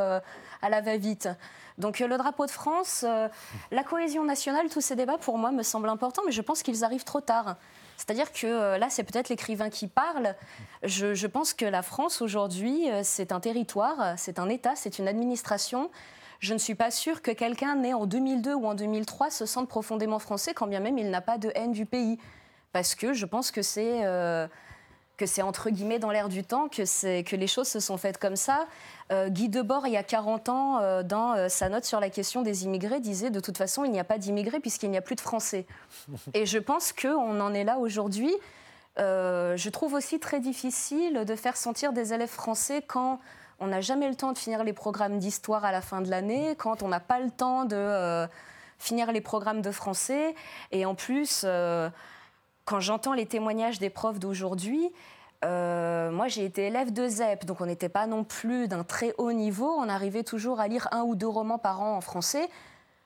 à 0.62 0.70
la 0.70 0.82
va-vite. 0.82 1.30
Donc 1.78 2.00
le 2.00 2.18
drapeau 2.18 2.46
de 2.46 2.52
France, 2.52 3.06
la 3.72 3.84
cohésion 3.84 4.24
nationale, 4.24 4.70
tous 4.70 4.82
ces 4.82 4.96
débats 4.96 5.18
pour 5.18 5.38
moi 5.38 5.52
me 5.52 5.64
semblent 5.64 5.90
importants, 5.90 6.22
mais 6.26 6.32
je 6.32 6.42
pense 6.42 6.62
qu'ils 6.62 6.84
arrivent 6.84 7.04
trop 7.04 7.22
tard. 7.22 7.56
C'est-à-dire 7.98 8.32
que 8.32 8.48
euh, 8.48 8.78
là, 8.78 8.90
c'est 8.90 9.04
peut-être 9.04 9.30
l'écrivain 9.30 9.70
qui 9.70 9.88
parle. 9.88 10.36
Je, 10.84 11.28
pense 11.28 11.54
que 11.54 11.66
la 11.66 11.82
France, 11.82 12.22
aujourd'hui, 12.22 12.90
euh, 12.90 13.02
c'est 13.04 13.32
un 13.32 13.40
territoire, 13.40 14.16
c'est 14.18 14.40
un 14.40 14.50
État, 14.50 14.74
c'est 14.76 15.00
une 15.00 15.08
administration. 15.08 15.90
Je 16.40 16.54
ne 16.54 16.60
suis 16.60 16.76
pas 16.76 16.92
sûre 16.92 17.22
que 17.22 17.32
quelqu'un 17.32 17.76
né 17.76 17.94
en 17.94 18.06
2002 18.06 18.54
ou 18.54 18.66
en 18.66 18.76
2003 18.76 19.30
se 19.30 19.46
sente 19.46 19.70
profondément 19.70 20.20
français, 20.20 20.54
quand 20.54 20.68
bien 20.68 20.82
même 20.82 20.98
il 20.98 21.10
n'a 21.10 21.22
pas 21.22 21.38
de 21.38 21.52
haine 21.56 21.72
du 21.72 21.86
pays. 21.86 22.20
Parce 22.74 22.96
que 22.96 23.14
je 23.14 23.26
pense 23.26 23.52
que 23.52 23.62
c'est... 23.62 24.06
Euh, 24.06 24.48
que 25.16 25.28
c'est 25.28 25.44
entre 25.44 25.70
guillemets 25.70 26.00
dans 26.00 26.10
l'air 26.10 26.28
du 26.28 26.44
temps, 26.44 26.68
que, 26.68 27.22
que 27.22 27.36
les 27.36 27.46
choses 27.46 27.68
se 27.68 27.80
sont 27.80 27.98
faites 27.98 28.18
comme 28.18 28.36
ça. 28.36 28.66
Euh, 29.12 29.30
Guy 29.30 29.48
Debord, 29.48 29.86
il 29.86 29.94
y 29.94 29.98
a 29.98 30.02
40 30.02 30.50
ans, 30.50 30.80
euh, 30.80 31.04
dans 31.04 31.48
sa 31.50 31.70
note 31.70 31.86
sur 31.86 32.00
la 32.00 32.10
question 32.10 32.42
des 32.42 32.64
immigrés, 32.64 33.00
disait 33.00 33.30
de 33.30 33.40
toute 33.40 33.56
façon, 33.56 33.86
il 33.86 33.92
n'y 33.92 34.00
a 34.00 34.04
pas 34.04 34.18
d'immigrés 34.18 34.60
puisqu'il 34.60 34.90
n'y 34.90 34.98
a 34.98 35.02
plus 35.02 35.16
de 35.16 35.22
Français. 35.22 35.68
Et 36.34 36.48
je 36.48 36.58
pense 36.58 36.94
qu'on 36.94 37.40
en 37.40 37.54
est 37.54 37.64
là 37.64 37.78
aujourd'hui. 37.78 38.34
je 38.98 39.70
trouve 39.70 39.94
aussi 39.94 40.20
très 40.20 40.40
difficile 40.40 41.26
de 41.26 41.36
faire 41.36 41.58
sentir 41.58 41.94
des 41.94 42.12
élèves 42.12 42.28
français 42.28 42.82
quand 42.86 43.20
on 43.60 43.68
n'a 43.68 43.82
jamais 43.82 44.10
le 44.10 44.16
temps 44.16 44.32
de 44.32 44.38
finir 44.40 44.64
les 44.64 44.74
programmes 44.74 45.20
d'histoire 45.20 45.64
à 45.64 45.72
la 45.72 45.82
fin 45.82 46.02
de 46.02 46.10
l'année, 46.10 46.56
quand 46.58 46.82
on 46.82 46.88
n'a 46.88 47.00
pas 47.00 47.20
le 47.20 47.30
temps 47.30 47.66
de 47.66 48.28
finir 48.80 49.12
les 49.12 49.22
programmes 49.22 49.62
de 49.62 49.72
français. 49.72 50.34
Et 50.72 50.88
en 50.88 50.96
plus 50.96 51.46
quand 52.66 52.80
j'entends 52.80 53.14
les 53.14 53.26
témoignages 53.26 53.80
des 53.80 53.90
profs 53.90 54.20
d'aujourd'hui, 54.20 54.92
euh, 55.44 56.12
moi, 56.12 56.28
j'ai 56.28 56.46
été 56.46 56.68
élève 56.68 56.94
de 56.94 57.08
ZEP, 57.08 57.46
donc 57.46 57.60
on 57.60 57.66
n'était 57.66 57.90
pas 57.90 58.08
non 58.08 58.24
plus 58.24 58.68
d'un 58.68 58.84
très 58.84 59.14
haut 59.18 59.34
niveau. 59.34 59.70
On 59.78 59.90
arrivait 59.90 60.24
toujours 60.24 60.60
à 60.60 60.68
lire 60.68 60.88
un 60.92 61.02
ou 61.02 61.16
deux 61.16 61.28
romans 61.28 61.58
par 61.58 61.82
an 61.82 61.98
en 61.98 62.02
français. 62.02 62.48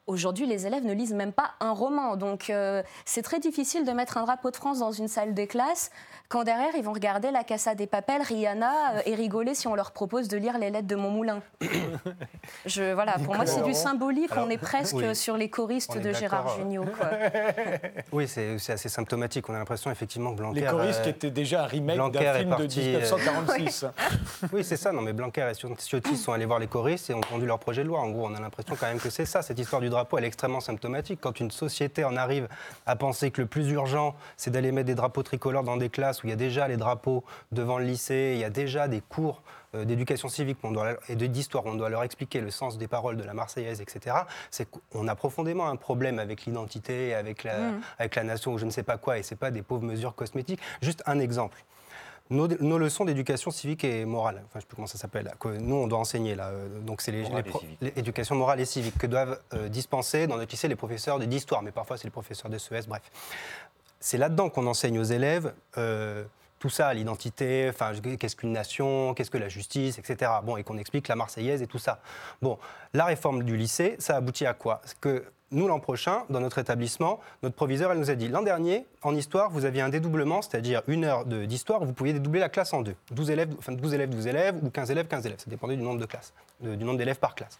Aujourd'hui, 0.05 0.45
les 0.45 0.67
élèves 0.67 0.85
ne 0.85 0.93
lisent 0.93 1.13
même 1.13 1.33
pas 1.33 1.51
un 1.59 1.71
roman. 1.71 2.15
Donc, 2.15 2.49
euh, 2.49 2.83
c'est 3.05 3.23
très 3.23 3.39
difficile 3.39 3.85
de 3.85 3.91
mettre 3.91 4.17
un 4.17 4.23
drapeau 4.23 4.51
de 4.51 4.55
France 4.55 4.79
dans 4.79 4.91
une 4.91 5.07
salle 5.07 5.33
des 5.33 5.47
classes 5.47 5.91
quand 6.29 6.43
derrière, 6.43 6.75
ils 6.75 6.83
vont 6.83 6.93
regarder 6.93 7.31
La 7.31 7.43
Casa 7.43 7.73
des 7.73 7.87
Papels, 7.87 8.21
Rihanna, 8.21 8.97
euh, 8.97 9.01
et 9.05 9.15
rigoler 9.15 9.55
si 9.55 9.67
on 9.67 9.75
leur 9.75 9.91
propose 9.91 10.27
de 10.27 10.37
lire 10.37 10.57
les 10.57 10.69
lettres 10.69 10.87
de 10.87 10.95
mon 10.95 11.09
moulin. 11.09 11.41
Je, 12.65 12.93
voilà, 12.93 13.13
pour 13.13 13.35
moi, 13.35 13.45
c'est 13.45 13.63
du 13.63 13.73
symbolique. 13.73 14.31
on 14.35 14.49
est 14.49 14.57
presque 14.57 15.15
sur 15.15 15.37
les 15.37 15.49
choristes 15.49 15.97
de 15.97 16.11
Gérard 16.11 16.57
Jugnot. 16.57 16.85
oui, 18.11 18.27
c'est 18.27 18.57
assez 18.69 18.89
symptomatique. 18.89 19.47
On 19.49 19.53
a 19.53 19.59
l'impression, 19.59 19.89
effectivement, 19.89 20.31
que 20.31 20.37
Blanquer... 20.37 20.61
Les 20.61 20.67
choristes 20.67 21.03
qui 21.03 21.09
étaient 21.09 21.31
déjà 21.31 21.63
un 21.63 21.67
remake 21.67 22.11
d'un 22.11 22.33
film 22.33 22.55
de 22.57 22.65
1946. 22.65 23.85
oui, 24.53 24.63
c'est 24.63 24.77
ça. 24.77 24.91
Non, 24.91 25.01
mais 25.01 25.13
Blanquer 25.13 25.49
et 25.51 25.53
Ciotti 25.53 26.17
sont 26.17 26.33
allés 26.33 26.45
voir 26.45 26.59
les 26.59 26.67
choristes 26.67 27.09
et 27.09 27.13
ont 27.13 27.21
vendu 27.31 27.45
leur 27.45 27.59
projet 27.59 27.83
de 27.83 27.87
loi. 27.87 28.01
En 28.01 28.09
gros, 28.09 28.27
on 28.27 28.35
a 28.35 28.39
l'impression 28.39 28.75
quand 28.77 28.87
même 28.87 28.99
que 28.99 29.09
c'est 29.09 29.25
ça. 29.25 29.41
Cette 29.41 29.59
histoire 29.59 29.81
du 29.81 29.89
drapeau, 29.89 30.17
elle 30.17 30.25
est 30.25 30.27
extrêmement 30.27 30.59
symptomatique. 30.59 31.19
Quand 31.21 31.39
une 31.39 31.51
société 31.51 32.03
en 32.03 32.17
arrive 32.17 32.47
à 32.85 32.95
penser 32.95 33.31
que 33.31 33.41
le 33.41 33.47
plus 33.47 33.69
urgent, 33.71 34.15
c'est 34.35 34.51
d'aller 34.51 34.71
mettre 34.71 34.87
des 34.87 34.95
drapeaux 34.95 35.23
tricolores 35.23 35.63
dans 35.63 35.77
des 35.77 35.89
classes 35.89 36.16
où 36.23 36.27
il 36.27 36.29
y 36.29 36.33
a 36.33 36.37
déjà 36.37 36.67
les 36.67 36.77
drapeaux 36.77 37.23
devant 37.51 37.77
le 37.77 37.85
lycée, 37.85 38.33
il 38.35 38.39
y 38.39 38.43
a 38.43 38.49
déjà 38.49 38.87
des 38.87 39.01
cours 39.01 39.41
euh, 39.75 39.85
d'éducation 39.85 40.29
civique 40.29 40.57
et 41.09 41.15
d'histoire, 41.15 41.65
on 41.65 41.75
doit 41.75 41.89
leur 41.89 42.03
expliquer 42.03 42.41
le 42.41 42.51
sens 42.51 42.77
des 42.77 42.87
paroles 42.87 43.17
de 43.17 43.23
la 43.23 43.33
Marseillaise, 43.33 43.81
etc., 43.81 44.15
c'est 44.49 44.67
qu'on 44.69 45.07
a 45.07 45.15
profondément 45.15 45.67
un 45.67 45.75
problème 45.75 46.19
avec 46.19 46.45
l'identité, 46.45 47.13
avec 47.13 47.43
la, 47.43 47.59
mmh. 47.59 47.81
avec 47.99 48.15
la 48.15 48.23
nation 48.23 48.53
ou 48.53 48.57
je 48.57 48.65
ne 48.65 48.71
sais 48.71 48.83
pas 48.83 48.97
quoi, 48.97 49.17
et 49.17 49.23
ce 49.23 49.33
n'est 49.33 49.37
pas 49.37 49.51
des 49.51 49.61
pauvres 49.61 49.83
mesures 49.83 50.15
cosmétiques. 50.15 50.59
Juste 50.81 51.03
un 51.05 51.19
exemple. 51.19 51.63
Nos, 52.29 52.77
leçons 52.77 53.05
d'éducation 53.05 53.51
civique 53.51 53.85
et 53.85 54.03
morale, 54.03 54.41
enfin 54.43 54.47
je 54.53 54.57
ne 54.57 54.61
sais 54.61 54.67
plus 54.67 54.75
comment 54.75 54.87
ça 54.87 54.97
s'appelle, 54.97 55.31
que 55.39 55.47
nous 55.47 55.75
on 55.75 55.87
doit 55.87 55.99
enseigner 55.99 56.35
là, 56.35 56.47
euh, 56.49 56.81
donc 56.81 56.99
c'est 57.01 57.13
l'éducation 57.79 58.35
morale 58.35 58.59
et 58.59 58.65
civique 58.65 58.97
que 58.97 59.07
doivent 59.07 59.39
euh, 59.53 59.69
dispenser 59.69 60.27
dans 60.27 60.35
notre 60.35 60.51
lycée 60.51 60.67
les 60.67 60.75
professeurs 60.75 61.19
d'histoire, 61.19 61.61
mais 61.61 61.71
parfois 61.71 61.97
c'est 61.97 62.03
les 62.03 62.11
professeurs 62.11 62.51
de 62.51 62.57
CES, 62.57 62.87
bref 62.87 63.01
c'est 63.99 64.17
là-dedans 64.17 64.49
qu'on 64.49 64.67
enseigne 64.67 64.99
aux 64.99 65.03
élèves 65.03 65.53
euh, 65.77 66.23
tout 66.59 66.69
ça, 66.69 66.93
l'identité, 66.93 67.69
enfin, 67.69 67.91
qu'est-ce 68.19 68.35
qu'une 68.35 68.51
nation, 68.51 69.13
qu'est-ce 69.13 69.29
que 69.29 69.37
la 69.37 69.49
justice, 69.49 69.99
etc. 69.99 70.31
Bon, 70.43 70.57
et 70.57 70.63
qu'on 70.63 70.77
explique 70.77 71.07
la 71.07 71.15
Marseillaise 71.15 71.61
et 71.61 71.67
tout 71.67 71.77
ça. 71.77 71.99
Bon, 72.41 72.57
la 72.93 73.05
réforme 73.05 73.43
du 73.43 73.55
lycée, 73.55 73.95
ça 73.99 74.15
aboutit 74.15 74.45
à 74.45 74.53
quoi? 74.53 74.81
Que 74.99 75.23
nous, 75.51 75.67
l'an 75.67 75.79
prochain, 75.79 76.23
dans 76.29 76.41
notre 76.41 76.57
établissement, 76.57 77.19
notre 77.41 77.55
proviseur, 77.55 77.91
elle 77.91 77.99
nous 77.99 78.09
a 78.09 78.15
dit 78.15 78.27
l'an 78.27 78.41
dernier, 78.41 78.85
en 79.01 79.15
histoire, 79.15 79.49
vous 79.49 79.65
aviez 79.65 79.81
un 79.81 79.89
dédoublement, 79.89 80.41
c'est-à-dire 80.41 80.81
une 80.87 81.05
heure 81.05 81.25
d'histoire, 81.25 81.85
vous 81.85 81.93
pouviez 81.93 82.13
dédoubler 82.13 82.39
la 82.39 82.49
classe 82.49 82.73
en 82.73 82.81
deux. 82.81 82.95
12 83.11 83.29
élèves, 83.31 83.55
enfin 83.57 83.71
12 83.71 83.93
élèves, 83.93 84.09
12 84.09 84.27
élèves, 84.27 84.55
ou 84.61 84.69
15 84.69 84.91
élèves, 84.91 85.07
15 85.07 85.25
élèves. 85.25 85.39
Ça 85.39 85.49
dépendait 85.49 85.77
du 85.77 85.83
nombre 85.83 86.01
de 86.01 86.05
classes, 86.05 86.33
du 86.59 86.83
nombre 86.83 86.97
d'élèves 86.97 87.19
par 87.19 87.35
classe. 87.35 87.59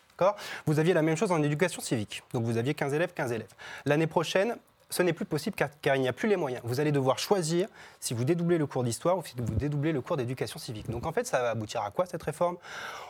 Vous 0.65 0.79
aviez 0.79 0.93
la 0.93 1.01
même 1.01 1.15
chose 1.15 1.31
en 1.31 1.41
éducation 1.41 1.81
civique. 1.81 2.23
Donc 2.33 2.43
vous 2.43 2.57
aviez 2.57 2.73
15 2.73 2.93
élèves, 2.93 3.13
15 3.13 3.31
élèves. 3.31 3.53
L'année 3.85 4.07
prochaine, 4.07 4.57
ce 4.89 5.03
n'est 5.03 5.13
plus 5.13 5.25
possible 5.25 5.55
car, 5.55 5.95
il 5.95 6.01
n'y 6.01 6.07
a 6.07 6.13
plus 6.13 6.29
les 6.29 6.37
moyens. 6.37 6.61
Vous 6.63 6.79
allez 6.79 6.91
devoir 6.91 7.19
choisir 7.19 7.67
si 7.99 8.13
vous 8.13 8.23
dédoublez 8.23 8.57
le 8.57 8.65
cours 8.65 8.83
d'histoire 8.83 9.17
ou 9.17 9.23
si 9.23 9.33
vous 9.37 9.55
dédoublez 9.55 9.91
le 9.91 10.01
cours 10.01 10.17
d'éducation 10.17 10.59
civique. 10.59 10.89
Donc 10.89 11.05
en 11.05 11.11
fait, 11.11 11.27
ça 11.27 11.41
va 11.41 11.49
aboutir 11.51 11.81
à 11.81 11.91
quoi 11.91 12.05
cette 12.05 12.23
réforme? 12.23 12.57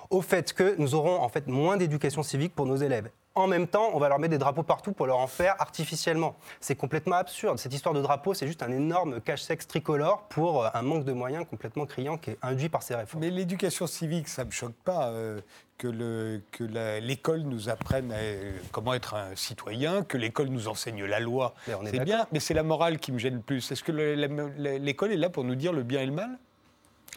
Au 0.10 0.22
fait 0.22 0.54
que 0.54 0.76
nous 0.78 0.96
aurons 0.96 1.22
en 1.22 1.30
fait 1.30 1.48
moins 1.48 1.78
d'éducation 1.78 2.24
civique 2.24 2.56
pour 2.56 2.66
nos 2.66 2.78
élèves 2.78 3.10
en 3.38 3.46
même 3.46 3.68
temps, 3.68 3.92
on 3.94 4.00
va 4.00 4.10
leur 4.10 4.18
mettre 4.18 4.32
des 4.32 4.38
drapeaux 4.40 4.64
partout 4.64 4.94
pour 4.94 5.06
leur 5.06 5.20
en 5.20 5.28
faire 5.28 5.56
artificiellement. 5.60 6.36
C'est 6.60 6.76
complètement 6.76 7.18
absurde. 7.18 7.60
Cette 7.60 7.74
histoire 7.74 7.94
de 7.94 8.02
drapeau, 8.02 8.34
c'est 8.34 8.48
juste 8.48 8.64
un 8.64 8.72
énorme 8.72 9.22
cache-sexe 9.22 9.68
tricolore 9.68 10.24
pour 10.30 10.66
euh, 10.66 10.70
un 10.74 10.82
manque 10.82 11.06
de 11.06 11.14
moyens 11.14 11.46
complètement 11.48 11.86
criant 11.86 12.18
qui 12.18 12.32
est 12.32 12.38
induit 12.42 12.70
par 12.70 12.82
ces 12.82 12.96
réformes. 12.96 13.24
Mais 13.24 13.30
l'éducation 13.30 13.86
civique, 13.86 14.28
ça 14.28 14.42
ne 14.42 14.48
me 14.48 14.52
choque 14.52 14.76
pas. 14.84 15.10
Euh, 15.10 15.40
que 15.78 15.88
l'école 16.98 17.42
nous 17.42 17.70
apprenne 17.70 18.12
euh, 18.12 18.58
comment 18.72 18.96
être 18.96 19.14
un 19.14 19.36
citoyen, 19.36 20.02
que 20.02 20.18
l'école 20.18 20.48
nous 20.48 20.68
enseigne 20.68 21.06
la 21.06 21.20
loi. 21.20 21.54
C'est 21.86 22.00
bien, 22.00 22.26
mais 22.32 22.40
c'est 22.40 22.56
la 22.56 22.64
morale 22.64 22.98
qui 22.98 23.12
me 23.12 23.20
gêne 23.20 23.36
le 23.36 23.42
plus. 23.42 23.72
Est-ce 23.72 23.84
que 23.84 23.92
l'école 23.92 25.12
est 25.12 25.18
là 25.18 25.30
pour 25.30 25.44
nous 25.44 25.54
dire 25.54 25.74
le 25.74 25.84
bien 25.84 26.02
et 26.02 26.08
le 26.08 26.14
mal? 26.14 26.40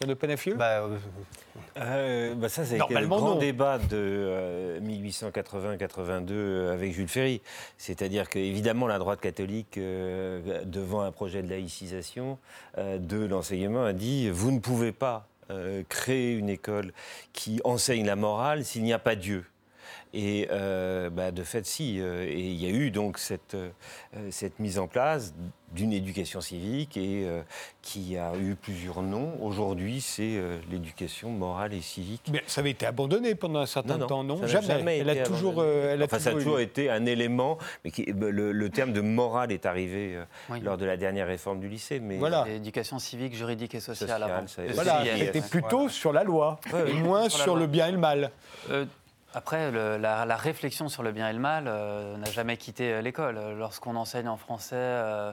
De 0.07 0.15
Penafieux 0.15 0.55
bah, 0.55 0.81
euh, 0.81 0.97
euh, 1.77 2.35
bah 2.35 2.49
Ça, 2.49 2.65
c'est 2.65 2.79
le 2.79 3.07
grand 3.07 3.37
débat 3.37 3.79
de 3.79 4.79
1880-82 4.83 6.31
euh, 6.31 6.73
avec 6.73 6.95
Jules 6.95 7.09
Ferry. 7.09 7.43
C'est-à-dire 7.77 8.31
qu'évidemment, 8.31 8.87
la 8.87 8.99
droite 8.99 9.21
catholique, 9.21 9.79
devant 9.79 11.03
un 11.03 11.13
projet 11.13 11.43
de 11.43 11.51
laïcisation 11.51 12.39
de 12.79 13.27
l'enseignement, 13.27 13.85
a 13.85 13.93
dit 13.93 14.31
vous 14.31 14.53
ne 14.53 14.59
pouvez 14.59 14.93
pas 14.93 15.27
créer 15.89 16.33
une 16.33 16.49
école 16.49 16.93
qui 17.33 17.61
enseigne 17.65 18.07
la 18.07 18.17
morale 18.17 18.65
s'il 18.65 18.85
n'y 18.85 18.93
a 18.93 18.99
pas 18.99 19.17
Dieu. 19.17 19.45
Et 20.13 20.49
bah, 20.51 21.31
de 21.31 21.43
fait, 21.43 21.67
si. 21.67 21.99
et 21.99 22.41
il 22.41 22.61
y 22.61 22.67
a 22.67 22.71
eu 22.71 22.91
donc 22.91 23.19
cette, 23.19 23.57
cette 24.31 24.59
mise 24.59 24.79
en 24.79 24.87
place 24.87 25.35
d'une 25.73 25.93
éducation 25.93 26.41
civique 26.41 26.97
et 26.97 27.25
euh, 27.27 27.43
qui 27.83 28.17
a 28.17 28.33
eu 28.37 28.57
plusieurs 28.57 29.03
noms. 29.03 29.35
Aujourd'hui, 29.41 30.01
c'est 30.01 30.37
euh, 30.37 30.59
l'éducation 30.71 31.31
morale 31.31 31.75
et 31.75 31.81
civique. 31.81 32.23
Mais 32.33 32.43
ça 32.47 32.61
avait 32.61 32.71
été 32.71 32.87
abandonné 32.87 33.35
pendant 33.35 33.61
un 33.61 33.67
certain 33.67 33.99
temps, 33.99 34.25
non 34.25 34.47
Jamais. 34.47 34.99
elle 34.99 35.11
a 35.11 35.23
toujours. 35.23 35.57
Euh, 35.59 35.95
elle 35.95 36.03
a 36.03 36.09
ça 36.09 36.31
a 36.31 36.33
toujours 36.33 36.61
été 36.61 36.91
un 36.91 37.07
élément. 37.07 37.59
Mais 37.85 37.91
qui, 37.91 38.05
le, 38.07 38.69
terme 38.71 38.93
de 38.93 39.01
morale 39.01 39.53
est 39.53 39.67
arrivé 39.67 40.19
lors 40.63 40.77
de 40.77 40.85
la 40.85 40.97
dernière 40.97 41.27
réforme 41.27 41.61
du 41.61 41.69
lycée. 41.69 42.01
Mais 42.01 42.19
voilà. 42.19 42.45
L'éducation 42.47 42.99
civique, 42.99 43.35
juridique 43.35 43.75
et 43.75 43.81
sociale. 43.81 44.23
avant. 44.23 44.45
voilà, 44.75 45.05
était 45.17 45.41
plutôt 45.41 45.89
sur 45.89 46.13
la 46.13 46.25
loi, 46.25 46.61
et 46.87 46.93
moins 46.95 47.29
sur, 47.29 47.57
le 47.57 47.67
bien 47.67 47.89
et 47.89 47.93
le 47.93 47.99
mal. 47.99 48.31
Après, 49.35 49.71
la, 49.71 50.37
réflexion 50.37 50.89
sur 50.89 51.03
le 51.03 51.13
bien 51.13 51.29
et 51.29 51.33
le 51.33 51.39
mal 51.39 51.65
n'a 51.65 52.31
jamais 52.31 52.57
quitté 52.57 53.01
l'école. 53.03 53.39
Lorsqu'on 53.59 53.97
enseigne 53.97 54.29
en 54.29 54.37
français 54.37 55.33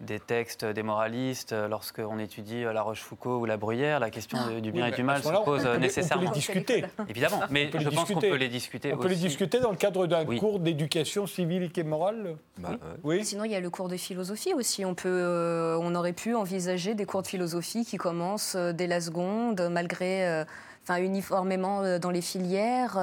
des 0.00 0.20
textes 0.20 0.64
des 0.64 0.82
moralistes, 0.82 1.52
euh, 1.52 1.66
lorsqu'on 1.66 2.18
étudie 2.18 2.64
euh, 2.64 2.72
La 2.72 2.82
Rochefoucauld 2.82 3.42
ou 3.42 3.44
La 3.46 3.56
Bruyère, 3.56 3.98
la 3.98 4.10
question 4.10 4.38
du 4.60 4.70
bien 4.70 4.86
et 4.86 4.92
du 4.92 5.02
mal 5.02 5.22
se 5.22 5.44
pose 5.44 5.66
nécessairement. 5.80 6.24
On 6.24 6.26
peut 6.26 6.34
les 6.34 6.40
discuter. 6.40 6.84
Évidemment, 7.08 7.40
mais 7.50 7.70
je 7.76 7.88
pense 7.88 8.08
qu'on 8.08 8.20
peut 8.20 8.36
les 8.36 8.48
discuter 8.48 8.92
On 8.92 8.98
peut 8.98 9.08
les 9.08 9.16
discuter 9.16 9.58
dans 9.60 9.70
le 9.70 9.76
cadre 9.76 10.06
d'un 10.06 10.24
cours 10.24 10.60
d'éducation 10.60 11.26
civile 11.26 11.70
et 11.74 11.82
morale 11.82 12.36
bah, 12.58 12.70
oui. 13.02 13.24
Sinon, 13.24 13.44
il 13.44 13.52
y 13.52 13.54
a 13.54 13.60
le 13.60 13.70
cours 13.70 13.88
de 13.88 13.96
philosophie 13.96 14.54
aussi. 14.54 14.84
On, 14.84 14.94
peut, 14.94 15.08
euh, 15.08 15.78
on 15.80 15.94
aurait 15.94 16.12
pu 16.12 16.34
envisager 16.34 16.94
des 16.94 17.04
cours 17.04 17.22
de 17.22 17.28
philosophie 17.28 17.84
qui 17.84 17.96
commencent 17.96 18.56
dès 18.56 18.86
la 18.86 19.00
seconde, 19.00 19.68
malgré, 19.70 20.44
enfin, 20.88 21.02
uniformément 21.02 21.98
dans 21.98 22.10
les 22.10 22.22
filières. 22.22 22.98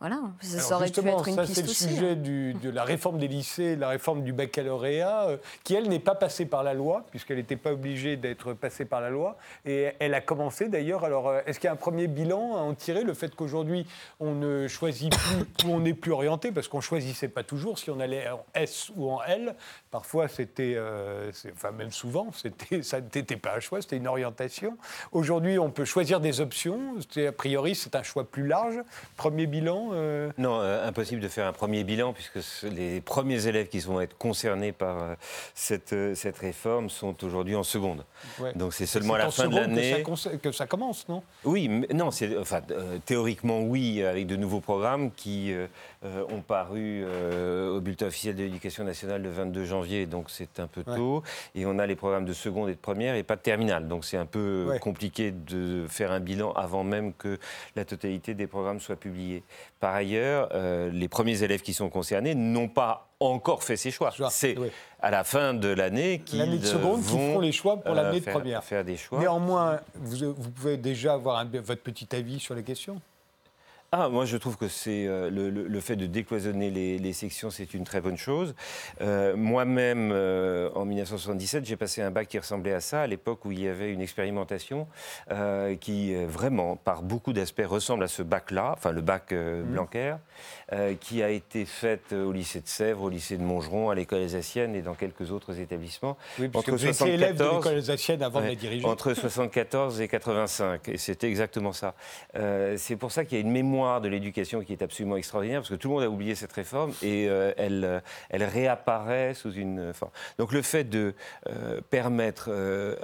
Voilà, 0.00 0.18
ça 0.40 0.56
Alors 0.66 0.80
aurait 0.80 0.90
pu 0.90 0.98
être 1.08 1.28
une 1.28 1.34
ça 1.36 1.42
piste 1.42 1.54
c'est 1.54 1.62
le 1.62 1.68
aussi. 1.70 1.84
sujet 1.88 2.10
hein. 2.10 2.14
du- 2.16 2.54
de 2.60 2.70
la 2.70 2.82
réforme 2.82 3.18
des 3.18 3.28
lycées, 3.28 3.76
la 3.76 3.88
réforme 3.88 4.24
du 4.24 4.32
baccalauréat, 4.32 5.28
euh, 5.28 5.36
qui 5.62 5.76
elle 5.76 5.88
n'est 5.88 6.00
pas 6.00 6.16
passée 6.16 6.44
par 6.44 6.64
la 6.64 6.74
loi, 6.74 7.04
puisqu'elle 7.12 7.36
n'était 7.36 7.54
pas 7.54 7.70
obligée 7.70 8.16
d'être 8.16 8.52
passée 8.52 8.84
par 8.84 9.00
la 9.00 9.10
loi. 9.10 9.36
Et 9.64 9.92
elle 10.00 10.14
a 10.14 10.20
commencé 10.20 10.68
d'ailleurs. 10.68 11.04
Alors, 11.04 11.28
euh, 11.28 11.40
est-ce 11.46 11.60
qu'il 11.60 11.68
y 11.68 11.70
a 11.70 11.72
un 11.72 11.76
premier 11.76 12.08
bilan 12.08 12.56
à 12.56 12.60
en 12.62 12.74
tirer 12.74 13.04
Le 13.04 13.14
fait 13.14 13.32
qu'aujourd'hui 13.36 13.86
on 14.18 14.32
ne 14.34 14.66
choisit 14.66 15.16
plus 15.16 15.68
où 15.68 15.70
on 15.72 15.78
n'est 15.78 15.94
plus 15.94 16.10
orienté, 16.10 16.50
parce 16.50 16.66
qu'on 16.66 16.80
choisissait 16.80 17.28
pas 17.28 17.44
toujours 17.44 17.78
si 17.78 17.88
on 17.88 18.00
allait 18.00 18.28
en 18.28 18.44
S 18.54 18.90
ou 18.96 19.08
en 19.08 19.22
L. 19.22 19.54
Parfois 19.92 20.26
c'était, 20.26 20.72
euh, 20.74 21.30
enfin 21.52 21.70
même 21.70 21.90
souvent, 21.90 22.28
c'était, 22.32 22.82
ça 22.82 23.02
n'était 23.02 23.36
pas 23.36 23.56
un 23.56 23.60
choix, 23.60 23.82
c'était 23.82 23.98
une 23.98 24.08
orientation. 24.08 24.78
Aujourd'hui, 25.12 25.58
on 25.58 25.70
peut 25.70 25.84
choisir 25.84 26.18
des 26.18 26.40
options. 26.40 26.94
A 27.18 27.30
priori, 27.32 27.74
c'est 27.74 27.94
un 27.94 28.02
choix 28.02 28.24
plus 28.24 28.46
large. 28.46 28.76
Premier 29.18 29.46
bilan. 29.46 29.90
euh, 29.92 30.30
Non, 30.38 30.60
euh, 30.62 30.88
impossible 30.88 31.20
de 31.20 31.28
faire 31.28 31.46
un 31.46 31.52
premier 31.52 31.84
bilan 31.84 32.14
puisque 32.14 32.38
les 32.64 33.02
premiers 33.02 33.46
élèves 33.46 33.68
qui 33.68 33.80
vont 33.80 34.00
être 34.00 34.16
concernés 34.16 34.72
par 34.72 35.14
cette, 35.54 35.94
cette 36.14 36.38
réforme 36.38 36.88
sont 36.88 37.22
aujourd'hui 37.22 37.54
en 37.54 37.62
seconde. 37.62 38.06
ouais. 38.40 38.54
Donc 38.54 38.72
c'est 38.72 38.86
seulement 38.86 39.12
à 39.14 39.18
la 39.18 39.26
en 39.28 39.30
fin 39.30 39.46
de 39.46 39.54
que 39.54 39.60
l'année. 39.60 40.02
Que, 40.42 40.52
ça 40.52 40.66
commence, 40.66 41.06
non? 41.06 41.22
Oui, 41.44 41.68
mais 41.68 41.88
non, 41.92 42.10
c'est 42.10 42.34
enfin 42.38 42.62
théoriquement 43.04 43.60
oui, 43.60 44.02
avec 44.02 44.26
de 44.26 44.36
nouveaux 44.36 44.60
programmes 44.60 45.10
qui 45.10 45.54
euh, 46.04 46.08
euh, 46.28 46.34
ont 46.34 46.40
paru 46.40 47.04
euh, 47.06 47.76
au 47.76 47.80
bulletin 47.80 48.06
officiel 48.06 48.34
de 48.36 48.42
l'éducation 48.42 48.84
nationale 48.84 49.22
le 49.22 49.30
22 49.30 49.64
janvier, 49.64 50.06
donc 50.06 50.30
c'est 50.30 50.58
un 50.60 50.66
peu 50.66 50.82
Ouais. 50.86 50.96
tôt. 50.96 51.22
Et 51.54 51.64
on 51.66 51.78
a 51.78 51.86
les 51.86 51.96
programmes 51.96 52.24
de 52.24 52.32
seconde 52.32 52.68
et 52.68 52.74
de 52.74 52.78
première 52.78 53.14
et 53.14 53.22
pas 53.22 53.36
de 53.36 53.40
terminale, 53.40 53.88
donc 53.88 54.04
c'est 54.04 54.16
un 54.16 54.26
peu 54.26 54.66
Ouais. 54.68 54.78
compliqué 54.78 55.30
de 55.30 55.86
faire 55.88 56.10
un 56.12 56.20
bilan 56.20 56.52
avant 56.52 56.84
même 56.84 57.12
que 57.12 57.38
la 57.76 57.84
totalité 57.84 58.34
des 58.34 58.46
programmes 58.46 58.80
soit 58.80 58.96
publiée. 58.96 59.42
Par 59.80 59.94
ailleurs, 59.94 60.48
euh, 60.54 60.90
les 60.90 61.08
premiers 61.08 61.42
élèves 61.42 61.62
qui 61.62 61.72
sont 61.74 61.88
concernés 61.88 62.34
n'ont 62.34 62.68
pas 62.68 63.08
encore 63.20 63.62
fait 63.62 63.76
ces 63.76 63.90
choix. 63.92 64.10
C'est 64.30 64.58
oui. 64.58 64.68
à 65.00 65.10
la 65.12 65.22
fin 65.22 65.54
de 65.54 65.68
l'année 65.68 66.20
qu'ils 66.24 66.40
L'année 66.40 66.58
de 66.58 66.66
seconde 66.66 67.02
qui 67.02 67.12
vont, 67.12 67.28
feront 67.30 67.40
les 67.40 67.52
choix 67.52 67.76
pour 67.76 67.92
euh, 67.92 68.02
l'année 68.02 68.18
de 68.20 68.28
première. 68.30 68.64
Faire 68.64 68.84
des 68.84 68.96
choix. 68.96 69.20
Néanmoins, 69.20 69.78
vous, 69.94 70.34
vous 70.36 70.50
pouvez 70.50 70.76
déjà 70.76 71.12
avoir 71.14 71.38
un- 71.38 71.44
votre 71.44 71.82
petit 71.82 72.08
avis 72.16 72.40
sur 72.40 72.54
la 72.56 72.62
question 72.62 73.00
Ah, 73.94 74.08
moi 74.08 74.24
je 74.24 74.38
trouve 74.38 74.56
que 74.56 74.68
c'est 74.68 75.06
euh, 75.06 75.28
le, 75.28 75.80
fait 75.80 75.96
de 75.96 76.06
décloisonner 76.06 76.70
les, 76.70 76.96
les 76.96 77.12
sections, 77.12 77.50
c'est 77.50 77.74
une 77.74 77.84
très 77.84 78.00
bonne 78.00 78.16
chose. 78.16 78.54
Euh, 79.02 79.36
Moi-même, 79.36 80.12
euh, 80.14 80.70
en 80.74 80.86
1977, 80.86 81.66
j'ai 81.66 81.76
passé 81.76 82.00
un 82.00 82.10
bac 82.10 82.26
qui 82.26 82.38
ressemblait 82.38 82.72
à 82.72 82.80
ça, 82.80 83.02
à 83.02 83.06
l'époque 83.06 83.44
où 83.44 83.52
il 83.52 83.60
y 83.60 83.68
avait 83.68 83.92
une 83.92 84.00
expérimentation 84.00 84.88
qui 85.80 86.14
vraiment, 86.14 86.76
par 86.76 87.02
beaucoup 87.02 87.34
d'aspects, 87.34 87.66
ressemble 87.66 88.04
à 88.04 88.08
ce 88.08 88.22
bac-là, 88.22 88.72
enfin 88.72 88.92
le 88.92 89.02
bac 89.02 89.30
euh, 89.32 89.62
Blanquer, 89.62 90.14
qui 91.00 91.22
a 91.22 91.28
été 91.28 91.66
faite 91.66 92.14
au 92.14 92.32
lycée 92.32 92.62
de 92.62 92.68
Sèvres, 92.68 93.02
au 93.02 93.10
lycée 93.10 93.36
de 93.36 93.42
Montgeron, 93.42 93.90
à 93.90 93.94
l'école 93.94 94.22
alsacienne 94.22 94.74
et 94.74 94.80
dans 94.80 94.94
quelques 94.94 95.30
autres 95.32 95.60
établissements. 95.60 96.16
Oui, 96.38 96.48
parce 96.48 96.64
que 96.64 96.70
vous 96.70 96.86
étiez 96.86 97.12
élève 97.12 97.34
de 97.34 97.44
74 97.44 97.56
l'école 97.56 97.76
alsacienne 97.76 98.22
avant 98.22 98.38
de 98.38 98.44
Ouais, 98.44 98.50
la 98.52 98.56
diriger. 98.56 98.86
Entre 98.86 99.12
74 99.12 100.00
et 100.00 100.08
85, 100.08 100.88
et 100.88 100.96
c'était 100.96 101.28
exactement 101.28 101.74
ça. 101.74 101.94
C'est 102.78 102.96
pour 102.96 103.12
ça 103.12 103.26
qu'il 103.26 103.36
y 103.36 103.40
a 103.42 103.44
une 103.44 103.52
mémoire 103.52 103.81
de 103.82 104.08
l'éducation 104.08 104.62
qui 104.62 104.72
est 104.72 104.82
absolument 104.82 105.16
extraordinaire, 105.16 105.60
parce 105.60 105.70
que 105.70 105.74
tout 105.74 105.88
le 105.88 105.94
monde 105.94 106.02
a 106.04 106.10
oublié 106.10 106.34
cette 106.34 106.52
réforme 106.52 106.92
et 107.02 107.26
euh, 107.28 107.52
elle, 107.56 107.84
euh, 107.84 108.00
elle 108.30 108.44
réapparaît 108.44 109.34
sous 109.34 109.52
une 109.52 109.92
forme. 109.92 110.12
Donc 110.38 110.52
le 110.52 110.62
fait 110.62 110.84
de 110.84 111.14
euh, 111.48 111.80
permettre 111.90 112.50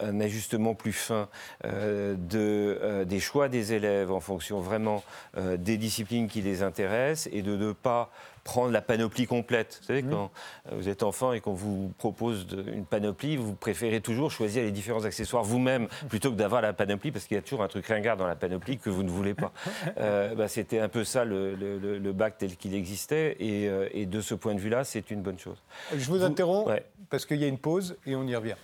un 0.02 0.20
ajustement 0.20 0.74
plus 0.74 0.92
fin 0.92 1.28
de, 1.64 3.04
des 3.04 3.20
choix 3.20 3.48
des 3.48 3.72
élèves 3.72 4.12
en 4.12 4.20
fonction 4.20 4.60
vraiment 4.60 5.02
des 5.36 5.76
disciplines 5.76 6.28
qui 6.28 6.40
les 6.40 6.62
intéressent 6.62 7.32
et 7.32 7.42
de 7.42 7.56
ne 7.56 7.72
pas 7.72 8.10
prendre 8.48 8.70
la 8.72 8.80
panoplie 8.80 9.26
complète. 9.26 9.76
Vous 9.82 9.86
savez, 9.88 10.02
quand 10.02 10.30
euh, 10.72 10.76
vous 10.78 10.88
êtes 10.88 11.02
enfant 11.02 11.34
et 11.34 11.40
qu'on 11.40 11.52
vous 11.52 11.92
propose 11.98 12.46
de- 12.46 12.64
une 12.72 12.86
panoplie, 12.86 13.36
vous 13.36 13.52
préférez 13.52 14.00
toujours 14.00 14.30
choisir 14.30 14.62
les 14.62 14.70
différents 14.70 15.04
accessoires 15.04 15.44
vous-même 15.44 15.86
plutôt 16.08 16.30
que 16.30 16.36
d'avoir 16.36 16.62
la 16.62 16.72
panoplie 16.72 17.10
parce 17.12 17.26
qu'il 17.26 17.34
y 17.34 17.38
a 17.38 17.42
toujours 17.42 17.62
un 17.62 17.68
truc 17.68 17.86
ringard 17.86 18.16
dans 18.16 18.26
la 18.26 18.36
panoplie 18.36 18.78
que 18.78 18.88
vous 18.88 19.02
ne 19.02 19.10
voulez 19.10 19.34
pas. 19.34 19.52
Euh, 19.98 20.34
bah, 20.34 20.48
C'était 20.48 20.78
un 20.78 20.88
peu 20.88 21.04
ça 21.04 21.24
le, 21.26 21.54
le- 21.54 21.78
le- 21.78 21.98
le 21.98 22.12
bac 22.12 22.36
tel 22.38 22.56
qu'il 22.56 22.74
existait 22.74 23.36
et, 23.40 23.68
euh, 23.68 23.88
et 23.92 24.06
de 24.06 24.20
ce 24.22 24.34
point 24.34 24.54
de 24.54 24.60
vue-là, 24.60 24.82
c'est 24.84 25.10
une 25.10 25.20
bonne 25.20 25.38
chose. 25.38 25.58
Je 25.94 26.06
vous 26.10 26.22
interromps 26.22 26.68
Ouais. 26.68 26.84
parce 27.10 27.26
qu'il 27.26 27.36
y 27.38 27.44
a 27.44 27.48
une 27.48 27.58
pause 27.58 27.96
et 28.06 28.16
on 28.16 28.26
y 28.26 28.34
revient. 28.34 28.54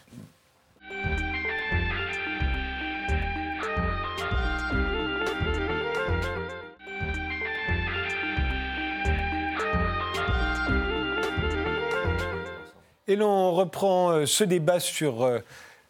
Et 13.06 13.16
l'on 13.16 13.52
reprend 13.52 14.12
euh, 14.12 14.24
ce 14.24 14.44
débat 14.44 14.80
sur 14.80 15.24
euh, 15.24 15.40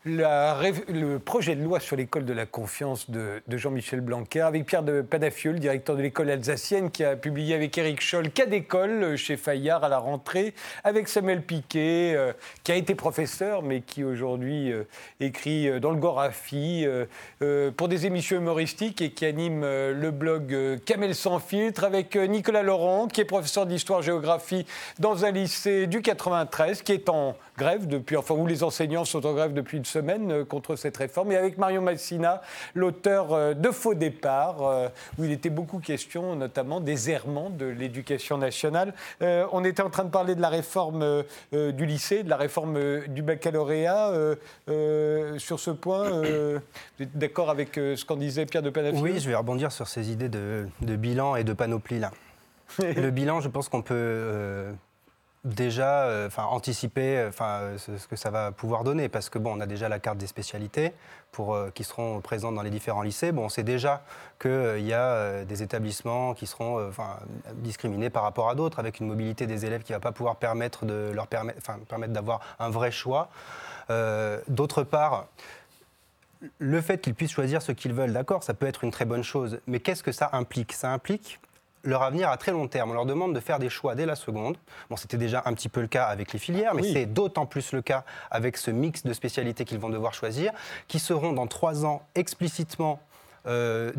le 0.06 1.16
projet 1.16 1.56
de 1.56 1.62
loi 1.62 1.80
sur 1.80 1.96
l'école 1.96 2.26
de 2.26 2.34
la 2.34 2.44
confiance 2.44 3.10
de, 3.10 3.40
Jean-Michel 3.48 4.02
Blanquer 4.02 4.42
avec 4.42 4.66
Pierre 4.66 4.82
de 4.82 5.00
Padafieux, 5.00 5.52
le 5.52 5.58
directeur 5.58 5.96
de 5.96 6.02
l'école 6.02 6.28
alsacienne, 6.28 6.90
qui 6.90 7.04
a 7.04 7.16
publié 7.16 7.54
avec 7.54 7.78
Éric 7.78 8.02
Scholl 8.02 8.30
Cas 8.30 8.46
d'école 8.46 9.02
euh, 9.02 9.16
chez 9.16 9.36
Fayard 9.36 9.82
à 9.82 9.88
la 9.88 9.98
rentrée, 9.98 10.52
avec 10.82 11.08
Samuel 11.08 11.42
Piquet, 11.42 12.12
euh, 12.14 12.32
qui 12.64 12.72
a 12.72 12.76
été 12.76 12.94
professeur, 12.94 13.62
mais 13.62 13.80
qui 13.80 14.04
aujourd'hui 14.04 14.72
euh, 14.72 14.84
écrit 15.20 15.80
dans 15.80 15.90
le 15.90 15.96
Gorafi 15.96 16.86
pour 17.76 17.88
des 17.88 18.06
émissions 18.06 18.36
humoristiques 18.36 19.00
et 19.00 19.10
qui 19.10 19.24
anime 19.24 19.62
le 19.62 20.10
blog 20.10 20.80
Camel 20.84 21.14
sans 21.14 21.38
filtre, 21.38 21.84
avec 21.84 22.16
Nicolas 22.16 22.62
Laurent, 22.62 23.06
qui 23.08 23.20
est 23.20 23.24
professeur 23.24 23.66
d'histoire-géographie 23.66 24.66
dans 24.98 25.24
un 25.24 25.30
lycée 25.30 25.86
du 25.86 26.02
93, 26.02 26.82
qui 26.82 26.92
est 26.92 27.08
en 27.08 27.36
grève 27.56 27.86
depuis, 27.86 28.16
enfin, 28.16 28.34
où 28.34 28.46
les 28.46 28.62
enseignants 28.62 29.04
sont 29.04 29.24
en 29.26 29.32
grève 29.32 29.52
depuis 29.52 29.78
une 29.78 29.84
semaine 29.94 30.32
euh, 30.32 30.44
contre 30.44 30.76
cette 30.76 30.96
réforme, 30.96 31.32
et 31.32 31.36
avec 31.36 31.56
Marion 31.56 31.82
Massina, 31.82 32.42
l'auteur 32.74 33.32
euh, 33.32 33.54
de 33.54 33.70
Faux 33.70 33.94
départ, 33.94 34.62
euh, 34.62 34.88
où 35.18 35.24
il 35.24 35.30
était 35.32 35.50
beaucoup 35.50 35.78
question 35.78 36.34
notamment 36.36 36.80
des 36.80 37.10
errements 37.10 37.50
de 37.50 37.66
l'éducation 37.66 38.38
nationale. 38.38 38.94
On 39.20 39.64
était 39.64 39.82
en 39.82 39.90
train 39.90 40.04
de 40.04 40.10
parler 40.10 40.34
de 40.34 40.40
la 40.40 40.48
réforme 40.48 41.24
du 41.52 41.86
lycée, 41.86 42.22
de 42.22 42.30
la 42.30 42.36
réforme 42.36 42.78
du 43.08 43.22
baccalauréat. 43.22 44.12
Sur 45.38 45.60
ce 45.60 45.70
point, 45.70 46.10
vous 46.20 47.02
êtes 47.02 47.16
d'accord 47.16 47.50
avec 47.50 47.74
ce 47.74 48.04
qu'en 48.04 48.16
disait 48.16 48.46
Pierre 48.46 48.62
de 48.62 48.70
Panafieux 48.70 49.00
Oui, 49.00 49.18
je 49.18 49.28
vais 49.28 49.34
rebondir 49.34 49.72
sur 49.72 49.88
ces 49.88 50.10
idées 50.10 50.28
de, 50.28 50.66
de 50.80 50.96
bilan 50.96 51.36
et 51.36 51.44
de 51.44 51.52
panoplie 51.52 51.98
là. 51.98 52.10
le 52.78 53.10
bilan, 53.10 53.40
je 53.40 53.48
pense 53.48 53.68
qu'on 53.68 53.82
peut 53.82 54.72
déjà 55.44 56.04
euh, 56.04 56.28
anticiper 56.36 57.18
euh, 57.18 57.30
euh, 57.40 57.78
ce, 57.78 58.06
que 58.06 58.16
ça 58.16 58.30
va 58.30 58.50
pouvoir 58.50 58.82
donner, 58.82 59.08
parce 59.08 59.28
que 59.28 59.38
on 59.38 59.60
a 59.60 59.66
déjà 59.66 59.88
la 59.88 59.98
carte 59.98 60.18
des 60.18 60.26
spécialités 60.26 60.92
qui 61.74 61.82
seront 61.82 62.20
présentes 62.20 62.54
dans 62.54 62.62
les 62.62 62.70
différents 62.70 63.02
lycées. 63.02 63.32
Bon, 63.32 63.46
on 63.46 63.48
sait 63.48 63.64
déjà 63.64 64.04
qu'il 64.40 64.86
y 64.86 64.92
a 64.92 65.44
des 65.44 65.64
établissements 65.64 66.32
qui 66.32 66.46
seront 66.46 66.92
discriminés 67.56 68.08
par 68.08 68.22
rapport 68.22 68.48
à 68.48 68.54
d'autres, 68.54 68.78
avec 68.78 69.00
une 69.00 69.08
mobilité 69.08 69.48
des 69.48 69.66
élèves 69.66 69.82
qui 69.82 69.90
ne 69.90 69.96
va 69.96 70.00
pas 70.00 70.12
pouvoir 70.12 70.36
permettre 70.36 70.86
de 70.86 71.10
leur 71.12 71.26
permettre, 71.26 71.60
d'avoir 72.06 72.40
un 72.60 72.70
vrai 72.70 72.92
choix. 72.92 73.30
D'autre 74.46 74.84
part, 74.84 75.26
le 76.60 76.80
fait 76.80 76.98
qu'ils 76.98 77.16
puissent 77.16 77.32
choisir 77.32 77.62
ce 77.62 77.72
qu'ils 77.72 77.94
veulent, 77.94 78.12
d'accord, 78.12 78.44
ça 78.44 78.54
peut 78.54 78.66
être 78.66 78.84
une 78.84 78.92
très 78.92 79.04
bonne 79.04 79.24
chose. 79.24 79.58
Mais 79.66 79.80
qu'est-ce 79.80 80.04
que 80.04 80.12
ça 80.12 80.30
implique? 80.34 80.72
Ça 80.72 80.92
implique 80.92 81.40
leur 81.84 82.02
avenir 82.02 82.28
à 82.30 82.36
très 82.36 82.52
long 82.52 82.66
terme. 82.68 82.90
On 82.90 82.94
leur 82.94 83.06
demande 83.06 83.34
de 83.34 83.40
faire 83.40 83.58
des 83.58 83.68
choix 83.70 83.94
dès 83.94 84.06
la 84.06 84.16
seconde. 84.16 84.56
Bon, 84.90 84.96
c'était 84.96 85.16
déjà 85.16 85.42
un 85.46 85.52
petit 85.54 85.68
peu 85.68 85.80
le 85.80 85.86
cas 85.86 86.04
avec 86.04 86.32
les 86.32 86.38
filières, 86.38 86.74
mais 86.74 86.82
Oui. 86.82 86.90
c'est 86.92 87.06
d'autant 87.06 87.46
plus 87.46 87.72
le 87.72 87.82
cas 87.82 88.04
avec 88.30 88.56
ce 88.56 88.70
mix 88.70 89.04
de 89.04 89.12
spécialités 89.12 89.64
qu'ils 89.64 89.78
vont 89.78 89.90
devoir 89.90 90.14
choisir, 90.14 90.52
qui 90.88 90.98
seront 90.98 91.32
dans 91.32 91.46
trois 91.46 91.84
ans 91.84 92.02
explicitement 92.14 93.00
euh, 93.46 93.92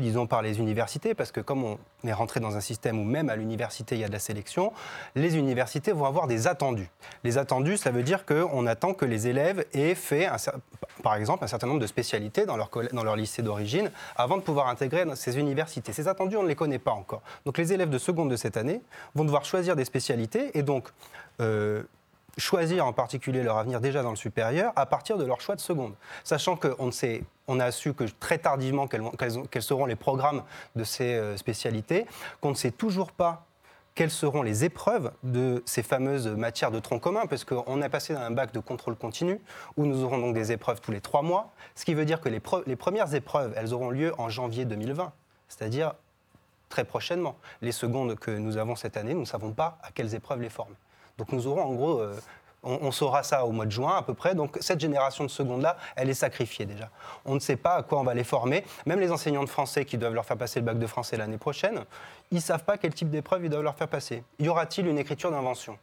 disons, 0.00 0.26
par 0.26 0.42
les 0.42 0.58
universités, 0.58 1.14
parce 1.14 1.30
que 1.32 1.40
comme 1.40 1.64
on 1.64 1.78
est 2.04 2.12
rentré 2.12 2.40
dans 2.40 2.56
un 2.56 2.60
système 2.60 2.98
où 2.98 3.04
même 3.04 3.28
à 3.28 3.36
l'université 3.36 3.94
il 3.94 4.00
y 4.00 4.04
a 4.04 4.08
de 4.08 4.12
la 4.12 4.18
sélection, 4.18 4.72
les 5.14 5.36
universités 5.36 5.92
vont 5.92 6.04
avoir 6.04 6.26
des 6.26 6.46
attendus. 6.46 6.90
Les 7.24 7.38
attendus, 7.38 7.76
ça 7.76 7.90
veut 7.90 8.02
dire 8.02 8.24
qu'on 8.24 8.66
attend 8.66 8.94
que 8.94 9.04
les 9.04 9.28
élèves 9.28 9.64
aient 9.72 9.94
fait, 9.94 10.28
par 11.02 11.14
exemple, 11.14 11.44
un 11.44 11.46
certain 11.46 11.66
nombre 11.66 11.80
de 11.80 11.86
spécialités 11.86 12.46
dans 12.46 12.56
leur, 12.56 13.16
lycée 13.16 13.42
d'origine 13.42 13.90
avant 14.16 14.36
de 14.36 14.42
pouvoir 14.42 14.68
intégrer 14.68 15.04
ces 15.14 15.38
universités. 15.38 15.92
Ces 15.92 16.08
attendus, 16.08 16.36
on 16.36 16.42
ne 16.42 16.48
les 16.48 16.56
connaît 16.56 16.78
pas 16.78 16.92
encore. 16.92 17.22
Donc 17.44 17.58
les 17.58 17.72
élèves 17.72 17.90
de 17.90 17.98
seconde 17.98 18.30
de 18.30 18.36
cette 18.36 18.56
année 18.56 18.80
vont 19.14 19.24
devoir 19.24 19.44
choisir 19.44 19.76
des 19.76 19.84
spécialités 19.84 20.56
et 20.58 20.62
donc 20.62 20.88
euh, 21.40 21.82
choisir 22.36 22.86
en 22.86 22.92
particulier 22.92 23.42
leur 23.42 23.58
avenir 23.58 23.80
déjà 23.80 24.02
dans 24.02 24.10
le 24.10 24.16
supérieur 24.16 24.72
à 24.76 24.86
partir 24.86 25.18
de 25.18 25.24
leur 25.24 25.40
choix 25.40 25.56
de 25.56 25.60
seconde. 25.60 25.94
Sachant 26.24 26.56
qu'on 26.56 26.86
ne 26.86 26.90
sait, 26.90 27.22
on 27.48 27.58
a 27.60 27.72
su 27.72 27.94
que 27.94 28.04
très 28.04 28.38
tardivement 28.38 28.86
quels, 28.86 29.62
seront 29.62 29.86
les 29.86 29.96
programmes 29.96 30.42
de 30.76 30.84
ces 30.84 31.14
euh, 31.14 31.36
spécialités, 31.36 32.06
qu'on 32.40 32.50
ne 32.50 32.54
sait 32.54 32.70
toujours 32.70 33.10
pas 33.10 33.46
quelles 33.94 34.10
seront 34.12 34.42
les 34.42 34.64
épreuves 34.64 35.10
de 35.24 35.60
ces 35.66 35.82
fameuses 35.82 36.28
matières 36.28 36.70
de 36.70 36.78
tronc 36.78 37.00
commun, 37.00 37.26
parce 37.26 37.44
qu'on 37.44 37.82
a 37.82 37.88
passé 37.88 38.14
dans 38.14 38.20
un 38.20 38.30
bac 38.30 38.52
de 38.52 38.60
contrôle 38.60 38.94
continu, 38.94 39.40
où 39.76 39.86
nous 39.86 40.04
aurons 40.04 40.18
donc 40.18 40.34
des 40.34 40.52
épreuves 40.52 40.80
tous 40.80 40.92
les 40.92 41.00
trois 41.00 41.22
mois, 41.22 41.50
ce 41.74 41.84
qui 41.84 41.94
veut 41.94 42.04
dire 42.04 42.20
que 42.20 42.28
les 42.28 42.76
premières 42.76 43.12
épreuves, 43.14 43.52
elles 43.56 43.74
auront 43.74 43.90
lieu 43.90 44.12
en 44.18 44.28
janvier 44.28 44.64
2020, 44.66 45.12
c'est-à-dire 45.48 45.94
très 46.68 46.84
prochainement. 46.84 47.36
Les 47.60 47.72
secondes 47.72 48.14
que 48.14 48.30
nous 48.30 48.56
avons 48.56 48.76
cette 48.76 48.96
année, 48.96 49.14
nous 49.14 49.20
ne 49.20 49.26
savons 49.26 49.52
pas 49.52 49.78
à 49.82 49.90
quelles 49.90 50.14
épreuves 50.14 50.42
les 50.42 50.50
former. 50.50 50.76
Donc 51.18 51.32
nous 51.32 51.46
aurons 51.48 51.62
en 51.62 51.74
gros, 51.74 52.00
euh, 52.00 52.14
on, 52.62 52.90
saura 52.90 53.22
ça 53.22 53.46
au 53.46 53.52
mois 53.52 53.66
de 53.66 53.70
juin 53.70 53.96
à 53.96 54.02
peu 54.02 54.14
près. 54.14 54.34
Donc 54.34 54.58
cette 54.60 54.80
génération 54.80 55.24
de 55.24 55.28
secondes-là, 55.30 55.76
elle 55.96 56.10
est 56.10 56.14
sacrifiée 56.14 56.66
déjà. 56.66 56.90
On 57.24 57.34
ne 57.34 57.40
sait 57.40 57.56
pas 57.56 57.76
à 57.76 57.82
quoi 57.82 58.00
on 58.00 58.04
va 58.04 58.14
les 58.14 58.24
former. 58.24 58.64
Même 58.86 59.00
les 59.00 59.12
enseignants 59.12 59.44
de 59.44 59.48
français 59.48 59.84
qui 59.84 59.98
doivent 59.98 60.14
leur 60.14 60.24
faire 60.24 60.36
passer 60.36 60.60
le 60.60 60.66
bac 60.66 60.78
de 60.78 60.86
français 60.86 61.16
l'année 61.16 61.38
prochaine, 61.38 61.84
ils 62.30 62.36
ne 62.36 62.40
savent 62.40 62.64
pas 62.64 62.78
quel 62.78 62.94
type 62.94 63.10
d'épreuve 63.10 63.44
ils 63.44 63.50
doivent 63.50 63.62
leur 63.62 63.76
faire 63.76 63.88
passer. 63.88 64.24
Y 64.38 64.48
aura-t-il 64.48 64.86
une 64.86 64.98
écriture 64.98 65.30
d'invention? 65.30 65.78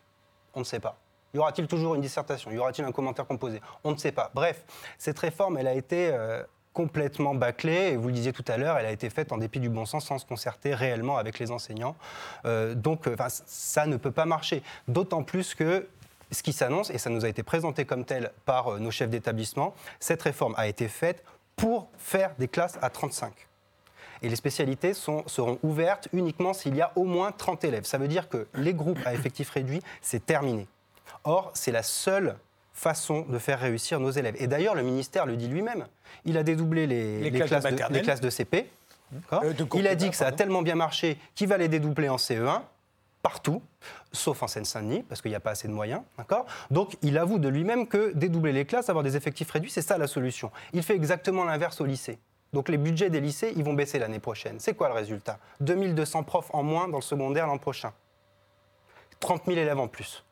On 0.53 0.59
ne 0.59 0.65
sait 0.65 0.79
pas. 0.79 0.97
Y 1.33 1.37
aura-t-il 1.37 1.67
toujours 1.67 1.95
une 1.95 2.01
dissertation? 2.01 2.51
Y 2.51 2.57
aura-t-il 2.57 2.85
un 2.87 2.93
commentaire 2.93 3.27
composé? 3.27 3.61
On 3.83 3.91
ne 3.91 3.97
sait 3.97 4.13
pas. 4.13 4.31
Bref, 4.33 4.63
cette 4.97 5.19
réforme, 5.19 5.57
elle 5.57 5.67
a 5.67 5.73
été 5.73 6.09
euh, 6.13 6.41
complètement 6.75 7.35
bâclée, 7.35 7.91
et 7.91 7.97
vous 7.97 8.07
le 8.07 8.13
disiez 8.13 8.31
tout 8.31 8.45
à 8.47 8.57
l'heure, 8.57 8.77
elle 8.77 8.85
a 8.85 8.91
été 8.91 9.09
faite 9.09 9.31
en 9.33 9.37
dépit 9.37 9.59
du 9.59 9.69
bon 9.69 9.85
sens, 9.85 10.05
sans 10.05 10.17
se 10.17 10.25
concerter 10.25 10.73
réellement 10.73 11.17
avec 11.17 11.39
les 11.39 11.51
enseignants. 11.51 11.95
Euh, 12.45 12.73
donc, 12.73 13.07
euh, 13.07 13.15
ça 13.27 13.85
ne 13.85 13.97
peut 13.97 14.11
pas 14.11 14.25
marcher. 14.25 14.63
D'autant 14.87 15.23
plus 15.23 15.55
que 15.55 15.87
ce 16.31 16.43
qui 16.43 16.53
s'annonce, 16.53 16.89
et 16.89 16.97
ça 16.97 17.09
nous 17.09 17.25
a 17.25 17.29
été 17.29 17.43
présenté 17.43 17.85
comme 17.85 18.05
tel 18.05 18.31
par 18.45 18.79
nos 18.79 18.91
chefs 18.91 19.09
d'établissement, 19.09 19.73
cette 19.99 20.21
réforme 20.21 20.53
a 20.57 20.67
été 20.67 20.87
faite 20.87 21.23
pour 21.55 21.89
faire 21.97 22.31
des 22.37 22.47
classes 22.47 22.77
à 22.81 22.89
35. 22.89 23.33
Et 24.21 24.29
les 24.29 24.35
spécialités 24.35 24.93
seront 24.93 25.59
ouvertes 25.61 26.07
uniquement 26.13 26.53
s'il 26.53 26.75
y 26.75 26.81
a 26.81 26.91
au 26.95 27.03
moins 27.03 27.31
30 27.31 27.63
élèves. 27.63 27.85
Ça 27.85 27.97
veut 27.97 28.07
dire 28.07 28.29
que 28.29 28.47
les 28.55 28.73
groupes 28.73 28.99
à 29.05 29.13
effectifs 29.13 29.49
réduits, 29.49 29.81
c'est 30.01 30.25
terminé. 30.25 30.67
Or, 31.23 31.51
c'est 31.53 31.71
la 31.71 31.83
seule 31.83 32.35
façon 32.73 33.21
de 33.21 33.37
faire 33.39 33.59
réussir 33.59 33.99
nos 33.99 34.11
élèves. 34.11 34.35
Et 34.39 34.47
d'ailleurs, 34.47 34.75
le 34.75 34.83
ministère 34.83 35.25
le 35.25 35.35
dit 35.37 35.47
lui-même. 35.47 35.87
Il 36.25 36.37
a 36.37 36.43
dédoublé 36.43 36.87
les, 36.87 37.31
classes, 37.31 38.21
de, 38.21 38.29
CP. 38.29 38.69
Euh, 39.31 39.53
il 39.75 39.87
a 39.87 39.95
dit 39.95 40.09
que 40.09 40.15
ça 40.15 40.27
a 40.27 40.31
tellement 40.31 40.61
bien 40.61 40.75
marché 40.75 41.17
qu'il 41.35 41.47
va 41.47 41.57
les 41.57 41.67
dédoubler 41.67 42.09
en 42.09 42.17
CE1 42.17 42.61
partout, 43.25 43.63
sauf 44.11 44.43
en 44.43 44.47
Seine-Saint-Denis, 44.47 45.01
parce 45.01 45.19
qu'il 45.19 45.31
n'y 45.31 45.35
a 45.35 45.39
pas 45.39 45.49
assez 45.49 45.67
de 45.67 45.73
moyens. 45.73 46.03
Donc 46.69 46.95
il 47.01 47.17
avoue 47.17 47.39
de 47.39 47.47
lui-même 47.47 47.87
que 47.87 48.13
dédoubler 48.13 48.51
les 48.51 48.65
classes, 48.65 48.87
avoir 48.87 49.03
des 49.03 49.17
effectifs 49.17 49.49
réduits, 49.49 49.71
c'est 49.71 49.81
ça 49.81 49.97
la 49.97 50.05
solution. 50.05 50.51
Il 50.73 50.83
fait 50.83 50.93
exactement 50.93 51.43
l'inverse 51.43 51.81
au 51.81 51.85
lycée. 51.85 52.19
Donc 52.53 52.69
les 52.69 52.77
budgets 52.77 53.09
des 53.09 53.21
lycées, 53.21 53.51
ils 53.55 53.63
vont 53.63 53.73
baisser 53.73 53.97
l'année 53.97 54.19
prochaine. 54.19 54.59
C'est 54.59 54.75
quoi 54.75 54.89
le 54.89 54.93
résultat? 54.93 55.39
2200 55.61 56.21
profs 56.21 56.53
en 56.53 56.61
moins 56.61 56.87
dans 56.87 56.97
le 56.97 57.01
secondaire 57.01 57.47
l'an 57.47 57.57
prochain. 57.57 57.93
30 59.21 59.45
000 59.45 59.57
élèves 59.57 59.79
en 59.79 59.87
plus. 59.87 60.23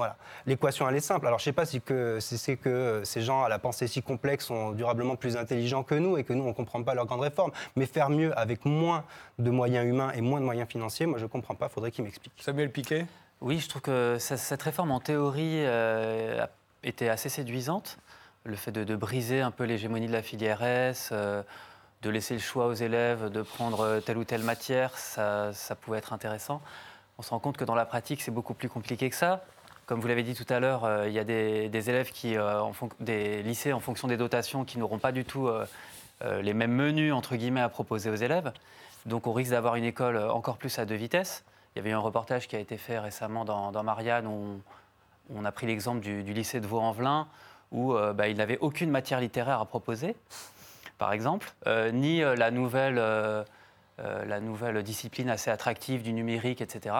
Voilà. 0.00 0.16
L'équation, 0.46 0.88
elle 0.88 0.96
est 0.96 1.00
simple. 1.00 1.26
Alors, 1.26 1.38
je 1.38 1.42
ne 1.42 1.44
sais 1.44 1.52
pas 1.52 1.66
si 1.66 1.82
c'est 2.20 2.56
que 2.56 3.02
ces 3.04 3.20
gens 3.20 3.44
à 3.44 3.50
la 3.50 3.58
pensée 3.58 3.86
si 3.86 4.00
complexe 4.00 4.46
sont 4.46 4.70
durablement 4.70 5.14
plus 5.14 5.36
intelligents 5.36 5.82
que 5.82 5.94
nous 5.94 6.16
et 6.16 6.24
que 6.24 6.32
nous, 6.32 6.42
on 6.42 6.48
ne 6.48 6.52
comprend 6.54 6.82
pas 6.82 6.94
leurs 6.94 7.04
grandes 7.04 7.20
réformes. 7.20 7.50
Mais 7.76 7.84
faire 7.84 8.08
mieux 8.08 8.32
avec 8.38 8.64
moins 8.64 9.04
de 9.38 9.50
moyens 9.50 9.86
humains 9.86 10.10
et 10.12 10.22
moins 10.22 10.40
de 10.40 10.46
moyens 10.46 10.66
financiers, 10.70 11.04
moi, 11.04 11.18
je 11.18 11.24
ne 11.24 11.28
comprends 11.28 11.54
pas. 11.54 11.66
Il 11.66 11.72
faudrait 11.74 11.90
qu'ils 11.90 12.04
m'expliquent. 12.04 12.32
Samuel 12.40 12.72
Piquet? 12.72 13.04
Oui, 13.42 13.58
je 13.58 13.68
trouve 13.68 13.82
que 13.82 14.16
cette 14.18 14.62
réforme, 14.62 14.90
en 14.90 15.00
théorie, 15.00 15.66
euh, 15.66 16.46
était 16.82 17.10
assez 17.10 17.28
séduisante. 17.28 17.98
Le 18.44 18.56
fait 18.56 18.72
de, 18.72 18.96
briser 18.96 19.42
un 19.42 19.50
peu 19.50 19.64
l'hégémonie 19.64 20.06
de 20.06 20.12
la 20.12 20.22
filière 20.22 20.62
S, 20.62 21.10
euh, 21.12 21.42
de 22.00 22.08
laisser 22.08 22.32
le 22.32 22.40
choix 22.40 22.68
aux 22.68 22.72
élèves 22.72 23.28
de 23.28 23.42
prendre 23.42 24.00
telle 24.00 24.16
ou 24.16 24.24
telle 24.24 24.44
matière, 24.44 24.96
ça, 24.96 25.52
ça 25.52 25.74
pouvait 25.74 25.98
être 25.98 26.14
intéressant. 26.14 26.62
On 27.18 27.22
se 27.22 27.28
rend 27.28 27.38
compte 27.38 27.58
que 27.58 27.66
dans 27.66 27.74
la 27.74 27.84
pratique, 27.84 28.22
c'est 28.22 28.30
beaucoup 28.30 28.54
plus 28.54 28.70
compliqué 28.70 29.10
que 29.10 29.16
ça. 29.16 29.44
Comme 29.90 29.98
vous 29.98 30.06
l'avez 30.06 30.22
dit 30.22 30.34
tout 30.34 30.46
à 30.48 30.60
l'heure, 30.60 30.84
euh, 30.84 31.08
il 31.08 31.12
y 31.12 31.18
a 31.18 31.24
des, 31.24 31.90
élèves 31.90 32.12
qui, 32.12 32.36
euh, 32.36 32.62
des 33.00 33.42
lycées 33.42 33.72
en 33.72 33.80
fonction 33.80 34.06
des 34.06 34.16
dotations, 34.16 34.64
qui 34.64 34.78
n'auront 34.78 35.00
pas 35.00 35.10
du 35.10 35.24
tout 35.24 35.48
euh, 35.48 35.66
les 36.42 36.54
mêmes 36.54 36.70
menus 36.70 37.12
entre 37.12 37.34
guillemets 37.34 37.60
à 37.60 37.68
proposer 37.68 38.08
aux 38.08 38.14
élèves. 38.14 38.52
Donc 39.06 39.26
on 39.26 39.32
risque 39.32 39.50
d'avoir 39.50 39.74
une 39.74 39.82
école 39.82 40.16
encore 40.16 40.58
plus 40.58 40.78
à 40.78 40.84
deux 40.84 40.94
vitesses. 40.94 41.42
Il 41.74 41.78
y 41.78 41.80
avait 41.80 41.90
eu 41.90 41.94
un 41.94 41.98
reportage 41.98 42.46
qui 42.46 42.54
a 42.54 42.60
été 42.60 42.76
fait 42.76 43.00
récemment 43.00 43.44
dans, 43.44 43.82
Marianne 43.82 44.28
où 44.28 44.60
on, 45.34 45.44
a 45.44 45.50
pris 45.50 45.66
l'exemple 45.66 45.98
du, 45.98 46.22
lycée 46.22 46.60
de 46.60 46.68
Vaux-en-Velin 46.68 47.26
où 47.72 47.92
bah, 48.14 48.28
il 48.28 48.36
n'avait 48.36 48.58
aucune 48.58 48.90
matière 48.90 49.18
littéraire 49.18 49.60
à 49.60 49.66
proposer, 49.66 50.14
par 50.98 51.12
exemple, 51.12 51.52
ni 51.92 52.20
la 52.20 52.50
nouvelle 52.52 53.02
discipline 54.84 55.30
assez 55.30 55.50
attractive 55.50 56.04
du 56.04 56.12
numérique, 56.12 56.60
etc. 56.60 56.94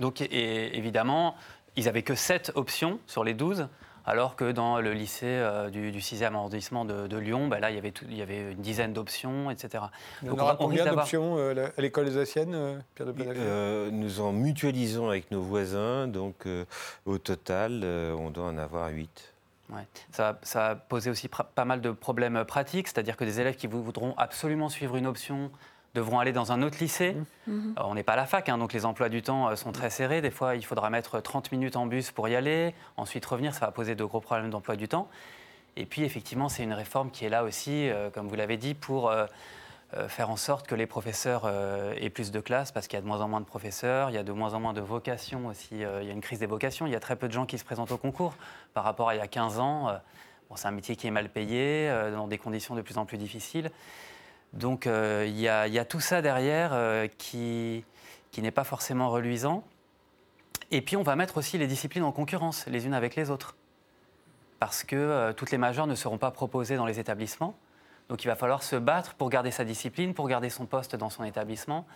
Donc 0.00 0.20
évidemment, 0.20 1.34
ils 1.78 1.84
n'avaient 1.84 2.02
que 2.02 2.16
7 2.16 2.52
options 2.56 2.98
sur 3.06 3.22
les 3.22 3.34
12, 3.34 3.68
alors 4.04 4.34
que 4.34 4.50
dans 4.50 4.80
le 4.80 4.92
lycée 4.94 5.26
euh, 5.26 5.70
du, 5.70 5.92
6e 5.92 6.34
arrondissement 6.34 6.84
de, 6.84 7.16
Lyon, 7.16 7.46
bah, 7.46 7.60
là, 7.60 7.70
il 7.70 7.76
y, 7.76 7.78
avait 7.78 7.92
il 8.08 8.16
y 8.16 8.22
avait 8.22 8.52
une 8.52 8.60
dizaine 8.60 8.92
d'options, 8.92 9.50
etc. 9.50 9.84
on 10.24 10.36
aura 10.36 10.56
combien 10.56 10.86
d'options 10.86 11.36
euh, 11.38 11.68
à 11.76 11.80
l'école 11.80 12.06
alsacienne, 12.06 12.54
euh, 12.54 12.78
Pierre 12.96 13.12
de 13.12 13.90
Nous 13.90 14.20
en 14.20 14.32
mutualisons 14.32 15.08
avec 15.08 15.30
nos 15.30 15.40
voisins, 15.40 16.08
donc 16.08 16.48
au 17.06 17.18
total, 17.18 17.84
on 18.18 18.30
doit 18.30 18.46
en 18.46 18.58
avoir 18.58 18.90
8. 18.90 19.34
Ouais. 19.70 19.86
Ça, 20.10 20.38
ça, 20.42 20.70
a 20.70 20.74
posé 20.74 21.10
aussi 21.10 21.28
pas 21.28 21.64
mal 21.64 21.80
de 21.80 21.90
problèmes 21.90 22.44
pratiques, 22.44 22.88
c'est-à-dire 22.88 23.16
que 23.16 23.24
des 23.24 23.38
élèves 23.38 23.56
qui 23.56 23.68
voudront 23.68 24.14
absolument 24.16 24.68
suivre 24.68 24.96
une 24.96 25.06
option 25.06 25.52
devront 25.94 26.18
aller 26.18 26.32
dans 26.32 26.52
un 26.52 26.62
autre 26.62 26.78
lycée. 26.80 27.16
Mmh. 27.46 27.52
Mmh. 27.52 27.74
on 27.78 27.94
n'est 27.94 28.02
pas 28.02 28.12
à 28.12 28.16
la 28.16 28.26
fac, 28.26 28.48
hein, 28.48 28.58
donc 28.58 28.72
les 28.72 28.84
emplois 28.84 29.08
du 29.08 29.22
temps 29.22 29.48
euh, 29.48 29.56
sont 29.56 29.72
très 29.72 29.90
serrés. 29.90 30.20
Des 30.20 30.30
fois, 30.30 30.56
il 30.56 30.64
faudra 30.64 30.90
mettre 30.90 31.20
30 31.20 31.52
minutes 31.52 31.76
en 31.76 31.86
bus 31.86 32.10
pour 32.10 32.28
y 32.28 32.36
aller, 32.36 32.74
ensuite 32.96 33.24
revenir. 33.24 33.54
Ça 33.54 33.66
va 33.66 33.72
poser 33.72 33.94
de 33.94 34.04
gros 34.04 34.20
problèmes 34.20 34.50
d'emploi 34.50 34.76
du 34.76 34.88
temps. 34.88 35.08
Et 35.76 35.86
puis, 35.86 36.02
effectivement, 36.02 36.48
c'est 36.48 36.62
une 36.62 36.72
réforme 36.72 37.10
qui 37.10 37.24
est 37.24 37.28
là 37.28 37.44
aussi, 37.44 37.88
euh, 37.88 38.10
comme 38.10 38.28
vous 38.28 38.34
l'avez 38.34 38.56
dit, 38.56 38.74
pour 38.74 39.10
euh, 39.10 39.26
faire 40.08 40.28
en 40.28 40.36
sorte 40.36 40.66
que 40.66 40.74
les 40.74 40.86
professeurs 40.86 41.50
aient 41.96 42.10
plus 42.10 42.30
de 42.30 42.40
classes, 42.40 42.72
parce 42.72 42.88
qu'il 42.88 42.98
y 42.98 43.00
a 43.00 43.00
de 43.00 43.06
moins 43.06 43.22
en 43.22 43.28
moins 43.28 43.40
de 43.40 43.46
professeurs, 43.46 44.10
il 44.10 44.14
y 44.14 44.18
a 44.18 44.22
de 44.22 44.32
moins 44.32 44.52
en 44.52 44.60
moins 44.60 44.74
de 44.74 44.82
vocations 44.82 45.46
aussi. 45.46 45.76
il 45.76 45.78
y 45.80 46.10
a 46.10 46.12
une 46.12 46.20
crise 46.20 46.40
des 46.40 46.46
vocations. 46.46 46.86
Il 46.86 46.92
y 46.92 46.94
a 46.94 47.00
très 47.00 47.16
peu 47.16 47.26
de 47.26 47.32
gens 47.32 47.46
qui 47.46 47.56
se 47.56 47.64
présentent 47.64 47.90
au 47.90 47.96
concours 47.96 48.34
par 48.74 48.84
rapport 48.84 49.08
à 49.08 49.14
il 49.14 49.18
y 49.18 49.22
a 49.22 49.26
15 49.26 49.58
ans. 49.60 49.98
Bon, 50.50 50.56
c'est 50.56 50.68
un 50.68 50.72
métier 50.72 50.94
qui 50.94 51.06
est 51.06 51.10
mal 51.10 51.30
payé, 51.30 51.90
dans 52.12 52.28
des 52.28 52.36
conditions 52.36 52.74
de 52.74 52.82
plus 52.82 52.98
en 52.98 53.06
plus 53.06 53.16
difficiles. 53.16 53.70
Donc 54.52 54.86
euh, 54.86 55.24
il 55.26 55.38
y, 55.38 55.48
a 55.48 55.84
tout 55.84 56.00
ça 56.00 56.22
derrière 56.22 56.70
euh, 56.72 57.06
qui, 57.18 57.84
n'est 58.36 58.50
pas 58.50 58.64
forcément 58.64 59.10
reluisant. 59.10 59.64
Et 60.70 60.82
puis 60.82 60.96
on 60.96 61.02
va 61.02 61.16
mettre 61.16 61.38
aussi 61.38 61.58
les 61.58 61.66
disciplines 61.66 62.04
en 62.04 62.12
concurrence 62.12 62.66
les 62.66 62.86
unes 62.86 62.94
avec 62.94 63.16
les 63.16 63.30
autres. 63.30 63.56
Parce 64.58 64.84
que 64.84 64.96
euh, 64.96 65.32
toutes 65.32 65.50
les 65.50 65.58
majeures 65.58 65.86
ne 65.86 65.94
seront 65.94 66.18
pas 66.18 66.30
proposées 66.30 66.76
dans 66.76 66.86
les 66.86 66.98
établissements. 66.98 67.56
Donc 68.08 68.24
il 68.24 68.26
va 68.26 68.36
falloir 68.36 68.62
se 68.62 68.76
battre 68.76 69.14
pour 69.14 69.28
garder 69.28 69.50
sa 69.50 69.64
discipline, 69.64 70.14
pour 70.14 70.28
garder 70.28 70.50
son 70.50 70.66
poste 70.66 70.96
dans 70.96 71.10
son 71.10 71.24
établissement. 71.24 71.86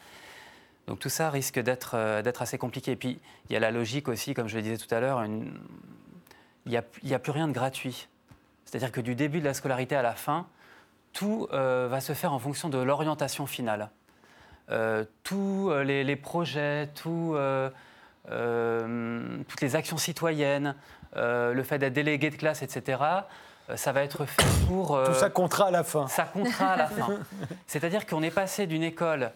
Donc 0.86 0.98
tout 0.98 1.08
ça 1.08 1.30
risque 1.30 1.58
d'être 1.58 1.94
assez 1.94 2.58
compliqué. 2.58 2.92
Et 2.92 2.96
puis 2.96 3.18
il 3.48 3.52
y 3.52 3.56
a 3.56 3.60
la 3.60 3.70
logique 3.70 4.08
aussi, 4.08 4.34
comme 4.34 4.48
je 4.48 4.56
le 4.56 4.62
disais 4.62 4.76
tout 4.76 4.92
à 4.94 5.00
l'heure, 5.00 5.24
il 5.24 5.52
n'y 6.66 6.76
a, 7.14 7.18
plus 7.18 7.32
rien 7.32 7.48
de 7.48 7.52
gratuit. 7.52 8.08
C'est-à-dire 8.64 8.92
que 8.92 9.00
du 9.00 9.14
début 9.14 9.40
de 9.40 9.44
la 9.44 9.54
scolarité 9.54 9.96
à 9.96 10.02
la 10.02 10.14
fin, 10.14 10.46
tout 11.12 11.48
euh, 11.52 11.88
va 11.90 12.00
se 12.00 12.14
faire 12.14 12.32
en 12.32 12.38
fonction 12.38 12.68
de 12.68 12.78
l'orientation 12.78 13.46
finale. 13.46 13.90
Euh, 14.70 15.04
tous 15.22 15.70
euh, 15.70 15.82
les, 15.82 16.16
projets, 16.16 16.88
toutes 16.94 17.34
les 19.60 19.76
actions 19.76 19.98
citoyennes, 19.98 20.74
le 21.14 21.62
fait 21.62 21.78
d'être 21.78 21.92
délégué 21.92 22.30
de 22.30 22.36
classe, 22.36 22.62
etc., 22.62 23.02
ça 23.76 23.92
va 23.92 24.02
être 24.02 24.26
fait 24.26 24.66
pour... 24.66 25.00
Tout 25.04 25.14
ça 25.14 25.30
comptera 25.30 25.68
à 25.68 25.70
la 25.70 25.84
fin. 25.84 26.08
Ça 26.08 26.24
comptera 26.24 26.72
à 26.72 26.76
la 26.76 26.88
fin. 26.88 27.18
C'est-à-dire 27.66 28.06
qu'on 28.06 28.22
est 28.22 28.32
passé 28.32 28.66
d'une 28.66 28.82
école 28.82 29.30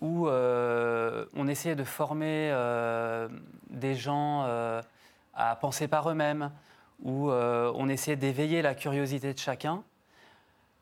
où 0.00 0.28
on 0.28 1.48
essayait 1.48 1.74
de 1.74 1.84
former 1.84 2.54
des 3.70 3.94
gens 3.94 4.46
à 5.34 5.56
penser 5.56 5.88
par 5.88 6.10
eux-mêmes, 6.10 6.50
où 7.02 7.30
on 7.30 7.88
essayait 7.88 8.16
d'éveiller 8.16 8.62
la 8.62 8.74
curiosité 8.74 9.32
de 9.32 9.38
chacun, 9.38 9.82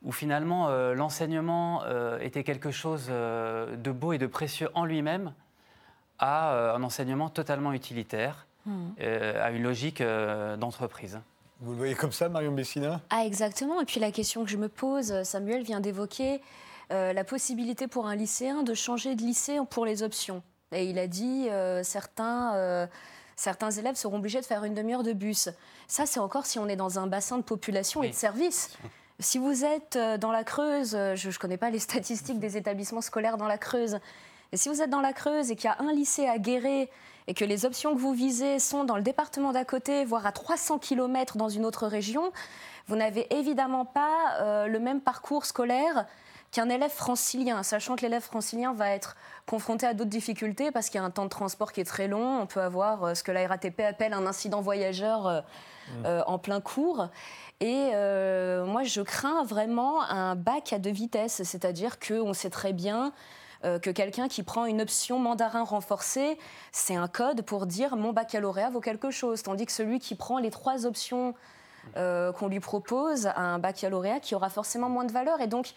où 0.03 0.13
finalement 0.13 0.69
euh, 0.69 0.95
l'enseignement 0.95 1.83
euh, 1.85 2.19
était 2.21 2.45
quelque 2.45 2.71
chose 2.71 3.07
euh, 3.11 3.77
de 3.77 3.91
beau 3.91 4.13
et 4.13 4.19
de 4.19 4.27
précieux 4.27 4.69
en 4.75 4.85
lui-même, 4.85 5.33
à 6.19 6.75
un 6.75 6.83
enseignement 6.83 7.29
totalement 7.29 7.73
utilitaire, 7.73 8.49
hmm. 8.67 8.89
à 9.01 9.53
une 9.53 9.63
logique 9.63 10.03
d'entreprise. 10.03 11.21
Vous 11.61 11.71
le 11.71 11.77
voyez 11.77 11.95
comme 11.95 12.11
ça, 12.11 12.29
Marion 12.29 12.51
Messina 12.51 13.01
Ah, 13.11 13.25
exactement. 13.25 13.81
Et 13.81 13.85
puis 13.85 14.01
la 14.01 14.11
question 14.11 14.43
que 14.43 14.51
je 14.51 14.57
me 14.57 14.69
pose, 14.69 15.23
Samuel 15.23 15.63
vient 15.63 15.79
d'évoquer 15.79 16.43
la 16.91 17.23
possibilité 17.23 17.87
pour 17.87 18.09
un 18.09 18.17
lycéen 18.17 18.65
de 18.65 18.75
changer 18.75 19.15
de 19.15 19.23
lycée 19.23 19.61
pour 19.71 19.87
les 19.87 20.03
options. 20.03 20.43
Et 20.73 20.87
il 20.87 20.99
a 20.99 21.07
dit 21.07 21.47
certains 21.85 22.89
certains 23.37 23.71
élèves 23.71 23.95
seront 23.95 24.17
obligés 24.17 24.41
de 24.41 24.47
faire 24.47 24.65
une 24.65 24.75
demi-heure 24.75 25.05
de 25.05 25.13
bus. 25.13 25.51
Ça, 25.87 26.05
c'est 26.05 26.19
encore 26.19 26.47
si 26.47 26.59
on 26.59 26.67
est 26.67 26.75
dans 26.75 26.99
un 26.99 27.07
bassin 27.07 27.39
de 27.39 27.45
population 27.45 28.03
et 28.03 28.09
de 28.09 28.15
services. 28.15 28.77
Si 29.21 29.39
vous 29.39 29.65
êtes 29.65 29.97
euh, 29.97 30.17
dans 30.17 30.31
la 30.31 30.45
Creuse, 30.45 30.95
euh, 30.95 31.17
je 31.17 31.27
ne 31.29 31.35
connais 31.35 31.57
pas 31.57 31.71
les 31.71 31.79
statistiques 31.81 32.39
des 32.39 32.57
établissements 32.57 33.01
scolaires 33.01 33.37
dans 33.37 33.49
la 33.49 33.59
Creuse, 33.59 33.99
et 34.53 34.57
si 34.57 34.69
vous 34.69 34.81
êtes 34.81 34.91
dans 34.91 35.01
la 35.01 35.13
Creuse 35.13 35.51
et 35.51 35.57
qu'il 35.57 35.65
y 35.65 35.73
a 35.73 35.77
un 35.81 35.93
lycée 35.93 36.27
à 36.29 36.39
Guéret 36.39 36.89
et 37.27 37.35
que 37.35 37.45
les 37.45 37.67
options 37.67 37.95
que 37.95 38.01
vous 38.01 38.13
visez 38.13 38.61
sont 38.61 38.85
dans 38.85 38.97
le 38.97 39.03
département 39.03 39.53
d'à 39.53 39.65
côté, 39.65 40.05
voire 40.05 40.25
à 40.25 40.33
300 40.33 40.79
km 40.79 41.37
dans 41.37 41.49
une 41.49 41.67
autre 41.67 41.87
région, 41.87 42.33
vous 42.89 42.97
n'avez 42.97 43.33
évidemment 43.35 43.85
pas 43.85 44.41
euh, 44.41 44.67
le 44.67 44.79
même 44.79 45.01
parcours 45.01 45.45
scolaire 45.45 46.07
qu'un 46.51 46.69
élève 46.69 46.91
francilien, 46.91 47.63
sachant 47.63 47.97
que 47.97 48.03
l'élève 48.03 48.23
francilien 48.23 48.73
va 48.73 48.91
être 48.91 49.17
confronté 49.47 49.87
à 49.87 49.95
d'autres 49.95 50.11
difficultés 50.11 50.71
parce 50.71 50.89
qu'il 50.89 50.99
y 50.99 51.03
a 51.03 51.05
un 51.05 51.11
temps 51.11 51.25
de 51.25 51.31
transport 51.31 51.73
qui 51.73 51.81
est 51.81 51.85
très 51.85 52.09
long. 52.09 52.41
On 52.41 52.47
peut 52.47 52.63
avoir 52.63 53.05
euh, 53.05 53.15
ce 53.15 53.23
que 53.23 53.33
la 53.33 53.47
RATP 53.47 53.81
appelle 53.81 54.13
un 54.13 54.27
incident 54.27 54.61
voyageur 54.61 55.27
euh, 55.27 55.41
mmh. 55.41 56.07
euh, 56.07 56.23
en 56.27 56.39
plein 56.39 56.61
cours. 56.61 57.09
Et 57.61 57.91
moi, 58.67 58.85
je 58.85 59.01
crains 59.03 59.43
vraiment 59.43 60.03
un 60.03 60.37
bac 60.37 60.73
à 60.73 60.79
deux 60.79 60.93
vitesses, 60.93 61.43
c'est-à-dire 61.43 61.99
qu'on 61.99 62.33
sait 62.33 62.51
très 62.51 62.73
bien 62.73 63.13
que 63.65 63.91
quelqu'un 63.91 64.29
qui 64.29 64.45
prend 64.45 64.65
une 64.67 64.81
option 64.81 65.19
mandarin 65.19 65.65
renforcé, 65.65 66.39
c'est 66.71 66.95
un 66.95 67.09
code 67.09 67.43
pour 67.43 67.67
dire 67.67 67.97
mon 67.97 68.13
baccalauréat 68.13 68.71
vaut 68.71 68.81
quelque 68.81 69.11
chose, 69.11 69.43
tandis 69.43 69.67
que 69.67 69.73
celui 69.73 69.99
qui 69.99 70.15
prend 70.15 70.39
les 70.39 70.51
trois 70.51 70.87
options 70.87 71.35
qu'on 71.95 72.49
lui 72.49 72.61
propose 72.61 73.27
a 73.27 73.41
un 73.41 73.59
baccalauréat 73.59 74.21
qui 74.21 74.35
aura 74.35 74.51
forcément 74.51 74.89
moins 74.89 75.05
de 75.05 75.13
valeur. 75.13 75.41
Et 75.41 75.47
donc, 75.47 75.73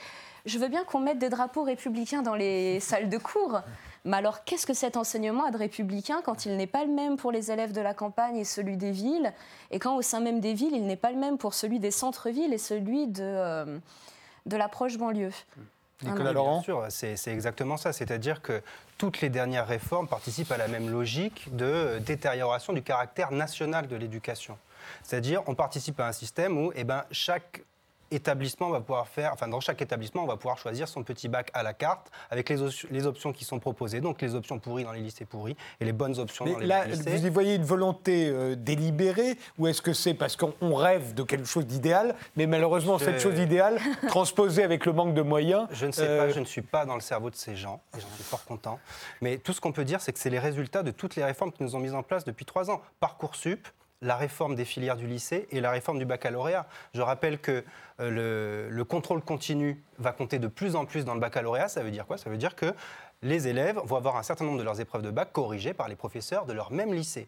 je 0.46 0.58
veux 0.58 0.68
bien 0.68 0.84
qu'on 0.84 1.00
mette 1.00 1.20
des 1.20 1.30
drapeaux 1.30 1.64
républicains 1.64 2.22
dans 2.22 2.36
les 2.36 2.80
salles 2.82 3.10
de 3.10 3.18
cours. 3.18 3.62
Mais 4.04 4.18
alors, 4.18 4.44
qu'est-ce 4.44 4.66
que 4.66 4.74
cet 4.74 4.98
enseignement 4.98 5.46
a 5.46 5.52
de 5.52 5.58
républicain 5.58 6.22
quand 6.24 6.46
il 6.46 6.58
n'est 6.58 6.68
pas 6.68 6.84
le 6.84 6.92
même 6.92 7.18
pour 7.18 7.32
les 7.32 7.52
élèves 7.52 7.72
de 7.72 7.82
la 7.82 7.94
campagne 7.94 8.38
et 8.38 8.46
celui 8.46 8.78
des 8.78 8.92
villes, 8.92 9.32
et 9.70 9.78
quand 9.78 9.96
au 9.96 10.02
sein 10.02 10.20
même 10.20 10.40
des 10.40 10.54
villes, 10.54 10.76
il 10.76 10.88
n'est 10.88 10.96
pas 10.96 11.12
le 11.12 11.18
même 11.18 11.38
pour 11.38 11.54
celui 11.54 11.80
des 11.80 11.92
centres-villes 11.92 12.54
et 12.54 12.58
celui 12.58 13.08
de, 13.08 13.22
euh, 13.22 13.78
de 14.48 14.58
l'approche 14.58 14.98
banlieue? 14.98 15.32
Nicolas 16.04 16.32
Laurent 16.32 16.64
c'est 16.90 17.28
exactement 17.28 17.78
ça. 17.78 17.94
C'est-à-dire 17.94 18.42
que 18.42 18.64
toutes 18.98 19.22
les 19.22 19.30
dernières 19.30 19.68
réformes 19.68 20.08
participent 20.08 20.52
à 20.52 20.58
la 20.58 20.68
même 20.68 20.90
logique 20.90 21.56
de 21.56 22.00
détérioration 22.00 22.74
du 22.74 22.82
caractère 22.82 23.32
national 23.32 23.88
de 23.88 23.96
l'éducation. 23.96 24.58
C'est-à-dire, 25.04 25.42
on 25.48 25.56
participe 25.56 26.00
à 26.00 26.08
un 26.08 26.12
système 26.12 26.58
où 26.58 26.72
eh 26.76 26.84
ben, 26.84 27.04
chaque 27.12 27.64
établissement 28.12 28.70
va 28.70 28.82
pouvoir 28.82 29.08
faire, 29.08 29.32
enfin 29.34 29.48
dans 29.48 29.62
chaque 29.62 29.82
établissement, 29.82 30.24
on 30.24 30.28
va 30.28 30.36
pouvoir 30.36 30.58
choisir 30.58 30.88
son 30.88 31.04
petit 31.04 31.30
bac 31.30 31.50
à 31.54 31.64
la 31.64 31.74
carte 31.74 32.12
avec 32.30 32.50
les, 32.50 32.58
les 32.92 33.08
options 33.08 33.32
qui 33.32 33.46
sont 33.46 33.60
proposées, 33.60 34.02
donc 34.02 34.22
les 34.22 34.36
options 34.36 34.60
pourries 34.60 34.84
dans 34.84 34.92
les 34.92 35.02
lycées 35.02 35.26
pourris 35.26 35.56
et 35.80 35.86
les 35.86 35.94
bonnes 35.94 36.20
options 36.20 36.46
dans 36.46 36.60
les 36.60 36.68
là, 36.68 36.86
lycées. 36.86 37.10
Vous 37.10 37.26
y 37.26 37.30
voyez 37.30 37.56
une 37.56 37.64
volonté 37.64 38.30
euh, 38.30 38.56
délibérée 38.56 39.38
ou 39.58 39.68
est-ce 39.68 39.82
que 39.82 39.94
c'est 39.94 40.14
parce 40.14 40.36
qu'on 40.36 40.76
rêve 40.76 41.14
de 41.14 41.24
quelque 41.24 41.48
chose 41.48 41.66
d'idéal, 41.66 42.16
mais 42.36 42.48
malheureusement 42.48 43.00
cette 43.00 43.22
chose 43.22 43.40
idéale, 43.40 43.80
transposée 44.08 44.64
avec 44.64 44.86
le 44.86 44.94
manque 44.94 45.14
de 45.14 45.22
moyens 45.22 45.68
Je 45.72 45.86
ne 45.86 45.92
sais 45.92 46.06
pas, 46.06 46.24
euh, 46.24 46.34
je 46.34 46.40
ne 46.40 46.46
suis 46.46 46.62
pas 46.62 46.86
dans 46.86 46.96
le 46.96 47.02
cerveau 47.02 47.30
de 47.30 47.36
ces 47.36 47.56
gens 47.56 47.82
et 47.98 48.02
j'en 48.02 48.10
suis 48.16 48.24
fort 48.24 48.44
content. 48.44 48.80
Mais 49.22 49.38
tout 49.38 49.54
ce 49.54 49.62
qu'on 49.62 49.72
peut 49.72 49.86
dire, 49.86 50.02
c'est 50.02 50.12
que 50.12 50.20
c'est 50.20 50.30
les 50.30 50.40
résultats 50.40 50.84
de 50.84 50.92
toutes 50.92 51.16
les 51.16 51.24
réformes 51.24 51.52
qui 51.52 51.64
nous 51.64 51.76
ont 51.76 51.80
mises 51.80 51.96
en 51.96 52.04
place 52.04 52.26
depuis 52.26 52.46
trois 52.46 52.70
ans. 52.70 52.82
Parcoursup, 53.00 53.68
la 54.02 54.16
réforme 54.16 54.56
des 54.56 54.66
filières 54.66 54.98
du 54.98 55.08
lycée 55.08 55.48
et 55.52 55.62
la 55.62 55.72
réforme 55.72 56.00
du 56.00 56.06
baccalauréat. 56.06 56.68
Je 56.94 57.02
rappelle 57.02 57.40
que 57.40 57.64
euh, 58.00 58.10
le, 58.10 58.70
le, 58.70 58.84
contrôle 58.84 59.22
continu 59.22 59.84
va 60.00 60.12
compter 60.12 60.40
de 60.40 60.48
plus 60.48 60.76
en 60.76 60.86
plus 60.86 61.06
dans 61.06 61.14
le 61.14 61.20
baccalauréat. 61.20 61.68
Ça 61.68 61.84
veut 61.84 61.92
dire 61.92 62.08
quoi? 62.08 62.18
Ça 62.18 62.30
veut 62.30 62.38
dire 62.38 62.56
que 62.56 62.74
les 63.24 63.48
élèves 63.48 63.80
vont 63.84 63.98
avoir 63.98 64.18
un 64.18 64.24
certain 64.24 64.46
nombre 64.46 64.58
de 64.58 64.64
leurs 64.64 64.82
épreuves 64.82 65.04
de 65.04 65.12
bac 65.12 65.32
corrigées 65.32 65.74
par 65.74 65.88
les 65.88 65.96
professeurs 65.96 66.46
de 66.46 66.54
leur 66.54 66.72
même 66.72 66.94
lycée. 66.94 67.28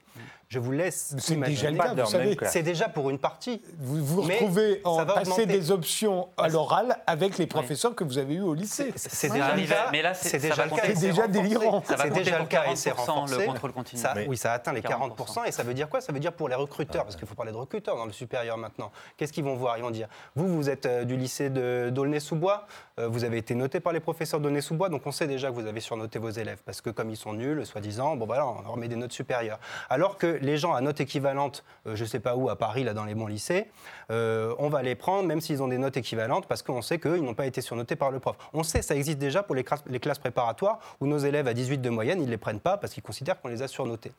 Je 0.54 0.60
vous 0.60 0.72
laisse. 0.72 1.16
C'est 1.18 2.62
déjà 2.62 2.88
pour 2.88 3.10
une 3.10 3.18
partie. 3.18 3.60
Vous 3.80 4.06
vous 4.06 4.22
retrouvez 4.22 4.82
en 4.84 5.04
passer 5.04 5.48
des 5.48 5.72
options 5.72 6.30
à 6.38 6.48
l'oral 6.48 7.00
avec 7.08 7.40
les 7.40 7.48
professeurs 7.48 7.96
que 7.96 8.04
vous 8.04 8.20
avez 8.20 8.36
eus 8.36 8.42
au 8.42 8.54
lycée. 8.54 8.94
C'est 8.96 9.32
déjà, 9.32 9.56
le 9.56 9.66
cas. 9.66 9.90
Mais 9.92 10.04
là, 10.04 10.14
c'est 10.14 10.38
déjà, 10.38 10.68
déjà 10.68 11.28
délirant. 11.28 11.82
C'est 11.86 12.14
déjà 12.14 12.38
le 12.38 12.46
cas 12.46 12.66
et 12.72 12.76
c'est 12.76 12.92
renforcé. 12.92 13.40
Le 13.40 13.46
contrôle 13.46 13.72
continu. 13.72 14.00
Ça, 14.00 14.14
oui, 14.28 14.38
ça 14.38 14.54
atteint 14.54 14.74
les 14.74 14.82
40%. 14.82 15.48
Et 15.48 15.52
ça 15.52 15.64
veut 15.64 15.74
dire 15.74 15.90
quoi? 15.90 16.02
Ça 16.02 16.14
veut 16.14 16.20
dire 16.20 16.34
pour 16.34 16.50
les 16.50 16.56
recruteurs, 16.56 17.04
parce 17.04 17.16
qu'il 17.16 17.28
faut 17.28 17.34
parler 17.34 17.52
de 17.52 17.58
recruteurs 17.58 17.96
dans 17.96 18.06
le 18.06 18.12
supérieur 18.12 18.58
maintenant. 18.60 18.92
Qu'est-ce 19.18 19.34
qu'ils 19.34 19.44
vont 19.44 19.56
voir? 19.56 19.80
Ils 19.80 19.84
vont 19.84 19.90
dire 19.90 20.08
vous, 20.36 20.48
vous 20.48 20.70
êtes 20.70 20.86
euh, 20.86 21.04
du 21.04 21.18
lycée 21.18 21.50
d'Aulnay-sous-Bois, 21.50 22.68
euh, 23.00 23.08
vous 23.08 23.24
avez 23.24 23.38
été 23.38 23.56
noté 23.56 23.80
par 23.80 23.92
les 23.92 24.00
professeurs 24.00 24.40
d'Aulnay-sous-Bois, 24.40 24.90
donc 24.90 25.02
on 25.08 25.12
sait 25.12 25.26
déjà 25.26 25.50
que 25.50 25.56
vous 25.56 25.66
avez 25.66 25.80
surnoter 25.80 26.20
vos 26.20 26.30
élèves, 26.30 26.62
parce 26.64 26.82
que 26.82 26.92
comme 26.92 27.10
ils 27.10 27.18
sont 27.18 27.34
nuls, 27.34 27.66
soi-disant, 27.66 28.16
bon 28.16 28.26
voilà, 28.26 28.48
on 28.48 28.62
leur 28.62 28.78
met 28.78 28.88
des 28.88 28.96
notes 28.96 29.14
supérieures. 29.14 29.60
Alors 29.90 30.18
que 30.18 30.28
les 30.44 30.58
gens 30.58 30.74
à 30.74 30.82
notes 30.82 31.02
équivalentes, 31.02 31.64
euh, 31.88 31.96
je 31.96 32.04
ne 32.04 32.08
sais 32.08 32.20
pas 32.20 32.36
où, 32.36 32.50
à 32.50 32.56
Paris, 32.56 32.84
là 32.84 32.94
dans 32.94 33.06
les 33.06 33.16
bons 33.16 33.28
lycées, 33.28 33.68
euh, 34.12 34.54
on 34.60 34.70
va 34.70 34.82
les 34.82 34.96
prendre 34.96 35.28
même 35.28 35.42
s'ils 35.42 35.64
ont 35.64 35.68
des 35.68 35.78
notes 35.78 35.98
équivalentes, 35.98 36.46
parce 36.48 36.62
qu'on 36.62 36.82
sait 36.82 37.00
qu'ils 37.00 37.24
n'ont 37.24 37.34
pas 37.34 37.46
été 37.46 37.62
surnotés 37.62 37.96
par 37.96 38.12
le 38.12 38.20
prof. 38.20 38.38
On 38.54 38.64
sait, 38.64 38.82
ça 38.82 38.96
existe 38.96 39.18
déjà 39.18 39.44
pour 39.44 39.56
les, 39.56 39.66
les 39.88 40.00
classes 40.00 40.20
préparatoires, 40.20 40.80
où 41.00 41.08
nos 41.08 41.18
élèves 41.18 41.48
à 41.48 41.54
18 41.54 41.80
de 41.80 41.90
moyenne, 41.90 42.22
ils 42.22 42.26
ne 42.26 42.32
les 42.32 42.38
prennent 42.38 42.60
pas 42.60 42.78
parce 42.78 42.94
qu'ils 42.94 43.04
considèrent 43.04 43.40
qu'on 43.42 43.48
les 43.48 43.62
a 43.62 43.68
surnotés. 43.68 44.12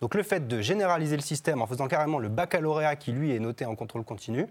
Donc 0.00 0.14
le 0.14 0.22
fait 0.22 0.46
de 0.46 0.60
généraliser 0.60 1.16
le 1.16 1.22
système 1.22 1.62
en 1.62 1.66
faisant 1.66 1.88
carrément 1.88 2.18
le 2.18 2.28
baccalauréat 2.28 2.96
qui, 2.96 3.12
lui, 3.12 3.34
est 3.34 3.38
noté 3.38 3.64
en 3.64 3.74
contrôle 3.74 4.04
continu, 4.04 4.46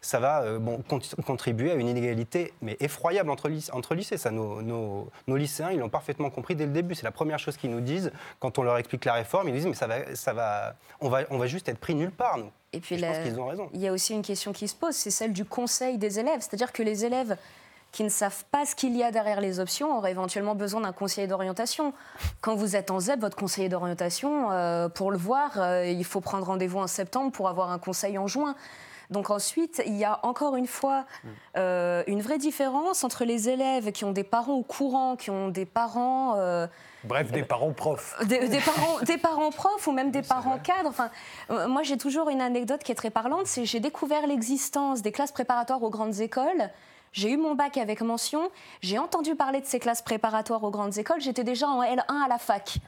ça 0.00 0.18
va 0.18 0.42
euh, 0.42 0.58
bon, 0.58 0.82
contribuer 1.26 1.70
à 1.70 1.74
une 1.74 1.88
inégalité 1.88 2.52
mais 2.62 2.76
effroyable 2.80 3.30
entre, 3.30 3.50
entre 3.72 3.94
lycées. 3.94 4.16
Ça, 4.16 4.30
nos, 4.30 4.62
nos, 4.62 5.08
nos 5.26 5.36
lycéens, 5.36 5.70
ils 5.70 5.78
l'ont 5.78 5.88
parfaitement 5.88 6.30
compris 6.30 6.54
dès 6.54 6.66
le 6.66 6.72
début. 6.72 6.94
C'est 6.94 7.04
la 7.04 7.12
première 7.12 7.38
chose 7.38 7.56
qu'ils 7.56 7.70
nous 7.70 7.80
disent 7.80 8.10
quand 8.40 8.58
on 8.58 8.62
leur 8.62 8.78
explique 8.78 9.04
la 9.04 9.14
réforme. 9.14 9.48
Ils 9.48 9.52
nous 9.52 9.58
disent 9.58 9.66
mais 9.66 9.74
ça 9.74 9.86
va, 9.86 10.14
ça 10.14 10.32
va, 10.32 10.57
on 11.00 11.08
va, 11.08 11.22
on 11.30 11.38
va 11.38 11.46
juste 11.46 11.68
être 11.68 11.78
pris 11.78 11.94
nulle 11.94 12.10
part 12.10 12.38
nous. 12.38 12.50
Et 12.72 12.80
puis 12.80 12.98
je 12.98 13.04
pense 13.04 13.18
qu'ils 13.18 13.40
ont 13.40 13.46
raison. 13.46 13.70
Il 13.72 13.80
y 13.80 13.88
a 13.88 13.92
aussi 13.92 14.12
une 14.12 14.22
question 14.22 14.52
qui 14.52 14.68
se 14.68 14.74
pose, 14.74 14.94
c'est 14.94 15.10
celle 15.10 15.32
du 15.32 15.44
conseil 15.44 15.98
des 15.98 16.18
élèves. 16.18 16.40
C'est-à-dire 16.40 16.72
que 16.72 16.82
les 16.82 17.04
élèves 17.04 17.36
qui 17.92 18.04
ne 18.04 18.08
savent 18.08 18.44
pas 18.50 18.66
ce 18.66 18.74
qu'il 18.74 18.96
y 18.96 19.02
a 19.02 19.10
derrière 19.10 19.40
les 19.40 19.60
options 19.60 19.96
auraient 19.96 20.10
éventuellement 20.10 20.54
besoin 20.54 20.82
d'un 20.82 20.92
conseiller 20.92 21.26
d'orientation. 21.26 21.94
Quand 22.40 22.54
vous 22.54 22.76
êtes 22.76 22.90
en 22.90 23.00
ZEP, 23.00 23.20
votre 23.20 23.36
conseiller 23.36 23.68
d'orientation, 23.68 24.50
euh, 24.50 24.88
pour 24.88 25.10
le 25.10 25.16
voir, 25.16 25.52
euh, 25.56 25.86
il 25.86 26.04
faut 26.04 26.20
prendre 26.20 26.46
rendez-vous 26.46 26.78
en 26.78 26.86
septembre 26.86 27.32
pour 27.32 27.48
avoir 27.48 27.70
un 27.70 27.78
conseil 27.78 28.18
en 28.18 28.26
juin. 28.26 28.54
Donc 29.10 29.30
ensuite, 29.30 29.82
il 29.86 29.96
y 29.96 30.04
a 30.04 30.20
encore 30.22 30.56
une 30.56 30.66
fois 30.66 31.06
euh, 31.56 32.02
une 32.06 32.20
vraie 32.20 32.38
différence 32.38 33.04
entre 33.04 33.24
les 33.24 33.48
élèves 33.48 33.90
qui 33.92 34.04
ont 34.04 34.12
des 34.12 34.24
parents 34.24 34.54
au 34.54 34.62
courant, 34.62 35.16
qui 35.16 35.30
ont 35.30 35.48
des 35.48 35.64
parents... 35.64 36.34
Euh, 36.36 36.66
Bref, 37.04 37.30
des 37.30 37.42
parents 37.42 37.72
profs. 37.72 38.16
Des, 38.26 38.38
parents, 38.60 38.98
des 39.02 39.18
parents 39.18 39.50
profs 39.50 39.86
ou 39.86 39.92
même 39.92 40.10
des 40.10 40.22
parents 40.22 40.58
cadres. 40.58 40.88
Enfin, 40.88 41.10
euh, 41.50 41.68
moi, 41.68 41.82
j'ai 41.82 41.96
toujours 41.96 42.28
une 42.28 42.40
anecdote 42.40 42.82
qui 42.82 42.92
est 42.92 42.96
très 42.96 43.10
parlante. 43.10 43.46
C'est 43.46 43.64
j'ai 43.64 43.80
découvert 43.80 44.26
l'existence 44.26 45.00
des 45.00 45.12
classes 45.12 45.32
préparatoires 45.32 45.82
aux 45.82 45.90
grandes 45.90 46.20
écoles. 46.20 46.70
J'ai 47.12 47.32
eu 47.32 47.36
mon 47.36 47.54
bac 47.54 47.78
avec 47.78 48.02
mention. 48.02 48.50
J'ai 48.82 48.98
entendu 48.98 49.34
parler 49.36 49.60
de 49.60 49.66
ces 49.66 49.78
classes 49.78 50.02
préparatoires 50.02 50.62
aux 50.64 50.70
grandes 50.70 50.98
écoles. 50.98 51.20
J'étais 51.20 51.44
déjà 51.44 51.68
en 51.68 51.82
L1 51.82 52.24
à 52.24 52.28
la 52.28 52.38
fac. 52.38 52.78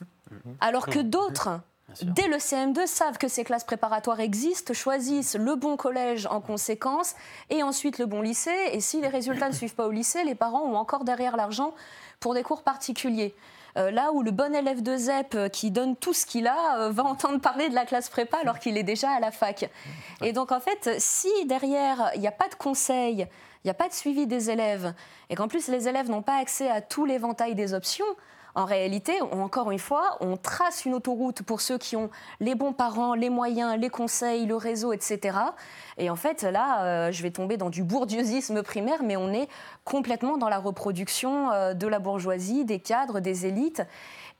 Alors 0.60 0.86
que 0.86 1.00
d'autres 1.00 1.60
dès 2.02 2.28
le 2.28 2.36
CM2, 2.36 2.86
savent 2.86 3.18
que 3.18 3.28
ces 3.28 3.44
classes 3.44 3.64
préparatoires 3.64 4.20
existent, 4.20 4.74
choisissent 4.74 5.36
le 5.36 5.54
bon 5.54 5.76
collège 5.76 6.26
en 6.26 6.40
conséquence 6.40 7.14
et 7.50 7.62
ensuite 7.62 7.98
le 7.98 8.06
bon 8.06 8.22
lycée. 8.22 8.70
Et 8.72 8.80
si 8.80 9.00
les 9.00 9.08
résultats 9.08 9.48
ne 9.48 9.54
suivent 9.54 9.74
pas 9.74 9.86
au 9.86 9.90
lycée, 9.90 10.24
les 10.24 10.34
parents 10.34 10.62
ont 10.62 10.76
encore 10.76 11.04
derrière 11.04 11.36
l'argent 11.36 11.74
pour 12.20 12.34
des 12.34 12.42
cours 12.42 12.62
particuliers. 12.62 13.34
Euh, 13.76 13.90
là 13.90 14.10
où 14.12 14.22
le 14.22 14.30
bon 14.30 14.54
élève 14.54 14.82
de 14.82 14.96
ZEP 14.96 15.34
euh, 15.34 15.48
qui 15.48 15.70
donne 15.70 15.96
tout 15.96 16.14
ce 16.14 16.24
qu'il 16.24 16.46
a 16.46 16.78
euh, 16.78 16.90
va 16.90 17.04
entendre 17.04 17.40
parler 17.40 17.68
de 17.68 17.74
la 17.74 17.84
classe 17.84 18.08
prépa 18.08 18.38
alors 18.38 18.58
qu'il 18.58 18.78
est 18.78 18.82
déjà 18.82 19.10
à 19.10 19.20
la 19.20 19.30
fac. 19.30 19.70
Et 20.22 20.32
donc 20.32 20.50
en 20.50 20.60
fait, 20.60 20.94
si 20.98 21.28
derrière, 21.44 22.10
il 22.14 22.20
n'y 22.20 22.26
a 22.26 22.32
pas 22.32 22.48
de 22.48 22.54
conseil, 22.54 23.26
il 23.64 23.66
n'y 23.66 23.70
a 23.70 23.74
pas 23.74 23.88
de 23.88 23.92
suivi 23.92 24.26
des 24.26 24.50
élèves, 24.50 24.94
et 25.28 25.34
qu'en 25.34 25.46
plus 25.46 25.68
les 25.68 25.88
élèves 25.88 26.08
n'ont 26.08 26.22
pas 26.22 26.38
accès 26.38 26.70
à 26.70 26.80
tout 26.80 27.04
l'éventail 27.04 27.54
des 27.54 27.74
options, 27.74 28.06
en 28.56 28.64
réalité, 28.64 29.20
encore 29.20 29.70
une 29.70 29.78
fois, 29.78 30.16
on 30.20 30.38
trace 30.38 30.86
une 30.86 30.94
autoroute 30.94 31.42
pour 31.42 31.60
ceux 31.60 31.76
qui 31.76 31.94
ont 31.94 32.08
les 32.40 32.54
bons 32.54 32.72
parents, 32.72 33.14
les 33.14 33.28
moyens, 33.28 33.78
les 33.78 33.90
conseils, 33.90 34.46
le 34.46 34.56
réseau, 34.56 34.94
etc. 34.94 35.36
Et 35.98 36.08
en 36.08 36.16
fait, 36.16 36.42
là, 36.42 36.82
euh, 36.82 37.12
je 37.12 37.22
vais 37.22 37.30
tomber 37.30 37.58
dans 37.58 37.68
du 37.68 37.82
bourdieuisme 37.82 38.62
primaire, 38.62 39.02
mais 39.02 39.18
on 39.18 39.30
est 39.30 39.46
complètement 39.84 40.38
dans 40.38 40.48
la 40.48 40.58
reproduction 40.58 41.52
euh, 41.52 41.74
de 41.74 41.86
la 41.86 41.98
bourgeoisie, 41.98 42.64
des 42.64 42.80
cadres, 42.80 43.20
des 43.20 43.44
élites. 43.44 43.82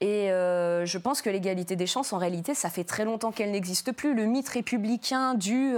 Et 0.01 0.33
euh, 0.33 0.87
je 0.87 0.97
pense 0.97 1.21
que 1.21 1.29
l'égalité 1.29 1.77
des 1.77 1.87
chances, 1.87 2.15
en 2.15 2.19
réalité, 2.19 2.55
ça 2.55 2.71
fait 2.71 2.85
très 2.85 3.05
longtemps 3.05 3.33
qu'elle 3.33 3.51
n'existe 3.51 3.93
plus. 3.93 4.15
Le 4.15 4.25
mythe 4.25 4.49
républicain 4.49 5.35
du 5.35 5.77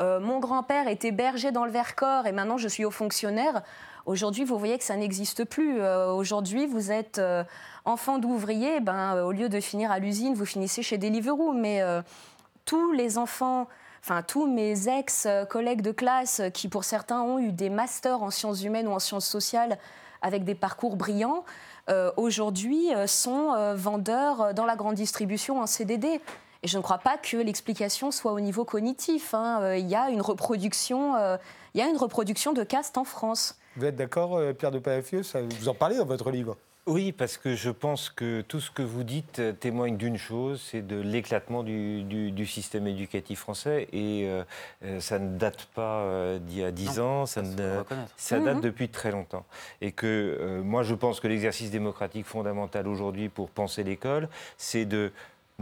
mon 0.00 0.40
grand-père 0.40 0.88
était 0.88 1.12
berger 1.12 1.52
dans 1.52 1.64
le 1.64 1.70
Vercors 1.70 2.26
et 2.26 2.32
maintenant 2.32 2.56
je 2.56 2.66
suis 2.66 2.84
haut 2.84 2.90
fonctionnaire. 2.90 3.62
Aujourd'hui, 4.04 4.44
vous 4.44 4.58
voyez 4.58 4.78
que 4.78 4.84
ça 4.84 4.96
n'existe 4.96 5.44
plus. 5.44 5.80
Euh, 5.80 6.12
aujourd'hui, 6.12 6.66
vous 6.66 6.90
êtes 6.90 7.18
euh, 7.18 7.44
enfant 7.84 8.18
d'ouvrier, 8.18 8.80
ben, 8.80 9.16
euh, 9.16 9.24
au 9.24 9.30
lieu 9.32 9.48
de 9.48 9.60
finir 9.60 9.92
à 9.92 10.00
l'usine, 10.00 10.34
vous 10.34 10.44
finissez 10.44 10.82
chez 10.82 10.98
Deliveroo. 10.98 11.52
Mais 11.52 11.82
tous 12.64 12.92
les 12.92 13.18
enfants 13.18 13.68
enfin 14.04 14.22
tous 14.22 14.46
mes 14.46 14.88
ex-collègues 14.88 15.82
de 15.82 15.92
classe 15.92 16.42
qui 16.52 16.68
pour 16.68 16.82
certains 16.82 17.22
ont 17.22 17.38
eu 17.38 17.52
des 17.52 17.70
masters 17.70 18.20
en 18.20 18.30
sciences 18.30 18.64
humaines 18.64 18.88
ou 18.88 18.90
en 18.90 18.98
sciences 18.98 19.26
sociales 19.26 19.78
avec 20.22 20.44
des 20.44 20.56
parcours 20.56 20.96
brillants, 20.96 21.44
aujourd'hui 22.16 22.88
sont 23.06 23.74
vendeurs 23.74 24.54
dans 24.54 24.66
la 24.66 24.74
grande 24.74 24.96
distribution 24.96 25.60
en 25.60 25.66
CDD. 25.66 26.20
Et 26.64 26.68
je 26.68 26.78
ne 26.78 26.82
crois 26.82 26.98
pas 26.98 27.16
que 27.16 27.36
l'explication 27.36 28.10
soit 28.10 28.32
au 28.32 28.40
niveau 28.40 28.64
cognitif. 28.64 29.34
Hein. 29.34 29.74
Il 29.76 29.88
y 29.88 29.94
a 29.94 30.10
une 30.10 30.20
reproduction, 30.20 31.14
il 31.74 31.80
y 31.80 31.82
a 31.82 31.86
une 31.86 31.96
reproduction 31.96 32.52
de 32.52 32.64
caste 32.64 32.98
en 32.98 33.04
France. 33.04 33.56
Vous 33.76 33.84
êtes 33.86 33.96
d'accord, 33.96 34.36
euh, 34.36 34.52
Pierre 34.52 34.70
de 34.70 34.78
Palafieux 34.78 35.22
Vous 35.60 35.68
en 35.68 35.74
parlez 35.74 35.96
dans 35.96 36.04
votre 36.04 36.30
livre 36.30 36.56
Oui, 36.86 37.10
parce 37.12 37.38
que 37.38 37.54
je 37.54 37.70
pense 37.70 38.10
que 38.10 38.42
tout 38.42 38.60
ce 38.60 38.70
que 38.70 38.82
vous 38.82 39.02
dites 39.02 39.38
euh, 39.38 39.52
témoigne 39.52 39.96
d'une 39.96 40.18
chose, 40.18 40.60
c'est 40.70 40.86
de 40.86 41.00
l'éclatement 41.00 41.62
du, 41.62 42.02
du- 42.02 42.32
du 42.32 42.44
système 42.46 42.86
éducatif 42.86 43.38
français. 43.40 43.88
Et 43.92 44.26
euh, 44.84 45.00
ça 45.00 45.18
ne 45.18 45.38
date 45.38 45.64
pas 45.74 46.00
euh, 46.00 46.38
d'il 46.38 46.58
y 46.58 46.64
a 46.64 46.70
dix 46.70 47.00
ans, 47.00 47.24
ça, 47.24 47.40
ne- 47.42 47.56
date 48.44 48.60
depuis 48.60 48.88
très 48.90 49.10
longtemps. 49.10 49.46
Et 49.80 49.92
que 49.92 50.06
euh, 50.06 50.62
moi, 50.62 50.82
je 50.82 50.94
pense 50.94 51.18
que 51.20 51.28
l'exercice 51.28 51.70
démocratique 51.70 52.26
fondamental 52.26 52.86
aujourd'hui 52.86 53.30
pour 53.30 53.48
penser 53.48 53.84
l'école, 53.84 54.28
c'est 54.58 54.84
de 54.84 55.12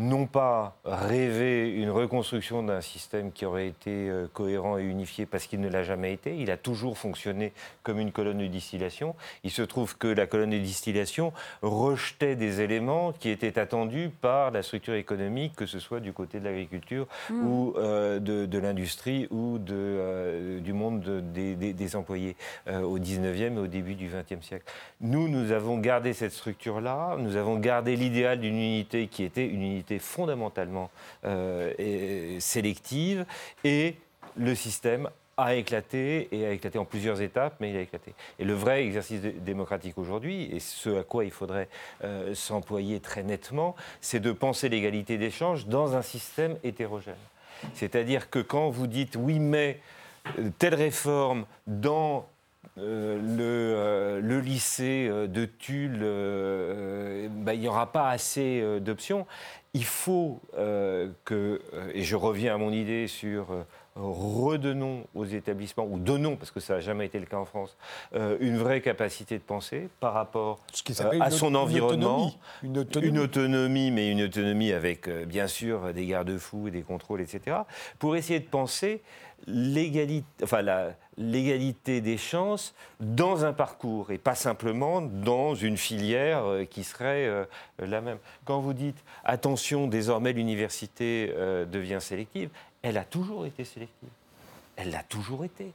non 0.01 0.25
pas 0.27 0.77
rêver 0.85 1.69
une 1.71 1.91
reconstruction 1.91 2.63
d'un 2.63 2.81
système 2.81 3.33
qui 3.33 3.45
aurait 3.45 3.69
été 3.69 3.91
euh, 4.09 4.27
cohérent 4.33 4.79
et 4.79 4.83
unifié 4.83 5.27
parce 5.27 5.47
qu'il 5.47 5.61
ne 5.61 5.69
l'a 5.69 5.83
jamais 5.85 6.13
été. 6.15 6.35
Il 6.39 6.51
a 6.51 6.57
toujours 6.57 6.97
fonctionné 6.97 7.53
comme 7.83 7.99
une 8.01 8.11
colonne 8.11 8.39
de 8.39 8.47
distillation. 8.47 9.15
Il 9.45 9.51
se 9.51 9.61
trouve 9.63 9.99
que 9.99 10.09
la 10.09 10.27
colonne 10.27 10.51
de 10.51 10.59
distillation 10.59 11.33
rejetait 11.61 12.35
des 12.35 12.63
éléments 12.63 13.13
qui 13.13 13.29
étaient 13.29 13.59
attendus 13.59 14.11
par 14.23 14.51
la 14.51 14.63
structure 14.63 14.95
économique, 14.95 15.55
que 15.55 15.67
ce 15.67 15.79
soit 15.79 16.01
du 16.01 16.13
côté 16.15 16.41
de 16.41 16.45
l'agriculture 16.47 17.07
ou 17.31 17.75
euh, 17.77 18.19
de, 18.21 18.47
de 18.47 18.59
l'industrie 18.59 19.29
ou 19.31 19.59
de, 19.59 19.75
euh, 19.75 20.61
du 20.61 20.73
monde 20.73 21.01
de- 21.01 21.21
des, 21.21 21.55
des- 21.57 21.73
des 21.75 21.97
employés 21.97 22.37
euh, 22.69 22.81
au 22.81 22.99
19e 22.99 23.55
et 23.55 23.59
au 23.59 23.67
début 23.67 23.95
du 23.97 24.09
20e 24.09 24.41
siècle. 24.43 24.65
Nous, 25.03 25.29
nous 25.29 25.53
avons 25.53 25.79
gardé 25.79 26.15
cette 26.15 26.33
structure-là, 26.33 27.17
nous 27.19 27.37
avons 27.37 27.59
gardé 27.59 27.97
l'idéal 27.97 28.41
d'une 28.41 28.57
unité 28.57 29.07
qui 29.07 29.25
était 29.25 29.47
une 29.47 29.63
unité 29.63 29.90
fondamentalement 29.99 30.91
euh, 31.25 32.39
sélective 32.39 33.25
et 33.65 33.97
le 34.37 34.55
système 34.55 35.11
a 35.37 35.55
éclaté 35.55 36.29
et 36.33 36.45
a 36.45 36.53
éclaté 36.53 36.79
en 36.79 36.85
plusieurs 36.85 37.23
étapes, 37.23 37.55
mais 37.61 37.71
il 37.71 37.77
a 37.77 37.81
éclaté. 37.81 38.13
Et 38.39 38.45
le 38.45 38.53
vrai 38.53 38.85
exercice 38.85 39.23
dé- 39.23 39.33
démocratique 39.33 39.97
aujourd'hui, 39.97 40.55
et 40.55 40.61
ce 40.61 41.01
à 41.01 41.03
quoi 41.03 41.25
il 41.25 41.31
faudrait 41.31 41.69
euh, 42.05 42.35
s'employer 42.35 43.01
très 43.01 43.23
nettement, 43.23 43.75
c'est 44.03 44.21
de 44.21 44.33
penser 44.33 44.69
l'égalité 44.69 45.17
d'échange 45.17 45.67
dans 45.67 45.97
un 45.97 46.03
système 46.03 46.57
hétérogène. 46.63 47.15
C'est-à-dire 47.75 48.29
que 48.29 48.39
quand 48.39 48.69
vous 48.69 48.87
dites 48.87 49.17
oui, 49.17 49.39
mais 49.39 49.81
euh, 50.39 50.51
telle 50.59 50.75
réforme 50.75 51.47
dans 51.67 52.27
le, 52.77 54.21
le 54.23 54.41
lycée 54.41 55.09
de 55.09 55.45
Tulle, 55.45 55.99
bah, 57.43 57.53
il 57.53 57.61
n'y 57.61 57.69
aura 57.69 57.91
pas 57.91 58.09
assez 58.09 58.63
d'options. 58.81 59.27
Il 59.73 59.85
faut 59.85 60.41
euh, 60.59 61.11
que, 61.25 61.61
euh, 61.75 61.91
et 61.95 62.03
je 62.03 62.17
reviens 62.17 62.55
à 62.55 62.59
mon 62.59 62.73
idée 62.73 63.07
sur 63.07 63.53
euh, 63.53 63.63
redonnons 63.95 65.05
aux 65.15 65.25
établissements, 65.25 65.87
ou 65.89 65.99
donnons, 65.99 66.37
parce 66.37 66.51
que 66.51 66.61
ça 66.61 66.75
n'a 66.75 66.81
jamais 66.81 67.07
été 67.07 67.19
le 67.19 67.27
cas 67.27 67.37
en 67.37 67.45
France, 67.45 67.77
euh, 68.15 68.37
une 68.41 68.57
vraie 68.57 68.81
capacité 68.81 69.37
de 69.39 69.43
penser 69.43 69.89
par 70.01 70.15
rapport 70.15 70.59
Ce 70.73 70.83
qui 70.83 70.93
euh, 70.93 70.95
s'appelle 70.97 71.23
à 71.23 71.31
son 71.31 71.51
une 71.51 71.57
environnement. 71.57 72.17
autonomie. 72.17 72.39
Une 72.65 72.79
autonomie. 72.79 73.09
Une 73.09 73.19
autonomie, 73.19 73.91
mais 73.91 74.11
une 74.11 74.23
autonomie 74.23 74.73
avec, 74.73 75.09
euh, 75.09 75.25
bien 75.25 75.47
sûr, 75.47 75.93
des 75.93 76.07
garde-fous 76.07 76.69
et 76.69 76.71
des 76.71 76.83
contrôles, 76.83 77.21
etc., 77.21 77.59
pour 77.99 78.17
essayer 78.17 78.41
de 78.41 78.49
penser 78.49 79.03
l'égalité, 79.47 80.27
enfin, 80.43 80.63
des 82.01 82.17
chances 82.17 82.75
dans 83.01 83.45
un 83.45 83.53
parcours 83.53 84.11
et 84.11 84.19
pas 84.19 84.35
simplement 84.35 85.01
dans 85.03 85.55
une 85.55 85.77
filière 85.77 86.45
euh, 86.45 86.65
qui 86.65 86.85
serait 86.85 87.27
euh, 87.27 87.45
la 87.79 88.01
même. 88.01 88.19
Quand 88.45 88.61
vous 88.61 88.73
dites 88.73 89.03
attention, 89.25 89.87
désormais 89.87 90.33
l'université 90.33 91.33
euh, 91.37 91.65
devient 91.65 91.99
sélective, 92.01 92.51
elle 92.83 92.97
a 92.97 93.05
toujours 93.05 93.47
été 93.47 93.65
sélective. 93.65 94.09
Elle 94.77 94.91
l'a 94.91 95.03
toujours 95.03 95.45
été. 95.45 95.73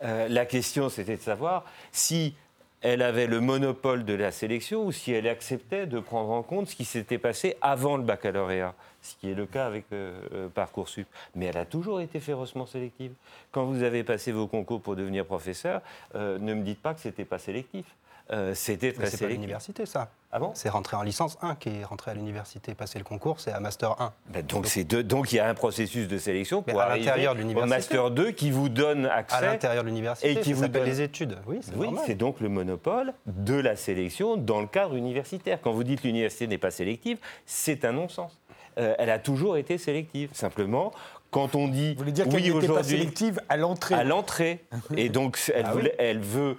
La 0.00 0.46
question, 0.46 0.88
c'était 0.88 1.16
de 1.16 1.22
savoir 1.22 1.64
si 1.90 2.36
elle 2.80 3.02
avait 3.02 3.26
le 3.26 3.40
monopole 3.40 4.04
de 4.04 4.14
la 4.14 4.30
sélection 4.30 4.84
ou 4.84 4.92
si 4.92 5.12
elle 5.12 5.26
acceptait 5.26 5.86
de 5.86 5.98
prendre 5.98 6.30
en 6.30 6.42
compte 6.42 6.68
ce 6.68 6.76
qui 6.76 6.84
s'était 6.84 7.18
passé 7.18 7.56
avant 7.60 7.96
le 7.96 8.04
baccalauréat, 8.04 8.74
ce 9.02 9.16
qui 9.16 9.30
est 9.30 9.34
le 9.34 9.46
cas 9.46 9.66
avec 9.66 9.86
euh, 9.92 10.20
euh, 10.32 10.48
Parcoursup. 10.48 11.08
Mais 11.34 11.46
elle 11.46 11.56
a 11.56 11.64
toujours 11.64 12.00
été 12.00 12.20
férocement 12.20 12.66
sélective. 12.66 13.12
Quand 13.50 13.64
vous 13.64 13.82
avez 13.82 14.04
passé 14.04 14.30
vos 14.30 14.46
concours 14.46 14.80
pour 14.80 14.94
devenir 14.94 15.24
professeur, 15.24 15.80
euh, 16.14 16.38
ne 16.38 16.54
me 16.54 16.62
dites 16.62 16.80
pas 16.80 16.94
que 16.94 17.00
c'était 17.00 17.24
pas 17.24 17.38
sélectif. 17.38 17.84
Euh, 18.30 18.52
c'était 18.54 18.92
très 18.92 19.06
c'est 19.06 19.24
pas 19.24 19.26
l'université, 19.30 19.86
ça. 19.86 20.10
Ah 20.32 20.38
bon? 20.38 20.50
C'est 20.54 20.68
rentrer 20.68 20.96
en 20.98 21.02
licence 21.02 21.38
1 21.40 21.54
qui 21.54 21.70
est 21.70 21.84
rentré 21.84 22.10
à 22.10 22.14
l'université. 22.14 22.74
Passer 22.74 22.98
le 22.98 23.04
concours, 23.04 23.40
c'est 23.40 23.52
à 23.52 23.60
Master 23.60 23.98
1. 24.02 24.12
Ben 24.28 24.44
donc, 24.44 24.66
c'est 24.66 24.84
deux- 24.84 25.02
donc 25.02 25.32
il 25.32 25.36
y 25.36 25.38
a 25.38 25.48
un 25.48 25.54
processus 25.54 26.08
de 26.08 26.18
sélection 26.18 26.60
pour 26.62 26.78
à 26.78 26.84
arriver 26.84 27.06
l'intérieur 27.06 27.32
de 27.34 27.38
au 27.38 27.40
l'université. 27.40 27.74
Master 27.76 28.10
2 28.10 28.30
qui 28.32 28.50
vous 28.50 28.68
donne 28.68 29.06
À 29.06 29.14
accès 29.14 29.40
l'intérieur 29.46 29.82
de 29.82 29.88
l'université, 29.88 30.30
et 30.32 30.36
qui 30.40 30.50
ça 30.50 30.56
vous 30.56 30.62
s'appelle 30.64 30.82
donne- 30.82 30.90
les 30.90 31.00
études. 31.00 31.38
Oui, 31.46 31.60
c'est 31.62 31.74
Oui, 31.74 31.86
normal. 31.86 32.04
c'est 32.06 32.14
donc 32.16 32.40
le 32.40 32.50
monopole 32.50 33.14
de 33.24 33.54
la 33.54 33.76
sélection 33.76 34.36
dans 34.36 34.60
le 34.60 34.66
cadre 34.66 34.94
universitaire. 34.94 35.58
Quand 35.62 35.72
vous 35.72 35.84
dites 35.84 36.02
l'université 36.02 36.46
n'est 36.46 36.58
pas 36.58 36.70
sélective, 36.70 37.16
c'est 37.46 37.86
un 37.86 37.92
non-sens. 37.92 38.38
Euh, 38.78 38.94
elle 38.98 39.08
a 39.10 39.18
toujours 39.18 39.56
été 39.56 39.78
sélective. 39.78 40.28
Simplement, 40.34 40.92
quand 41.30 41.54
on 41.54 41.66
dit 41.68 41.92
Vous 41.94 42.00
voulez 42.00 42.12
dire 42.12 42.26
qu'elle 42.26 42.34
oui 42.34 42.52
n'était 42.54 42.68
pas 42.68 42.82
sélective 42.82 43.40
à 43.48 43.56
l'entrée 43.56 43.94
à 43.94 44.04
l'entrée, 44.04 44.62
et 44.96 45.08
donc 45.08 45.38
elle, 45.54 45.62
Ah 45.64 45.70
oui. 45.74 45.80
voulait- 45.80 45.94
elle 45.98 46.20
veut. 46.20 46.56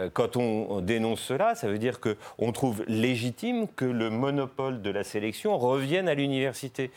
Euh, 0.00 0.10
Quand 0.12 0.36
on 0.36 0.66
on 0.70 0.80
dénonce 0.80 1.20
cela, 1.20 1.54
ça 1.54 1.68
veut 1.68 1.78
dire 1.78 1.98
qu'on 2.00 2.52
trouve 2.52 2.82
légitime 2.86 3.68
que 3.68 3.84
le 3.84 4.10
monopole 4.10 4.82
de 4.82 4.90
la 4.90 5.04
sélection 5.04 5.56
revienne 5.58 6.08
à 6.08 6.14
l'université. 6.14 6.90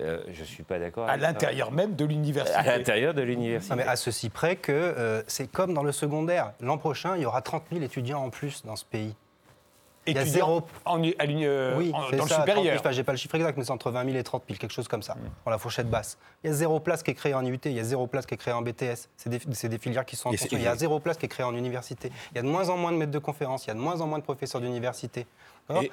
Euh, 0.00 0.22
je 0.32 0.40
ne 0.40 0.46
suis 0.46 0.62
pas 0.62 0.78
d'accord 0.78 1.08
à 1.08 1.12
avec 1.12 1.22
ça. 1.22 1.28
l'intérieur 1.28 1.72
même 1.72 1.96
de 1.96 2.04
l'université. 2.04 2.56
À 2.56 2.76
l'intérieur 2.76 3.14
de 3.14 3.22
l'université. 3.22 3.74
Mais 3.74 3.82
à 3.82 3.96
ceci 3.96 4.28
près 4.28 4.56
que 4.56 4.72
euh, 4.72 5.22
c'est 5.26 5.50
comme 5.50 5.74
dans 5.74 5.82
le 5.82 5.92
secondaire. 5.92 6.52
L'an 6.60 6.78
prochain, 6.78 7.16
il 7.16 7.22
y 7.22 7.26
aura 7.26 7.42
30 7.42 7.64
000 7.72 7.84
étudiants 7.84 8.22
en 8.22 8.30
plus 8.30 8.64
dans 8.64 8.76
ce 8.76 8.84
pays. 8.84 9.14
Il 10.10 10.16
y 10.16 10.18
a 10.18 10.24
zéro- 10.24 10.62
en, 10.84 11.02
euh, 11.02 11.74
oui, 11.76 11.90
en- 11.94 12.08
c'est 12.10 12.16
dans 12.16 12.24
le 12.24 12.28
ça, 12.28 12.36
30 12.36 12.46
000, 12.46 12.56
supérieur. 12.58 12.80
enfin, 12.80 12.90
j'ai 12.92 13.04
pas 13.04 13.12
le 13.12 13.18
chiffre 13.18 13.34
exact, 13.34 13.56
mais 13.56 13.64
c'est 13.64 13.70
entre 13.70 13.90
20 13.90 14.04
000 14.04 14.16
et 14.16 14.22
30 14.22 14.42
000, 14.48 14.58
quelque 14.58 14.72
chose 14.72 14.88
comme 14.88 15.02
ça, 15.02 15.16
dans 15.44 15.50
la 15.50 15.58
fourchette 15.58 15.88
basse. 15.90 16.18
Il 16.44 16.48
y 16.48 16.50
a 16.50 16.54
zéro 16.54 16.80
place 16.80 17.02
qui 17.02 17.10
est 17.10 17.14
créée 17.14 17.34
en 17.34 17.44
IUT, 17.44 17.58
il 17.64 17.72
y 17.72 17.80
a 17.80 17.84
zéro 17.84 18.06
place 18.06 18.26
qui 18.26 18.34
est 18.34 18.38
créée 18.38 18.54
en 18.54 18.62
BTS. 18.62 19.08
C'est 19.16 19.28
des, 19.30 19.38
des 19.68 19.78
filières 19.78 20.04
qui 20.06 20.16
sont 20.16 20.28
en 20.28 20.32
tension. 20.32 20.48
Il 20.52 20.62
y 20.62 20.66
a 20.66 20.76
zéro 20.76 21.00
place 21.00 21.16
qui 21.18 21.26
est 21.26 21.28
créée 21.28 21.46
en 21.46 21.54
université. 21.54 22.10
Il 22.32 22.36
y 22.36 22.38
a 22.38 22.42
de 22.42 22.48
moins 22.48 22.68
en 22.68 22.76
moins 22.76 22.92
de 22.92 22.96
maîtres 22.96 23.12
de 23.12 23.18
conférences, 23.18 23.64
il 23.64 23.68
y 23.68 23.70
a 23.70 23.74
de 23.74 23.80
moins 23.80 24.00
en 24.00 24.06
moins 24.06 24.18
de 24.18 24.24
professeurs 24.24 24.60
d'université. 24.60 25.26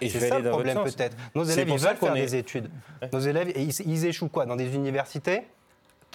Et- 0.01 0.09
C'est 0.09 0.29
ça 0.29 0.39
le 0.39 0.49
problème 0.49 0.77
peut-être. 0.83 1.17
Nos 1.35 1.43
élèves, 1.43 1.67
pour 1.67 1.75
ils 1.77 1.81
veulent 1.81 1.97
faire 1.97 2.15
est- 2.15 2.21
des 2.21 2.35
études. 2.37 2.69
Nos 3.11 3.19
élèves, 3.19 3.49
et 3.49 3.61
ils, 3.61 3.73
ils 3.85 4.05
échouent 4.05 4.29
quoi 4.29 4.45
Dans 4.45 4.55
des 4.55 4.73
universités 4.73 5.41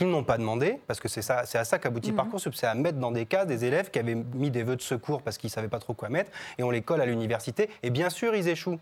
qu'ils 0.01 0.11
n'ont 0.11 0.25
pas 0.25 0.39
demandé, 0.39 0.81
parce 0.87 0.99
que 0.99 1.09
c'est 1.09 1.21
ça, 1.21 1.45
c'est 1.45 1.59
à 1.59 1.65
ça 1.65 1.79
qu'aboutit 1.79 2.13
Parcoursup, 2.13 2.55
c'est 2.55 2.67
à 2.67 2.75
mettre 2.75 2.99
dans 2.99 3.11
des 3.13 3.27
cas 3.27 3.45
des 3.45 3.67
élèves 3.67 3.91
qui 3.91 3.99
avaient 3.99 4.15
mis 4.15 4.51
des 4.51 4.63
vœux 4.63 4.77
de 4.77 4.81
secours 4.81 5.21
parce 5.21 5.37
qu'ils 5.37 5.49
ne 5.49 5.53
savaient 5.53 5.69
pas 5.69 5.79
trop 5.79 5.93
quoi 5.93 6.09
mettre, 6.09 6.31
et 6.57 6.63
on 6.63 6.71
les 6.71 6.81
colle 6.81 7.03
à 7.03 7.07
l'université, 7.07 7.69
et 7.83 7.91
bien 7.91 8.09
sûr, 8.09 8.35
ils 8.35 8.49
échouent. 8.49 8.79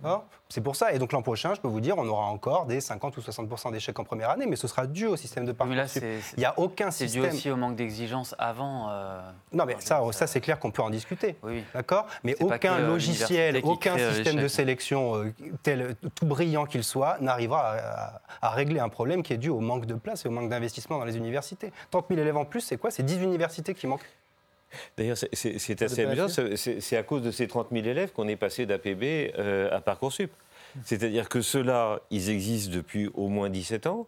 D'accord 0.00 0.26
C'est 0.48 0.60
pour 0.60 0.76
ça. 0.76 0.92
Et 0.92 0.98
donc 1.00 1.10
l'an 1.12 1.22
prochain, 1.22 1.54
je 1.54 1.60
peux 1.60 1.66
vous 1.66 1.80
dire, 1.80 1.98
on 1.98 2.06
aura 2.06 2.26
encore 2.26 2.66
des 2.66 2.80
50 2.80 3.16
ou 3.16 3.20
60% 3.20 3.72
d'échecs 3.72 3.98
en 3.98 4.04
première 4.04 4.30
année, 4.30 4.46
mais 4.46 4.54
ce 4.54 4.68
sera 4.68 4.86
dû 4.86 5.06
au 5.06 5.16
système 5.16 5.44
de 5.44 5.50
Mais 5.52 5.74
là, 5.74 5.82
Parcoursup. 5.82 6.00
c'est- 6.02 6.20
c'est- 6.20 6.36
Il 6.36 6.40
n'y 6.40 6.44
a 6.46 6.56
aucun 6.58 6.92
C'est 6.92 7.06
dû 7.06 7.10
système. 7.14 7.32
aussi 7.34 7.50
au 7.50 7.56
manque 7.56 7.74
d'exigence 7.74 8.34
avant. 8.38 8.90
euh, 8.90 9.20
Non, 9.52 9.64
mais 9.64 9.76
ça, 9.80 10.26
c'est 10.28 10.40
clair 10.40 10.60
qu'on 10.60 10.70
peut 10.70 10.82
en 10.82 10.90
discuter. 10.90 11.36
Oui. 11.42 11.64
D'accord? 11.74 12.06
Mais 12.22 12.36
aucun 12.40 12.74
euh, 12.74 12.86
logiciel, 12.86 13.60
aucun 13.64 13.98
euh, 13.98 14.14
système 14.14 14.36
de 14.40 14.46
sélection 14.48 15.16
euh, 15.16 15.34
tel, 15.64 15.96
tout 16.14 16.26
brillant 16.26 16.64
qu'il 16.66 16.84
soit 16.84 17.18
n'arrivera 17.20 17.72
à, 17.72 17.76
à- 17.78 18.20
à 18.42 18.50
régler 18.50 18.78
un 18.78 18.88
problème 18.88 19.24
qui 19.24 19.32
est 19.32 19.36
dû 19.38 19.48
au 19.48 19.58
manque 19.60 19.86
de 19.86 19.94
place 19.94 20.24
et 20.24 20.28
au 20.28 20.30
manque 20.30 20.48
d'investissement 20.48 20.98
dans 20.98 21.04
les 21.06 21.16
universités. 21.16 21.72
30 21.90 22.06
000 22.08 22.20
élèves 22.20 22.36
en 22.36 22.44
plus, 22.44 22.60
c'est 22.60 22.76
quoi? 22.76 22.92
C'est 22.92 23.02
10 23.02 23.16
universités 23.20 23.74
qui 23.74 23.88
manquent. 23.88 24.06
D'ailleurs, 24.96 25.16
c'est- 25.16 25.32
assez 25.82 26.04
amusant. 26.04 26.28
c'est- 26.80 26.96
à 26.96 27.02
cause 27.02 27.22
de 27.22 27.30
ces 27.30 27.46
30 27.48 27.68
000 27.72 27.86
élèves 27.86 28.12
qu'on 28.12 28.28
est 28.28 28.36
passé 28.36 28.66
d'APB 28.66 29.32
euh, 29.38 29.68
à 29.74 29.80
Parcoursup. 29.80 30.30
C'est-à-dire 30.84 31.28
que 31.28 31.40
ceux-là, 31.40 32.00
ils 32.10 32.28
existent 32.30 32.74
depuis 32.74 33.08
au 33.14 33.28
moins 33.28 33.48
17 33.48 33.86
ans. 33.86 34.06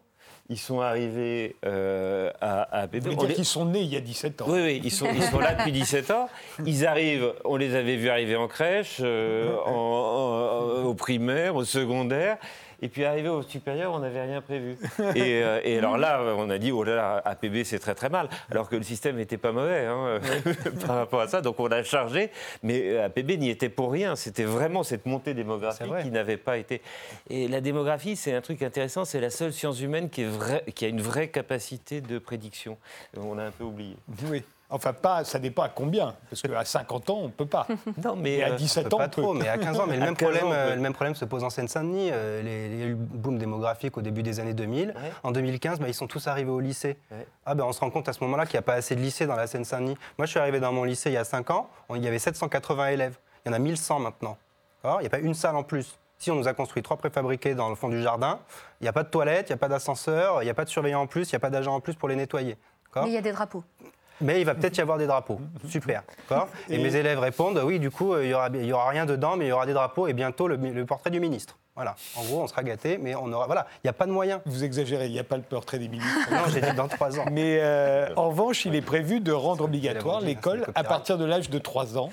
Ils 0.53 0.59
sont 0.59 0.81
arrivés 0.81 1.55
euh, 1.65 2.31
à, 2.41 2.63
à 2.63 2.81
APB. 2.83 3.05
Vous 3.05 3.15
dire 3.27 3.35
qu'ils 3.37 3.45
sont 3.45 3.65
nés 3.67 3.81
il 3.83 3.89
y 3.93 3.97
a 3.97 4.01
17 4.01 4.43
ans 4.43 4.47
Oui, 4.49 4.61
oui, 4.63 4.81
ils 4.85 4.91
sont, 4.91 5.07
ils 5.15 5.23
sont 5.23 5.39
là 5.39 5.55
depuis 5.55 5.71
17 5.73 6.11
ans. 6.11 6.29
Ils 6.67 6.85
arrivent, 6.87 7.33
on 7.45 7.57
les 7.57 7.75
avait 7.77 7.97
vus 7.97 8.09
arriver 8.11 8.35
en 8.37 8.49
crèche, 8.49 8.97
euh, 9.01 9.55
en- 9.65 10.81
en- 10.83 10.85
au 10.87 10.95
primaire, 10.95 11.55
au 11.55 11.65
secondaire. 11.65 12.37
Et 12.83 12.89
puis 12.89 13.05
arrivé 13.05 13.29
au 13.29 13.43
supérieur, 13.43 13.93
on 13.93 13.99
n'avait 13.99 14.23
rien 14.23 14.41
prévu. 14.41 14.77
Et, 15.15 15.43
euh, 15.43 15.61
et 15.65 15.79
alors 15.79 15.99
là, 15.99 16.23
on 16.39 16.49
a 16.49 16.59
dit, 16.59 16.73
oh 16.73 16.83
là 16.83 16.95
là, 16.97 17.23
APB, 17.25 17.63
c'est 17.65 17.79
très 17.79 17.95
très 17.95 18.09
mal. 18.09 18.29
Alors 18.51 18.69
que 18.69 18.77
le 18.77 18.83
système 18.83 19.17
n'était 19.17 19.37
pas 19.37 19.53
mauvais 19.53 19.85
hein, 19.87 20.19
par 20.87 20.97
rapport 20.97 21.21
à 21.21 21.29
ça. 21.29 21.41
Donc 21.43 21.61
on 21.61 21.67
a 21.71 21.83
chargé. 21.83 22.31
Mais 22.63 22.91
euh, 22.91 23.07
APB 23.07 23.33
n'y 23.39 23.51
était 23.51 23.69
pour 23.69 23.93
rien. 23.93 24.17
C'était 24.17 24.45
vraiment 24.45 24.83
cette 24.83 25.05
montée 25.07 25.35
démographique 25.35 25.93
qui 26.03 26.11
n'avait 26.11 26.37
pas 26.39 26.57
été. 26.57 26.81
Et 27.29 27.49
la 27.49 27.61
démographie, 27.61 28.17
c'est 28.17 28.35
un 28.35 28.41
truc 28.41 28.63
intéressant. 28.63 29.05
C'est 29.05 29.21
la 29.21 29.31
seule 29.31 29.53
science 29.53 29.81
humaine 29.81 30.09
qui, 30.09 30.23
est 30.23 30.29
vraie- 30.29 30.65
qui 30.75 30.85
a 30.85 30.89
une 30.89 31.03
vraie 31.03 31.29
capacité 31.29 32.01
de 32.01 32.19
prédiction. 32.19 32.79
On 33.17 33.39
a 33.39 33.45
un 33.45 33.51
peu 33.51 33.65
oublié. 33.65 33.97
Oui. 34.29 34.43
Enfin, 34.71 34.93
pas, 34.93 35.25
ça 35.25 35.39
dépend 35.39 35.63
à 35.63 35.69
combien. 35.69 36.15
Parce 36.31 36.43
qu'à 36.43 36.65
50 36.65 37.11
ans, 37.11 37.19
on 37.23 37.25
ne 37.25 37.29
peut 37.31 37.47
pas. 37.47 37.67
Non, 38.05 38.15
mais 38.17 38.35
Et 38.37 38.45
à 38.45 38.51
euh, 38.51 38.57
17 38.57 38.89
peut 38.89 38.95
ans, 38.95 38.99
pas 38.99 39.05
on 39.07 39.09
peut. 39.09 39.23
trop, 39.23 39.35
mais 39.35 39.49
à 39.49 39.59
15 39.59 39.81
ans. 39.81 39.87
Mais 39.89 39.97
le 39.97 40.03
À 40.03 40.07
même, 40.07 40.17
15 40.17 40.29
ans, 40.29 40.33
problème, 40.39 40.47
on 40.49 40.53
euh, 40.71 40.75
le 40.77 40.81
même 40.81 40.93
problème 40.93 41.15
se 41.15 41.25
pose 41.25 41.43
en 41.45 41.51
Seine-Saint-Denis. 41.51 42.11
Euh, 42.13 42.43
les- 42.43 42.75
il 42.75 42.81
y 42.81 42.83
a 42.83 42.87
eu 42.87 42.91
le 42.91 42.95
boom 42.97 43.37
démographique 43.39 43.97
au 43.99 44.01
début 44.03 44.23
des 44.23 44.39
années 44.41 44.55
2000. 44.55 44.89
Ouais. 44.89 44.95
En 45.23 45.33
2015, 45.33 45.81
bah, 45.81 45.87
ils 45.89 45.95
sont 45.95 46.07
tous 46.07 46.27
arrivés 46.29 46.51
au 46.51 46.61
lycée. 46.61 46.97
Ouais. 47.11 47.27
Ah 47.47 47.55
ben, 47.55 47.65
on 47.65 47.73
se 47.73 47.81
rend 47.81 47.91
compte 47.91 48.09
à 48.09 48.13
ce 48.13 48.23
moment-là 48.25 48.47
qu'il 48.47 48.55
n'y 48.55 48.61
a 48.61 48.63
pas 48.63 48.75
assez 48.75 48.95
de 48.95 49.01
lycées 49.01 49.27
dans 49.27 49.37
la 49.37 49.47
Seine-Saint-Denis. 49.47 49.97
Moi, 50.19 50.27
je 50.27 50.31
suis 50.31 50.41
arrivé 50.41 50.61
dans 50.61 50.73
mon 50.73 50.85
lycée 50.85 51.11
il 51.11 51.15
y 51.15 51.19
a 51.19 51.25
5 51.25 51.51
ans. 51.51 51.69
on- 51.89 51.97
Il 51.97 52.05
y 52.05 52.09
avait 52.09 52.19
780 52.21 52.89
élèves. 52.89 53.17
Il 53.45 53.49
y 53.49 53.51
en 53.53 53.55
a 53.55 53.59
1100 53.59 53.99
maintenant. 53.99 54.37
Il 54.85 55.01
n'y 55.01 55.07
a 55.07 55.11
pas 55.11 55.19
une 55.19 55.35
salle 55.35 55.57
en 55.57 55.63
plus. 55.63 55.99
Si 56.19 56.31
on 56.31 56.35
nous 56.37 56.49
a 56.49 56.53
construit 56.53 56.83
trois 56.83 56.97
préfabriqués 56.99 57.55
dans 57.55 57.71
le 57.71 57.75
fond 57.75 57.89
du 57.89 58.01
jardin, 58.03 58.39
il 58.81 58.85
n'y 58.85 58.89
a 58.89 58.93
pas 58.93 59.03
de 59.03 59.09
toilette, 59.09 59.49
il 59.49 59.53
n'y 59.53 59.55
a 59.55 59.59
pas 59.59 59.69
d'ascenseur, 59.69 60.43
il 60.43 60.45
n'y 60.45 60.51
a 60.51 60.55
pas 60.55 60.65
de 60.65 60.71
surveillant 60.71 61.01
en 61.01 61.07
plus, 61.07 61.31
il 61.31 61.35
n'y 61.35 61.37
a 61.37 61.41
pas 61.41 61.49
d'agent 61.51 61.75
en 61.75 61.81
plus 61.81 61.95
pour 61.95 62.09
les 62.11 62.17
nettoyer. 62.17 62.57
Mais 62.97 63.03
il 63.09 63.13
y 63.13 63.17
a 63.17 63.23
des 63.23 63.33
drapeaux. 63.33 63.65
Mais 64.21 64.41
il 64.41 64.45
va 64.45 64.55
peut-être 64.55 64.77
y 64.77 64.81
avoir 64.81 64.99
des 64.99 65.07
drapeaux. 65.07 65.41
Super. 65.69 66.03
Et, 66.69 66.79
mes 66.79 66.95
élèves 66.97 67.19
répondent 67.19 67.61
oui, 67.65 67.79
du 67.79 67.91
coup, 67.91 68.15
euh, 68.15 68.25
il 68.25 68.29
n'y 68.29 68.35
aura, 68.35 68.49
y 68.49 68.73
aura 68.73 68.89
rien 68.89 69.07
dedans, 69.07 69.37
mais 69.37 69.47
il 69.47 69.49
y 69.49 69.53
aura 69.53 69.67
des 69.67 69.73
drapeaux 69.73 70.07
et 70.07 70.13
bientôt 70.13 70.49
le, 70.49 70.57
le 70.57 70.87
portrait 70.87 71.11
du 71.11 71.21
ministre. 71.21 71.57
Voilà. 71.77 71.95
En 72.17 72.25
gros, 72.25 72.43
on 72.43 72.47
sera 72.47 72.63
gâté, 72.63 72.99
mais 72.99 73.15
on 73.15 73.33
aura. 73.33 73.47
Voilà. 73.47 73.67
Il 73.77 73.87
n'y 73.87 73.91
a 73.91 73.95
pas 73.95 74.07
de 74.07 74.13
moyens. 74.13 74.41
Vous 74.45 74.65
exagérez, 74.65 75.07
il 75.07 75.13
n'y 75.13 75.19
a 75.19 75.25
pas 75.25 75.37
le 75.37 75.43
portrait 75.43 75.79
des 75.79 75.89
ministres. 75.89 76.31
Non, 76.31 76.43
j'ai 76.53 76.61
dit 76.61 76.75
dans 76.77 76.89
trois 76.89 77.19
ans. 77.19 77.25
Mais 77.33 77.59
euh, 77.61 78.09
en 78.17 78.29
revanche, 78.29 78.67
il 78.67 78.75
est 78.75 78.83
prévu 78.83 79.21
de 79.21 79.33
rendre 79.33 79.65
obligatoire 79.65 80.21
l'école 80.21 80.67
à 80.75 80.85
partir 80.85 81.17
de 81.17 81.25
l'âge 81.25 81.49
de 81.49 81.59
3 81.59 81.97
ans. 81.97 82.11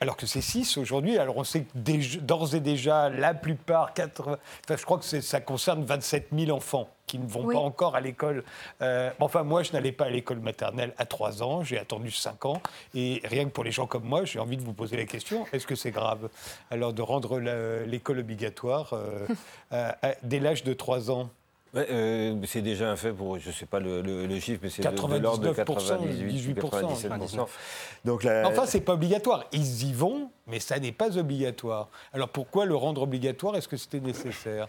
Alors 0.00 0.16
que 0.16 0.26
c'est 0.26 0.40
6 0.40 0.76
aujourd'hui. 0.76 1.18
Alors 1.18 1.36
on 1.38 1.44
sait 1.44 1.62
que 1.62 2.18
d'ores 2.20 2.54
et 2.54 2.60
déjà, 2.60 3.08
la 3.08 3.34
plupart, 3.34 3.94
80, 3.94 4.38
enfin, 4.64 4.76
je 4.76 4.84
crois 4.84 4.98
que 4.98 5.04
ça 5.04 5.40
concerne 5.40 5.84
27 5.84 6.28
000 6.32 6.56
enfants 6.56 6.88
qui 7.06 7.18
ne 7.18 7.26
vont 7.26 7.44
Oui. 7.46 7.54
pas 7.54 7.60
encore 7.60 7.96
à 7.96 8.00
l'école. 8.00 8.44
Euh, 8.82 9.10
enfin, 9.18 9.42
moi, 9.42 9.62
je 9.62 9.72
n'allais 9.72 9.92
pas 9.92 10.04
à 10.04 10.10
l'école 10.10 10.40
maternelle 10.40 10.92
à 10.98 11.06
3 11.06 11.42
ans. 11.42 11.64
J'ai 11.64 11.78
attendu 11.78 12.10
5 12.10 12.44
ans. 12.44 12.62
Et 12.94 13.22
rien 13.24 13.44
que 13.46 13.50
pour 13.50 13.64
les 13.64 13.72
gens 13.72 13.86
comme 13.86 14.04
moi, 14.04 14.24
j'ai 14.24 14.38
envie 14.38 14.56
de 14.58 14.62
vous 14.62 14.74
poser 14.74 14.96
la 14.96 15.04
question 15.06 15.46
est-ce 15.52 15.66
que 15.66 15.74
c'est 15.74 15.90
grave 15.90 16.28
alors 16.70 16.92
de 16.92 17.02
rendre 17.02 17.38
l'école 17.86 18.18
obligatoire 18.20 18.90
euh, 18.92 19.26
à- 19.70 19.96
à- 20.06 20.14
dès 20.22 20.38
l'âge 20.38 20.62
de 20.64 20.74
3 20.74 21.10
ans? 21.10 21.30
Ouais, 21.74 21.86
euh, 21.90 22.34
c'est 22.46 22.62
déjà 22.62 22.90
un 22.90 22.96
fait 22.96 23.12
pour, 23.12 23.38
je 23.38 23.48
ne 23.48 23.52
sais 23.52 23.66
pas 23.66 23.78
le, 23.78 24.00
le- 24.00 24.26
le 24.26 24.40
chiffre, 24.40 24.60
mais 24.62 24.70
c'est 24.70 24.82
de, 24.90 24.96
de 25.18 25.22
l'ordre 25.22 25.42
de 25.42 25.48
99%, 25.52 25.64
98 25.64 26.48
ou 26.48 26.52
18%. 26.54 26.60
97%. 27.26 27.46
Donc 28.06 28.24
la- 28.24 28.48
Enfin, 28.48 28.64
c'est 28.66 28.80
pas 28.80 28.94
obligatoire. 28.94 29.44
Ils 29.52 29.84
y 29.88 29.92
vont, 29.92 30.30
mais 30.46 30.60
ça 30.60 30.78
n'est 30.78 30.92
pas 30.92 31.18
obligatoire. 31.18 31.88
Alors 32.14 32.30
pourquoi 32.30 32.64
le 32.64 32.74
rendre 32.74 33.02
obligatoire? 33.02 33.54
Est-ce 33.56 33.68
que 33.68 33.76
c'était 33.76 34.00
nécessaire? 34.00 34.66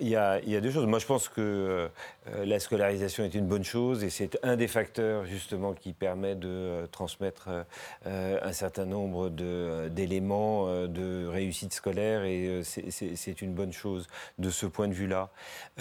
Il, 0.00 0.08
y 0.08 0.16
a, 0.16 0.40
deux 0.60 0.70
choses. 0.70 0.86
Moi, 0.86 0.98
je 0.98 1.06
pense 1.06 1.28
que 1.28 1.40
euh, 1.40 2.44
la 2.44 2.58
scolarisation 2.60 3.24
est 3.24 3.34
une 3.34 3.46
bonne 3.46 3.64
chose 3.64 4.04
et 4.04 4.10
c'est 4.10 4.38
un 4.42 4.56
des 4.56 4.68
facteurs 4.68 5.26
justement 5.26 5.74
qui 5.74 5.92
permet 5.92 6.34
de 6.34 6.48
euh, 6.48 6.86
transmettre 6.86 7.48
euh, 7.48 7.62
euh, 8.06 8.38
un 8.42 8.52
certain 8.52 8.86
nombre 8.86 9.30
euh, 9.40 9.88
d'éléments 9.88 10.66
euh, 10.68 10.86
de 10.86 11.26
réussite 11.26 11.74
scolaire 11.74 12.24
et 12.24 12.46
euh, 12.46 12.62
c'est, 12.62 13.42
une 13.42 13.52
bonne 13.52 13.72
chose 13.72 14.06
de 14.38 14.50
ce 14.50 14.66
point 14.66 14.88
de 14.88 14.94
vue-là. 14.94 15.28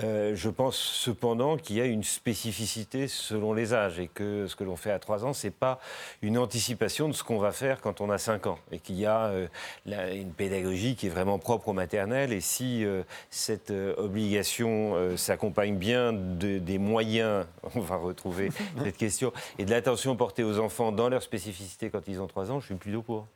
Euh, 0.03 0.35
je 0.35 0.49
pense 0.49 0.75
cependant 0.75 1.57
qu'il 1.57 1.77
y 1.77 1.81
a 1.81 1.85
une 1.85 2.03
spécificité 2.03 3.07
selon 3.07 3.53
les 3.53 3.73
âges 3.73 3.99
et 3.99 4.07
que 4.07 4.47
ce 4.47 4.55
que 4.55 4.63
l'on 4.63 4.75
fait 4.75 4.91
à 4.91 4.99
3 4.99 5.25
ans, 5.25 5.33
c'est 5.33 5.51
pas 5.51 5.79
une 6.21 6.37
anticipation 6.37 7.07
de 7.07 7.13
ce 7.13 7.23
qu'on 7.23 7.39
va 7.39 7.51
faire 7.51 7.79
quand 7.81 8.01
on 8.01 8.09
a 8.09 8.17
5 8.17 8.47
ans 8.47 8.59
et 8.71 8.79
qu'il 8.79 8.99
y 8.99 9.05
a 9.05 9.27
euh, 9.27 9.47
une 9.85 10.31
pédagogie 10.31 10.95
qui 10.95 11.07
est 11.07 11.09
vraiment 11.09 11.39
propre 11.39 11.69
au 11.69 11.73
maternel 11.73 12.33
et 12.33 12.41
si 12.41 12.83
euh, 12.83 13.03
cette 13.29 13.71
euh, 13.71 13.84
obligation 13.97 14.93
euh, 14.95 15.17
s'accompagne 15.17 15.75
bien 15.77 16.13
de- 16.13 16.59
des 16.59 16.77
moyens, 16.77 17.45
on 17.75 17.79
va 17.81 17.95
retrouver 17.97 18.49
cette 18.83 18.97
question, 18.97 19.31
et 19.59 19.65
de 19.65 19.71
l'attention 19.71 20.15
portée 20.15 20.43
aux 20.43 20.59
enfants 20.59 20.91
dans 20.91 21.09
leur 21.09 21.21
spécificité 21.23 21.89
quand 21.89 22.07
ils 22.07 22.21
ont 22.21 22.27
3 22.27 22.51
ans, 22.51 22.59
je 22.59 22.65
suis 22.67 22.75
plutôt 22.75 23.01
pour. 23.01 23.27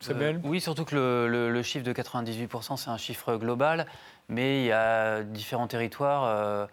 Samuel 0.00 0.36
Euh, 0.36 0.40
Oui, 0.48 0.60
surtout 0.60 0.84
que 0.84 0.94
le, 0.94 1.28
le- 1.28 1.50
le 1.50 1.62
chiffre 1.62 1.84
de 1.84 1.92
98%, 1.92 2.76
c'est 2.76 2.90
un 2.90 2.96
chiffre 2.98 3.36
global, 3.36 3.86
mais 4.28 4.60
il 4.62 4.66
y 4.66 4.72
a 4.72 5.22
différents 5.22 5.66
territoires 5.66 6.24
euh, 6.24 6.66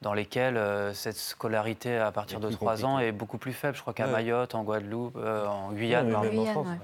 dans 0.00 0.14
lesquels 0.14 0.56
euh, 0.56 0.92
cette 0.92 1.16
scolarité 1.16 1.96
à 1.96 2.10
partir 2.10 2.40
de 2.40 2.48
plus 2.48 2.56
3 2.56 2.84
ans 2.84 2.98
est 2.98 3.12
beaucoup 3.12 3.38
plus 3.38 3.52
faible. 3.52 3.76
Je 3.76 3.82
crois 3.82 3.94
qu'à 3.94 4.06
Ouais. 4.06 4.12
Mayotte, 4.12 4.56
en 4.56 4.64
Guadeloupe, 4.64 5.16
euh, 5.16 5.46
en 5.46 5.70
Guyane, 5.72 6.06
Ouais, 6.08 6.12
pardon, 6.12 6.28
même 6.28 6.38
en 6.38 6.42
Guyane, 6.42 6.52
France, 6.54 6.66
ouais. 6.66 6.72
ouais. 6.72 6.78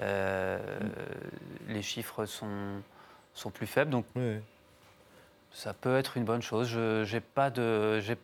euh, 0.00 0.58
les 1.68 1.82
chiffres 1.82 2.24
sont, 2.26 2.48
sont 3.40 3.50
plus 3.50 3.66
faibles. 3.66 3.90
Donc 3.90 4.06
ça 5.52 5.72
peut 5.74 5.96
être 5.98 6.16
une 6.16 6.24
bonne 6.24 6.42
chose. 6.42 6.68
Je 6.68 7.12
n'ai 7.12 7.20
pas 7.20 7.50
de... 7.50 8.00
j'ai- 8.00 8.16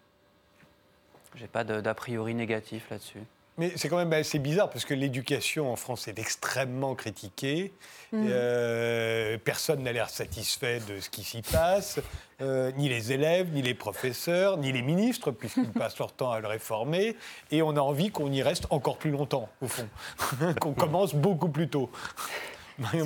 J'ai 1.34 1.48
pas 1.48 1.64
de- 1.64 1.80
d'a 1.80 1.94
priori 1.94 2.34
négatif 2.34 2.88
là-dessus. 2.90 3.20
Mais 3.58 3.72
c'est 3.76 3.88
quand 3.88 3.96
même 3.96 4.12
assez 4.12 4.38
bizarre 4.38 4.68
parce 4.68 4.84
que 4.84 4.92
l'éducation 4.92 5.72
en 5.72 5.76
France 5.76 6.08
est 6.08 6.18
extrêmement 6.18 6.94
critiquée. 6.94 7.72
Euh, 8.14 9.38
personne 9.42 9.82
n'a 9.82 9.92
l'air 9.92 10.10
satisfait 10.10 10.80
de 10.88 11.00
ce 11.00 11.08
qui 11.10 11.24
s'y 11.24 11.42
passe, 11.42 11.98
Euh, 12.42 12.70
ni 12.72 12.90
les 12.90 13.12
élèves, 13.12 13.50
ni 13.52 13.62
les 13.62 13.72
professeurs, 13.72 14.58
ni 14.58 14.70
les 14.70 14.82
ministres, 14.82 15.30
puisqu'ils 15.30 15.70
passent 15.72 15.98
leur 15.98 16.12
temps 16.12 16.32
à 16.32 16.40
le 16.40 16.46
réformer. 16.48 17.16
Et 17.50 17.62
on 17.62 17.70
a 17.76 17.80
envie 17.80 18.10
qu'on 18.10 18.30
y 18.30 18.42
reste 18.42 18.66
encore 18.68 18.98
plus 18.98 19.10
longtemps, 19.10 19.48
au 19.62 19.68
fond, 19.68 19.88
qu'on 20.60 20.74
commence 20.74 21.14
beaucoup 21.14 21.48
plus 21.48 21.68
tôt. 21.70 21.90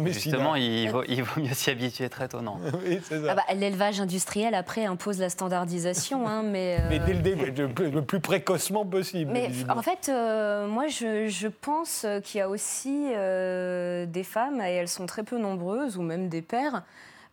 Justement, 0.06 0.56
il 0.56 0.90
vaut, 0.90 1.04
il 1.08 1.22
vaut 1.22 1.40
mieux 1.40 1.54
s'y 1.54 1.70
habituer 1.70 2.08
très 2.08 2.28
tôt, 2.28 2.40
non 2.40 2.56
Oui, 2.84 3.00
c'est 3.02 3.20
ça. 3.20 3.26
Ah 3.30 3.34
bah, 3.34 3.42
L'élevage 3.54 4.00
industriel, 4.00 4.54
après, 4.54 4.84
impose 4.84 5.18
la 5.18 5.30
standardisation. 5.30 6.26
hein, 6.28 6.42
mais, 6.42 6.78
euh, 6.80 6.86
Mais 6.88 6.98
dès 6.98 7.14
le 7.14 7.20
début, 7.20 7.52
le 7.90 8.02
plus, 8.02 8.20
précocement 8.20 8.84
possible. 8.84 9.30
Mais 9.32 9.50
en 9.68 9.82
fait, 9.82 10.08
euh, 10.08 10.66
moi, 10.66 10.88
je, 10.88 11.28
je 11.28 11.48
pense 11.48 12.06
qu'il 12.24 12.38
y 12.38 12.42
a 12.42 12.48
aussi 12.48 13.10
euh, 13.14 14.06
des 14.06 14.24
femmes, 14.24 14.60
et 14.60 14.72
elles 14.74 14.88
sont 14.88 15.06
très 15.06 15.22
peu 15.22 15.38
nombreuses, 15.38 15.96
ou 15.96 16.02
même 16.02 16.28
des 16.28 16.42
pères, 16.42 16.82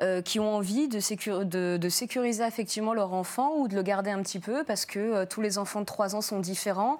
euh, 0.04 0.22
qui 0.22 0.40
ont 0.40 0.56
envie 0.56 0.88
de, 0.88 1.00
sécur- 1.00 1.44
de- 1.44 1.78
de 1.78 1.90
sécuriser 1.90 2.44
effectivement 2.46 2.94
leur 2.94 3.14
enfant 3.14 3.56
ou 3.58 3.68
de 3.68 3.76
le 3.76 3.82
garder 3.82 4.12
un 4.12 4.22
petit 4.22 4.40
peu, 4.40 4.64
parce 4.64 4.86
que 4.86 5.00
euh, 5.00 5.26
tous 5.26 5.42
les 5.42 5.58
enfants 5.58 5.80
de 5.82 5.86
3 5.86 6.16
ans 6.16 6.22
sont 6.22 6.40
différents. 6.40 7.00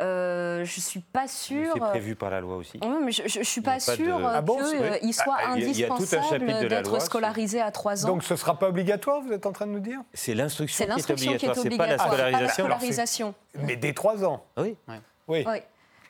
Euh, 0.00 0.62
je 0.64 0.80
suis 0.80 1.00
pas 1.00 1.26
sûre. 1.26 1.70
C'est 1.72 1.80
prévu 1.80 2.16
par 2.16 2.28
la 2.30 2.40
loi 2.40 2.56
aussi. 2.56 2.78
Oui, 2.82 2.88
mais 3.02 3.12
je, 3.12 3.22
je, 3.26 3.38
je 3.38 3.42
suis 3.44 3.62
pas 3.62 3.78
pas 3.78 3.92
de- 3.96 3.96
sûre 3.96 4.20
Ah 4.26 4.42
bon, 4.42 4.58
qu'il 5.00 5.14
soit 5.14 5.36
Ah, 5.42 5.52
indispensable 5.52 6.46
d'être 6.68 7.00
scolarisé 7.00 7.60
à 7.62 7.70
3 7.70 8.04
ans. 8.04 8.08
Donc 8.08 8.22
ce 8.22 8.34
ne 8.34 8.38
sera 8.38 8.58
pas 8.58 8.68
obligatoire, 8.68 9.22
vous 9.22 9.32
êtes 9.32 9.46
en 9.46 9.52
train 9.52 9.66
de 9.66 9.72
nous 9.72 9.80
dire? 9.80 10.00
C'est 10.12 10.34
l'instruction 10.34 10.76
C'est 10.76 10.84
qui 10.84 10.90
est 10.90 10.94
l'instruction 10.96 11.36
qui 11.38 11.46
est 11.46 11.48
obligatoire, 11.48 11.62
c'est 11.70 11.76
pas 11.78 11.86
la 11.86 11.94
obligatoire, 11.94 12.36
pas 12.36 12.40
la 12.40 12.48
scolarisation. 12.52 13.34
Mais 13.54 13.76
dès 13.76 13.94
3 13.94 14.24
ans. 14.24 14.44
Oui. 14.58 14.76
Oui. 14.88 14.96
Oui. 15.28 15.44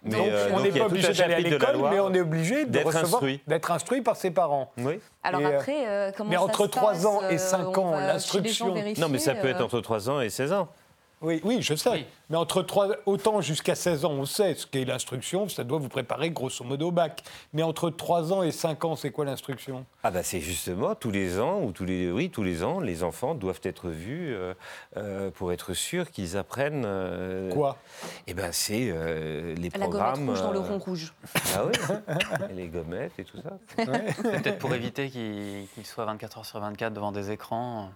Mais, 0.02 0.18
Donc, 0.18 0.26
euh, 0.28 0.50
on 0.52 0.60
n'est 0.60 0.70
pas 0.70 0.84
obligé 0.86 1.12
d'aller 1.14 1.34
à 1.34 1.38
l'école, 1.40 1.76
mais 1.90 1.98
on 2.00 2.12
est 2.14 2.20
obligé 2.20 2.64
d'être 2.64 2.94
instruit. 2.96 3.40
d'être 3.46 3.70
instruit 3.72 4.02
par 4.02 4.14
ses 4.16 4.30
parents. 4.30 4.70
Oui. 4.78 5.00
Alors 5.24 5.40
Et, 5.40 5.44
euh, 5.46 5.56
après, 5.56 5.84
euh, 5.88 6.12
comment 6.16 6.30
mais 6.30 6.36
ça 6.36 6.42
entre 6.42 6.64
se 6.64 6.68
3 6.70 6.92
passe, 6.92 7.04
ans 7.06 7.20
et 7.30 7.34
euh, 7.34 7.38
5 7.38 7.78
on 7.78 7.86
ans, 7.88 7.90
l'instruction- 8.00 8.74
Non, 8.98 9.08
mais 9.08 9.18
ça 9.18 9.34
peut 9.34 9.48
être 9.48 9.60
euh, 9.60 9.64
entre 9.64 9.80
3 9.80 10.08
ans 10.10 10.20
et 10.20 10.28
16 10.30 10.52
ans. 10.52 10.68
Oui, 11.22 11.40
oui, 11.44 11.58
je 11.62 11.74
sais. 11.74 11.90
Oui. 11.90 12.06
Mais 12.28 12.36
entre 12.36 12.62
3, 12.62 12.88
autant 13.06 13.40
jusqu'à 13.40 13.74
16 13.74 14.04
ans, 14.04 14.12
on 14.12 14.26
sait 14.26 14.54
ce 14.54 14.66
qu'est 14.66 14.84
l'instruction, 14.84 15.48
ça 15.48 15.64
doit 15.64 15.78
vous 15.78 15.88
préparer 15.88 16.30
grosso 16.30 16.62
modo 16.64 16.88
au 16.88 16.90
bac. 16.90 17.22
Mais 17.54 17.62
entre 17.62 17.88
3 17.88 18.32
ans 18.34 18.42
et 18.42 18.50
5 18.50 18.84
ans, 18.84 18.96
c'est 18.96 19.10
quoi 19.10 19.24
l'instruction? 19.24 19.86
Ah 20.02 20.10
bah 20.10 20.22
c'est 20.22 20.40
justement 20.40 20.94
tous 20.94 21.10
les 21.10 21.40
ans 21.40 21.62
ou 21.62 21.72
tous 21.72 21.84
les 21.84 22.12
oui 22.12 22.30
tous 22.30 22.42
les 22.44 22.62
ans 22.62 22.78
les 22.78 23.02
enfants 23.02 23.34
doivent 23.34 23.60
être 23.64 23.88
vus 23.88 24.34
euh, 24.34 24.54
euh, 24.96 25.30
pour 25.32 25.52
être 25.52 25.74
sûrs 25.74 26.10
qu'ils 26.12 26.36
apprennent 26.36 26.84
euh, 26.86 27.50
Quoi? 27.50 27.76
Eh 28.28 28.34
ben 28.34 28.52
c'est 28.52 28.88
euh, 28.90 29.54
les 29.56 29.70
La 29.70 29.78
gommette 29.78 29.90
programmes 29.90 30.28
rouge 30.28 30.42
dans 30.42 30.52
le 30.52 30.60
rond 30.60 30.78
rouge. 30.78 31.12
Ah 31.56 31.64
oui 31.64 31.72
et 32.50 32.54
les 32.54 32.68
gommettes 32.68 33.18
et 33.18 33.24
tout 33.24 33.38
ça. 33.42 33.58
Peut-être 33.76 34.58
pour 34.58 34.74
éviter 34.74 35.08
qu'il 35.08 35.66
qu'il 35.74 35.86
soit 35.86 36.04
24 36.04 36.38
heures 36.38 36.46
sur 36.46 36.60
24 36.60 36.92
devant 36.92 37.12
des 37.12 37.30
écrans. 37.30 37.90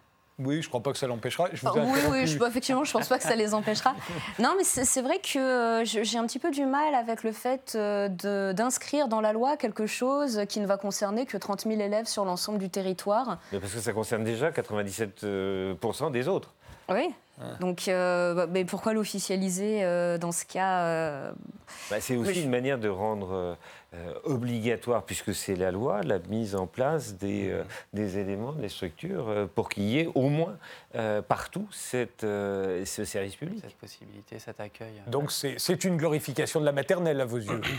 Oui, 0.45 0.62
je 0.62 0.68
crois 0.68 0.82
pas 0.82 0.93
que 0.93 0.99
ça 0.99 1.07
l'empêchera. 1.07 1.49
Je 1.53 1.66
vous 1.66 1.76
ai 1.76 1.80
oui, 1.80 1.99
oui, 2.11 2.26
je, 2.26 2.43
effectivement, 2.45 2.84
je 2.84 2.93
pense 2.93 3.09
pas 3.09 3.18
que 3.18 3.24
ça 3.24 3.36
les 3.36 3.55
empêchera. 3.55 3.95
Non, 4.38 4.55
mais 4.57 4.64
c'est 4.64 5.03
vrai 5.03 5.18
que 5.18 5.38
euh, 5.38 5.84
j'ai 5.84 6.18
un 6.18 6.26
petit 6.26 6.38
peu 6.38 6.51
du 6.51 6.64
mal 6.64 6.95
avec 6.95 7.22
le 7.22 7.32
fait 7.32 7.72
euh, 7.74 8.53
d'inscrire 8.53 9.09
dans 9.09 9.20
la 9.20 9.32
loi 9.32 9.57
quelque 9.57 9.86
chose 9.86 10.43
qui 10.49 10.61
ne 10.61 10.66
va 10.66 10.76
concerner 10.76 11.26
que 11.26 11.36
30 11.36 11.62
000 11.62 11.80
élèves 11.80 12.07
sur 12.07 12.24
l'ensemble 12.24 12.59
du 12.59 12.70
territoire. 12.70 13.38
Mais 13.53 13.59
parce 13.61 13.72
que 13.72 13.80
ça 13.80 13.93
concerne 13.93 14.24
déjà 14.24 14.51
97% 14.51 16.11
des 16.11 16.28
autres. 16.28 16.53
Oui. 16.88 17.14
Donc, 17.61 17.88
euh, 17.88 18.34
bah, 18.34 18.47
mais 18.51 18.64
pourquoi 18.64 18.93
l'officialiser 18.93 19.82
euh, 19.82 20.18
dans 20.18 20.32
ce 20.32 20.45
cas 20.45 20.84
euh, 20.84 21.32
Bah, 21.91 22.01
c'est 22.01 22.16
aussi 22.16 22.30
Oui, 22.30 22.43
une 22.43 22.51
manière 22.51 22.78
de 22.78 22.88
rendre 22.88 23.57
obligatoire, 24.24 25.03
puisque 25.05 25.34
c'est 25.34 25.57
la 25.57 25.70
loi, 25.70 26.03
la 26.03 26.18
mise 26.20 26.55
en 26.55 26.66
place 26.66 27.16
des, 27.16 27.51
euh, 27.51 27.64
des 27.93 28.18
éléments, 28.18 28.53
des 28.53 28.68
structures, 28.68 29.28
euh, 29.28 29.47
pour 29.53 29.68
qu'il 29.68 29.84
y 29.84 29.99
ait 29.99 30.09
au 30.14 30.28
moins 30.28 30.57
euh, 30.95 31.22
partout 31.22 31.66
cette, 31.72 32.22
euh, 32.24 32.84
ce 32.84 33.05
service 33.05 33.34
public. 33.36 33.61
Cette 33.62 33.74
possibilité, 33.76 34.38
cet 34.38 34.61
accueil. 34.61 34.93
Donc 35.09 35.32
c'est 35.32 35.57
c'est 35.59 35.84
une 35.84 35.97
glorification 35.97 36.61
de 36.61 36.64
la 36.64 36.72
maternelle 36.72 37.20
à 37.20 37.24
vos 37.24 37.38
yeux. 37.38 37.61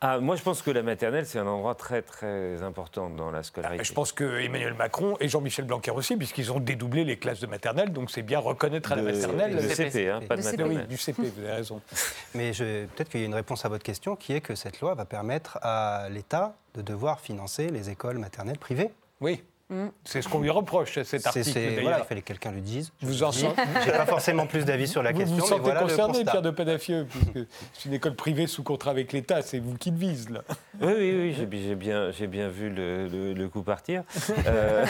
Ah, 0.00 0.20
moi, 0.20 0.36
je 0.36 0.42
pense 0.42 0.62
que 0.62 0.70
la 0.70 0.82
maternelle, 0.84 1.26
c'est 1.26 1.40
un 1.40 1.46
endroit 1.46 1.74
très, 1.74 2.02
très 2.02 2.62
important 2.62 3.10
dans 3.10 3.32
la 3.32 3.42
scolarité. 3.42 3.82
Je 3.82 3.92
pense 3.92 4.12
que 4.12 4.40
Emmanuel 4.40 4.74
Macron 4.74 5.16
et 5.18 5.28
Jean-Michel 5.28 5.64
Blanquer 5.64 5.90
aussi, 5.90 6.16
puisqu'ils 6.16 6.52
ont 6.52 6.60
dédoublé 6.60 7.04
les 7.04 7.18
classes 7.18 7.40
de 7.40 7.48
maternelle, 7.48 7.92
donc 7.92 8.12
c'est 8.12 8.22
bien 8.22 8.38
reconnaître 8.38 8.92
à 8.92 8.96
la 8.96 9.02
maternelle. 9.02 9.56
Le 9.56 9.68
CP, 9.68 10.08
hein, 10.08 10.20
pas 10.28 10.36
de 10.36 10.42
Le 10.42 10.46
CP. 10.46 10.62
Oui, 10.62 10.68
maternelle. 10.68 10.86
du 10.86 10.96
CP, 10.96 11.22
vous 11.22 11.42
avez 11.42 11.52
raison. 11.52 11.80
Mais 12.36 12.52
peut-être 12.52 13.08
qu'il 13.08 13.20
y 13.20 13.22
a 13.24 13.26
une 13.26 13.34
réponse 13.34 13.64
à 13.64 13.68
votre 13.68 13.82
question 13.82 14.14
qui 14.14 14.34
est 14.34 14.40
que 14.40 14.54
cette 14.54 14.80
loi 14.80 14.94
va 14.94 15.04
permettre 15.04 15.58
à 15.62 16.08
l'État 16.10 16.54
de 16.74 16.82
devoir 16.82 17.18
financer 17.18 17.68
les 17.68 17.90
écoles 17.90 18.18
maternelles 18.18 18.58
privées. 18.58 18.90
Oui. 19.20 19.42
Mm. 19.70 19.88
C'est 20.04 20.22
ce 20.22 20.28
qu'on 20.28 20.40
lui 20.40 20.50
reproche, 20.50 21.00
cet 21.02 21.26
article. 21.26 21.80
Voilà, 21.82 21.98
il 21.98 22.04
fallait 22.04 22.22
que 22.22 22.28
quelqu'un 22.28 22.52
le 22.52 22.60
dise. 22.60 22.90
Vous 23.02 23.22
en 23.22 23.30
J'ai 23.32 23.48
pas 23.92 24.06
forcément 24.06 24.46
plus 24.46 24.64
d'avis 24.64 24.88
sur 24.88 25.02
la 25.02 25.12
question. 25.12 25.36
Vous 25.36 25.42
vous 25.42 25.46
sentez 25.46 25.72
concerné, 25.72 26.24
Pierre 26.24 26.42
de 26.42 26.50
Pédafieux, 26.50 27.06
puisque 27.08 27.48
c'est 27.74 27.88
une 27.88 27.94
école 27.94 28.14
privée 28.14 28.46
sous 28.46 28.62
contrat 28.62 28.90
avec 28.90 29.12
l'État, 29.12 29.42
c'est 29.42 29.58
vous 29.58 29.76
qui 29.76 29.90
le 29.90 29.98
vise, 29.98 30.30
là. 30.30 30.40
Oui, 30.80 30.92
oui, 30.96 31.14
oui, 31.16 31.34
j'ai 31.34 31.74
bien, 31.74 32.10
bien 32.28 32.48
vu 32.48 32.70
le, 32.70 33.48
coup 33.48 33.62
partir. 33.62 34.04
Euh, 34.46 34.86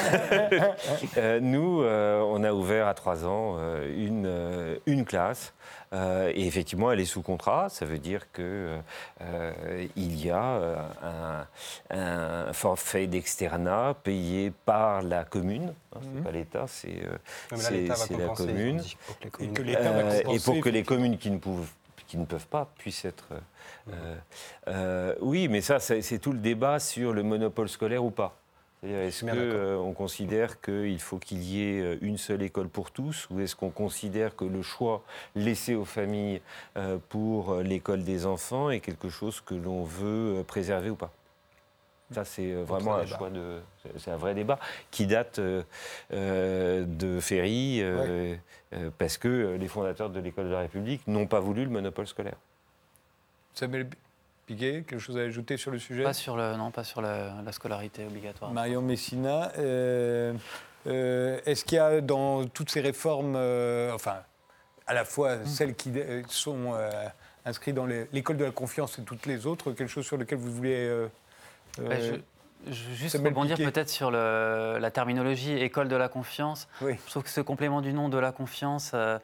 euh, 1.16 1.40
nous, 1.40 1.82
euh, 1.82 2.20
on 2.20 2.44
a 2.44 2.52
ouvert 2.52 2.86
à 2.86 2.94
trois 2.94 3.24
ans 3.24 3.56
une, 3.96 4.78
une 4.86 5.04
classe 5.04 5.52
euh, 5.92 6.30
et 6.34 6.46
effectivement, 6.46 6.92
elle 6.92 7.00
est 7.00 7.06
sous 7.06 7.22
contrat. 7.22 7.68
Ça 7.68 7.86
veut 7.86 7.98
dire 7.98 8.30
qu'il 8.32 8.44
euh, 8.44 9.86
y 9.96 10.30
a 10.30 10.44
euh, 10.44 11.44
un, 11.90 12.52
forfait 12.52 13.06
d'externat 13.06 13.94
payé 14.02 14.52
par 14.68 15.02
la 15.02 15.24
commune. 15.24 15.72
Hein, 15.94 16.00
c'est 16.02 16.08
mhm. 16.08 16.22
pas 16.22 16.30
l'État, 16.30 16.66
c'est 16.66 18.16
la 18.16 18.28
commune. 18.28 18.82
Et, 19.40 20.38
pour 20.38 20.60
que 20.60 20.68
les 20.68 20.82
communes 20.82 21.16
qui 21.16 21.30
ne, 21.30 21.38
qui 22.06 22.18
ne 22.18 22.26
peuvent 22.26 22.46
pas 22.46 22.70
puissent 22.78 23.04
être. 23.04 23.28
oui, 25.20 25.48
mais 25.48 25.60
ça, 25.62 25.80
c'est 25.80 26.18
tout 26.18 26.32
le 26.32 26.38
débat 26.38 26.78
sur 26.78 27.12
le 27.12 27.22
monopole 27.22 27.68
scolaire 27.68 28.04
ou 28.04 28.10
pas. 28.10 28.38
Est-ce 28.86 29.24
qu'on 29.24 29.32
euh, 29.34 29.92
considère 29.92 30.60
qu'il 30.60 31.00
faut 31.00 31.18
qu'il 31.18 31.42
y 31.42 31.62
ait 31.62 31.80
euh, 31.80 31.98
une 32.00 32.16
seule 32.16 32.42
école 32.42 32.68
pour 32.68 32.92
tous 32.92 33.26
ou 33.30 33.40
est-ce 33.40 33.56
qu'on 33.56 33.70
considère 33.70 34.36
que 34.36 34.44
le 34.44 34.62
choix 34.62 35.02
laissé 35.34 35.74
aux 35.74 35.84
familles 35.84 36.40
euh, 36.76 36.98
pour 37.08 37.56
l'école 37.56 38.04
des 38.04 38.24
enfants 38.24 38.70
est 38.70 38.78
quelque 38.78 39.08
chose 39.08 39.40
que 39.40 39.56
l'on 39.56 39.82
veut 39.82 40.44
préserver 40.46 40.90
ou 40.90 40.94
pas? 40.94 41.12
Ça, 42.10 42.24
c'est 42.24 42.54
vraiment 42.54 42.96
un 42.96 43.06
choix 43.06 43.30
de. 43.30 43.60
C'est 43.96 44.10
un 44.10 44.16
vrai 44.16 44.34
débat 44.34 44.58
qui 44.90 45.06
date 45.06 45.40
de 45.40 47.18
Ferry, 47.20 47.82
parce 48.98 49.18
que 49.18 49.56
les 49.56 49.68
fondateurs 49.68 50.10
de 50.10 50.20
l'école 50.20 50.46
de 50.46 50.52
la 50.52 50.60
République 50.60 51.06
n'ont 51.06 51.26
pas 51.26 51.40
voulu 51.40 51.64
le 51.64 51.70
monopole 51.70 52.06
scolaire. 52.06 52.36
Samuel 53.54 53.88
quelque 54.56 54.98
chose 54.98 55.16
à 55.18 55.22
ajouter 55.22 55.56
sur 55.56 55.70
le 55.70 55.78
sujet? 55.78 56.02
Pas 56.02 56.14
sur 56.14 56.36
le, 56.36 56.56
Non, 56.56 56.70
pas 56.70 56.84
sur 56.84 57.00
la, 57.00 57.52
scolarité 57.52 58.06
obligatoire. 58.06 58.52
Marion 58.52 58.82
Messina, 58.82 59.52
euh, 59.58 60.34
euh, 60.86 61.40
est-ce 61.46 61.64
qu'il 61.64 61.76
y 61.76 61.80
a 61.80 62.00
dans 62.00 62.46
toutes 62.46 62.70
ces 62.70 62.80
réformes, 62.80 63.34
euh, 63.36 63.92
enfin, 63.94 64.16
à 64.86 64.94
la 64.94 65.04
fois 65.04 65.36
mm. 65.36 65.46
celles 65.46 65.74
qui 65.74 65.92
sont 66.28 66.74
inscrites 67.44 67.74
dans 67.74 67.86
l'école 67.86 68.36
de 68.36 68.44
la 68.44 68.50
confiance 68.50 68.98
et 68.98 69.02
toutes 69.02 69.26
les 69.26 69.46
autres, 69.46 69.72
quelque 69.72 69.90
chose 69.90 70.06
sur 70.06 70.16
lequel 70.16 70.38
vous 70.38 70.52
voulez... 70.52 71.08
Bah, 71.78 71.96
je, 72.00 72.14
juste 72.94 73.16
rebondir 73.16 73.56
peut-être 73.56 73.88
sur 73.88 74.10
la 74.10 74.90
terminologie 74.90 75.52
école 75.52 75.88
de 75.88 75.96
la 75.96 76.08
confiance. 76.08 76.68
Oui. 76.80 76.94
Je 77.06 77.10
trouve 77.10 77.22
que 77.22 77.30
ce 77.30 77.40
complément 77.40 77.80
du 77.80 77.92
nom 77.92 78.08
de 78.08 78.18
la 78.18 78.32
confiance 78.32 78.92
euh, 78.94 79.18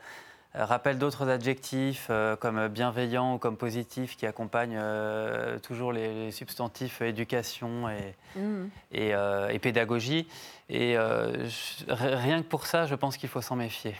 rappelle 0.54 0.98
d'autres 0.98 1.28
adjectifs 1.28 2.06
euh, 2.10 2.36
comme 2.36 2.68
bienveillant 2.68 3.34
ou 3.34 3.38
comme 3.38 3.56
positif 3.56 4.16
qui 4.16 4.26
accompagnent 4.26 4.78
euh, 4.78 5.58
toujours 5.58 5.92
les, 5.92 6.30
substantifs 6.30 7.02
éducation 7.02 7.88
et, 7.88 8.14
mm. 8.38 8.68
et, 8.92 9.58
pédagogie. 9.58 10.28
Et 10.70 10.96
rien 11.88 12.42
que 12.42 12.46
pour 12.46 12.66
ça, 12.66 12.86
je 12.86 12.94
pense 12.94 13.16
qu'il 13.16 13.28
faut 13.28 13.42
s'en 13.42 13.56
méfier. 13.56 13.94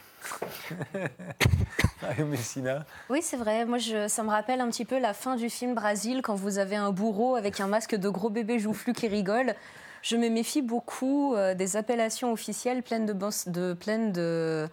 Messina. 2.19 2.85
Oui, 3.09 3.21
c'est 3.21 3.37
vrai. 3.37 3.65
Moi, 3.65 3.77
je, 3.77 4.07
ça 4.07 4.23
me 4.23 4.29
rappelle 4.29 4.61
un 4.61 4.69
petit 4.69 4.85
peu 4.85 4.99
la 4.99 5.13
fin 5.13 5.35
du 5.35 5.49
film 5.49 5.75
Brasil, 5.75 6.21
quand 6.23 6.35
vous 6.35 6.57
avez 6.57 6.75
un 6.75 6.91
bourreau 6.91 7.35
avec 7.35 7.59
un 7.59 7.67
masque 7.67 7.95
de 7.95 8.09
gros 8.09 8.29
bébé 8.29 8.57
joufflu 8.57 8.93
qui 8.93 9.07
rigole. 9.07 9.53
Je 10.01 10.15
me 10.17 10.29
méfie 10.29 10.61
beaucoup 10.61 11.35
des 11.55 11.77
appellations 11.77 12.31
officielles 12.31 12.83
pleines 12.83 13.05
de, 13.05 13.13
de, 13.47 13.73
pleines 13.73 14.11
de 14.11 14.67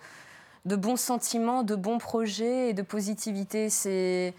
de 0.65 0.77
bons 0.77 0.97
sentiments, 0.97 1.63
de 1.65 1.75
bons 1.75 1.99
projets 1.99 2.71
et 2.71 2.73
de 2.73 2.83
positivité. 2.83 3.69
C'est 3.71 4.35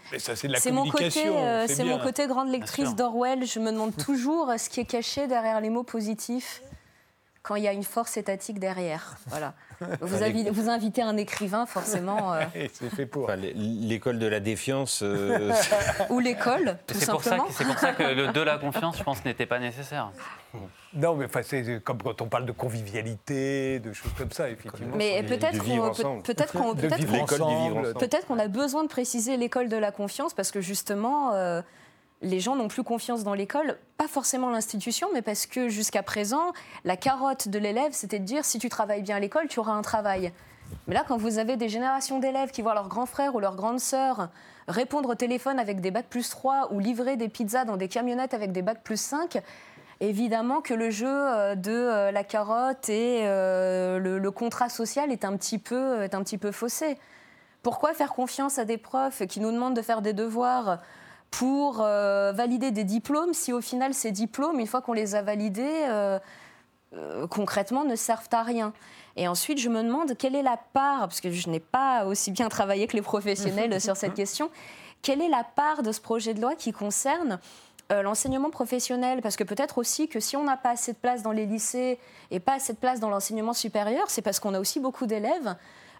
mon 0.72 0.88
côté, 0.88 1.28
euh, 1.28 1.66
c'est 1.68 1.84
mon 1.84 1.98
côté 1.98 2.26
grande 2.26 2.48
lectrice 2.48 2.94
d'Orwell. 2.94 3.46
Je 3.46 3.58
me 3.60 3.70
demande 3.70 3.96
toujours 3.96 4.52
ce 4.58 4.68
qui 4.68 4.80
est 4.80 4.86
caché 4.86 5.26
derrière 5.26 5.60
les 5.60 5.70
mots 5.70 5.82
positifs 5.82 6.62
quand 7.44 7.56
il 7.56 7.62
y 7.62 7.68
a 7.68 7.72
une 7.72 7.84
force 7.84 8.16
étatique 8.16 8.58
derrière. 8.58 9.16
Voilà. 9.26 9.52
Vous, 10.00 10.16
vous 10.52 10.70
invitez 10.70 11.02
un 11.02 11.16
écrivain, 11.18 11.66
forcément. 11.66 12.32
Euh. 12.32 12.42
c'est 12.72 12.88
fait 12.88 13.06
pour. 13.06 13.30
l'école 13.32 14.18
de 14.18 14.26
la 14.26 14.40
défiance. 14.40 15.02
Euh, 15.02 15.52
Ou 16.10 16.20
l'école, 16.20 16.78
tout 16.86 16.94
simplement. 16.94 17.46
C'est 17.50 17.64
pour 17.64 17.78
ça 17.78 17.92
que 17.92 18.02
le 18.02 18.32
de 18.32 18.40
la 18.40 18.56
confiance, 18.56 18.96
je 18.98 19.02
pense, 19.02 19.24
n'était 19.24 19.46
pas 19.46 19.58
nécessaire. 19.58 20.10
Non, 20.94 21.16
mais 21.16 21.26
c'est 21.42 21.82
comme 21.84 22.00
quand 22.00 22.22
on 22.22 22.28
parle 22.28 22.46
de 22.46 22.52
convivialité, 22.52 23.78
de 23.78 23.92
choses 23.92 24.12
comme 24.16 24.30
ça, 24.30 24.48
effectivement. 24.48 24.96
Mais 24.96 25.22
peut-être 25.24 25.62
qu'on 26.52 26.74
peut-être 26.74 28.26
qu'on 28.26 28.38
a 28.38 28.48
besoin 28.48 28.84
de 28.84 28.88
préciser 28.88 29.36
l'école 29.36 29.68
de 29.68 29.76
la 29.76 29.92
confiance 29.92 30.32
parce 30.32 30.50
que 30.50 30.62
justement. 30.62 31.34
Euh, 31.34 31.60
les 32.24 32.40
gens 32.40 32.56
n'ont 32.56 32.68
plus 32.68 32.82
confiance 32.82 33.22
dans 33.22 33.34
l'école, 33.34 33.78
pas 33.96 34.08
forcément 34.08 34.50
l'institution, 34.50 35.08
mais 35.12 35.22
parce 35.22 35.46
que 35.46 35.68
jusqu'à 35.68 36.02
présent, 36.02 36.52
la 36.84 36.96
carotte 36.96 37.48
de 37.48 37.58
l'élève, 37.58 37.92
c'était 37.92 38.18
de 38.18 38.24
dire 38.24 38.44
si 38.44 38.58
tu 38.58 38.68
travailles 38.68 39.02
bien 39.02 39.16
à 39.16 39.20
l'école, 39.20 39.46
tu 39.46 39.60
auras 39.60 39.72
un 39.72 39.82
travail. 39.82 40.32
Mais 40.86 40.94
là, 40.94 41.04
quand 41.06 41.16
vous 41.16 41.38
avez 41.38 41.56
des 41.56 41.68
générations 41.68 42.18
d'élèves 42.18 42.50
qui 42.50 42.62
voient 42.62 42.74
leurs 42.74 42.88
grands 42.88 43.06
frères 43.06 43.34
ou 43.34 43.40
leurs 43.40 43.56
grandes 43.56 43.80
sœurs 43.80 44.28
répondre 44.66 45.10
au 45.10 45.14
téléphone 45.14 45.58
avec 45.58 45.80
des 45.80 45.90
bacs 45.90 46.08
plus 46.08 46.30
3 46.30 46.72
ou 46.72 46.80
livrer 46.80 47.16
des 47.16 47.28
pizzas 47.28 47.66
dans 47.66 47.76
des 47.76 47.88
camionnettes 47.88 48.32
avec 48.32 48.50
des 48.52 48.62
bacs 48.62 48.82
plus 48.82 49.00
5, 49.00 49.42
évidemment 50.00 50.62
que 50.62 50.72
le 50.72 50.90
jeu 50.90 51.06
euh, 51.06 51.54
de 51.54 51.70
euh, 51.70 52.10
la 52.10 52.24
carotte 52.24 52.88
et 52.88 53.20
euh, 53.24 53.98
le, 53.98 54.30
contrat 54.30 54.70
social 54.70 55.12
est 55.12 55.24
un 55.26 55.36
petit 55.36 55.58
peu, 55.58 56.02
est 56.02 56.14
un 56.14 56.22
petit 56.22 56.38
peu 56.38 56.50
faussé. 56.50 56.98
Pourquoi 57.62 57.92
faire 57.92 58.12
confiance 58.12 58.58
à 58.58 58.64
des 58.64 58.78
profs 58.78 59.26
qui 59.26 59.40
nous 59.40 59.52
demandent 59.52 59.76
de 59.76 59.82
faire 59.82 60.02
des 60.02 60.12
devoirs 60.14 60.80
pour 61.38 61.80
euh, 61.80 62.32
valider 62.32 62.70
des 62.70 62.84
diplômes 62.84 63.34
si 63.34 63.52
au 63.52 63.60
final 63.60 63.92
ces 63.92 64.12
diplômes, 64.12 64.60
une 64.60 64.66
fois 64.66 64.80
qu'on 64.80 64.92
les 64.92 65.16
a 65.16 65.22
validés, 65.22 65.84
euh, 65.88 66.18
euh, 66.94 67.26
concrètement 67.26 67.84
ne 67.84 67.96
servent 67.96 68.28
à 68.32 68.42
rien. 68.42 68.72
Et 69.16 69.26
ensuite, 69.26 69.58
je 69.58 69.68
me 69.68 69.82
demande 69.82 70.16
quelle 70.16 70.36
est 70.36 70.42
la 70.42 70.58
part, 70.72 71.00
parce 71.00 71.20
que 71.20 71.32
je 71.32 71.48
n'ai 71.48 71.60
pas 71.60 72.04
aussi 72.04 72.30
bien 72.30 72.48
travaillé 72.48 72.86
que 72.86 72.94
les 72.94 73.02
professionnels 73.02 73.80
sur 73.80 73.96
cette 73.96 74.14
question, 74.22 74.48
quelle 75.02 75.20
est 75.20 75.28
la 75.28 75.44
part 75.44 75.82
de 75.82 75.90
ce 75.90 76.00
projet 76.00 76.34
de 76.34 76.40
loi 76.40 76.54
qui 76.54 76.72
concerne 76.72 77.38
l'enseignement 77.90 78.50
professionnel? 78.50 79.20
Parce 79.20 79.36
que 79.36 79.44
peut-être 79.44 79.78
aussi 79.78 80.08
que 80.08 80.18
si 80.18 80.36
on 80.36 80.44
n'a 80.44 80.56
pas 80.56 80.70
assez 80.70 80.92
de 80.92 80.98
place 80.98 81.22
dans 81.22 81.32
les 81.32 81.46
lycées 81.46 81.98
et 82.30 82.40
pas 82.40 82.54
assez 82.54 82.72
de 82.72 82.78
place 82.78 83.00
dans 83.00 83.10
l'enseignement 83.10 83.52
supérieur, 83.52 84.04
c'est 84.08 84.22
parce 84.22 84.40
qu'on 84.40 84.54
a 84.54 84.60
aussi 84.60 84.80
beaucoup 84.80 85.06
d'élèves 85.06 85.56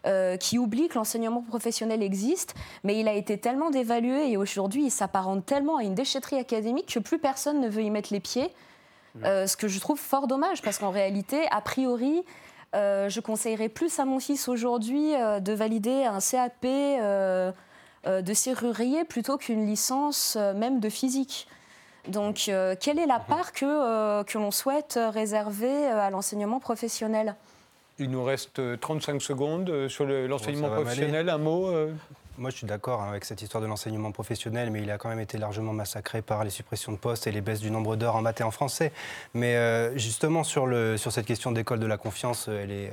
euh, 0.07 0.37
qui 0.37 0.59
oublie 0.59 0.89
que 0.89 0.97
l'enseignement 0.97 1.41
professionnel 1.41 2.03
existe, 2.03 2.55
mais 2.83 3.01
il 3.01 3.09
a 3.09 3.15
été 3.15 3.39
tellement 3.39 3.71
dévalué 3.71 4.31
et 4.31 4.37
aujourd'hui 4.37 4.85
il 4.85 4.91
s'apparente 4.91 5.47
tellement 5.47 5.79
à 5.79 5.83
une 5.83 5.95
déchetterie 5.95 6.37
académique 6.37 6.93
que 6.93 6.99
plus 6.99 7.19
personne 7.19 7.59
ne 7.59 7.71
veut 7.71 7.81
y 7.81 7.89
mettre 7.89 8.13
les 8.13 8.21
pieds. 8.21 8.53
Euh, 9.23 9.47
ce 9.47 9.57
que 9.57 9.67
je 9.67 9.81
trouve 9.81 9.99
fort 9.99 10.27
dommage, 10.27 10.61
parce 10.61 10.77
qu'en 10.77 10.91
réalité, 10.91 11.47
a 11.51 11.63
priori, 11.63 12.23
euh, 12.75 13.09
je 13.09 13.21
conseillerais 13.21 13.71
plus 13.71 13.99
à 13.99 14.05
mon 14.05 14.19
fils 14.19 14.47
aujourd'hui 14.49 15.13
de 15.41 15.53
valider 15.55 16.05
un 16.05 16.19
CAP 16.19 16.67
de 18.05 18.35
serrurier 18.35 19.05
plutôt 19.05 19.39
qu'une 19.39 19.65
licence 19.65 20.37
même 20.37 20.81
de 20.81 20.91
physique. 20.91 21.49
Donc, 22.09 22.51
quelle 22.81 22.99
est 22.99 23.07
la 23.07 23.21
mhm. 23.21 23.25
part 23.27 23.53
que, 23.53 24.23
que 24.25 24.37
l'on 24.37 24.51
souhaite 24.51 24.99
réserver 25.01 25.87
à 25.87 26.11
l'enseignement 26.11 26.61
professionnel? 26.61 27.37
Il 27.99 28.11
nous 28.11 28.25
reste 28.25 28.61
35 28.81 29.15
euh, 29.15 29.19
secondes 29.21 29.71
euh, 29.71 29.89
sur 29.89 30.05
l'enseignement 30.05 30.71
professionnel. 30.71 31.29
Un 31.29 31.39
mot 31.39 31.69
euh 31.69 31.93
moi, 32.37 32.51
je 32.51 32.57
suis 32.57 32.67
d'accord 32.67 33.01
hein, 33.01 33.11
avec 33.11 33.25
cette 33.25 33.43
histoire 33.43 33.63
de 33.63 33.69
l'enseignement 33.69 34.11
professionnel, 34.11 34.73
mais 34.73 34.83
il 34.83 34.91
a 34.91 34.99
quand 34.99 35.09
même 35.09 35.21
été 35.21 35.39
largement 35.39 35.73
massacré 35.73 36.21
par 36.21 36.43
les 36.43 36.51
suppressions 36.51 36.91
de 36.91 36.97
postes 36.97 37.29
et 37.29 37.31
les 37.31 37.41
baisses 37.41 37.61
du 37.61 37.71
nombre 37.71 37.95
d'heures 37.95 38.17
en 38.17 38.23
maths 38.23 38.41
et 38.41 38.43
en 38.43 38.51
français. 38.51 38.91
Mais 39.35 39.57
justement, 39.97 40.43
sur, 40.43 40.67
le, 40.67 40.97
sur 40.97 41.13
cette 41.13 41.27
question 41.27 41.53
d'école 41.53 41.79
de 41.79 41.87
la 41.87 41.97
confiance, 41.97 42.49
elle 42.49 42.73
est, 42.73 42.93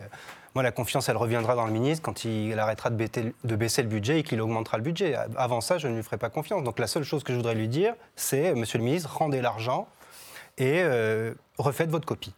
moi, 0.54 0.62
la 0.62 0.72
confiance, 0.72 1.10
elle 1.10 1.18
reviendra 1.18 1.56
dans 1.56 1.66
le 1.66 1.72
ministre 1.72 2.04
quand 2.04 2.24
il, 2.24 2.60
arrêtera 2.60 2.92
de, 2.92 3.34
de, 3.44 3.56
baisser 3.56 3.82
le 3.82 3.88
budget 3.88 4.20
et 4.20 4.24
qu'il 4.24 4.40
augmentera 4.42 4.78
le 4.78 4.84
budget. 4.84 5.16
Avant 5.36 5.60
ça, 5.60 5.80
je 5.80 5.88
ne 5.88 5.96
lui 5.96 6.04
ferai 6.04 6.20
pas 6.20 6.30
confiance. 6.30 6.64
Donc 6.64 6.78
la 6.78 6.86
seule 6.86 7.04
chose 7.04 7.24
que 7.24 7.34
je 7.34 7.38
voudrais 7.38 7.56
lui 7.56 7.68
dire, 7.68 7.96
c'est, 8.16 8.54
monsieur 8.54 8.78
le 8.78 8.84
ministre, 8.84 9.12
rendez 9.12 9.42
l'argent 9.42 9.88
et 10.60 10.84
refaites 11.58 11.90
votre 11.90 12.06
copie. 12.06 12.36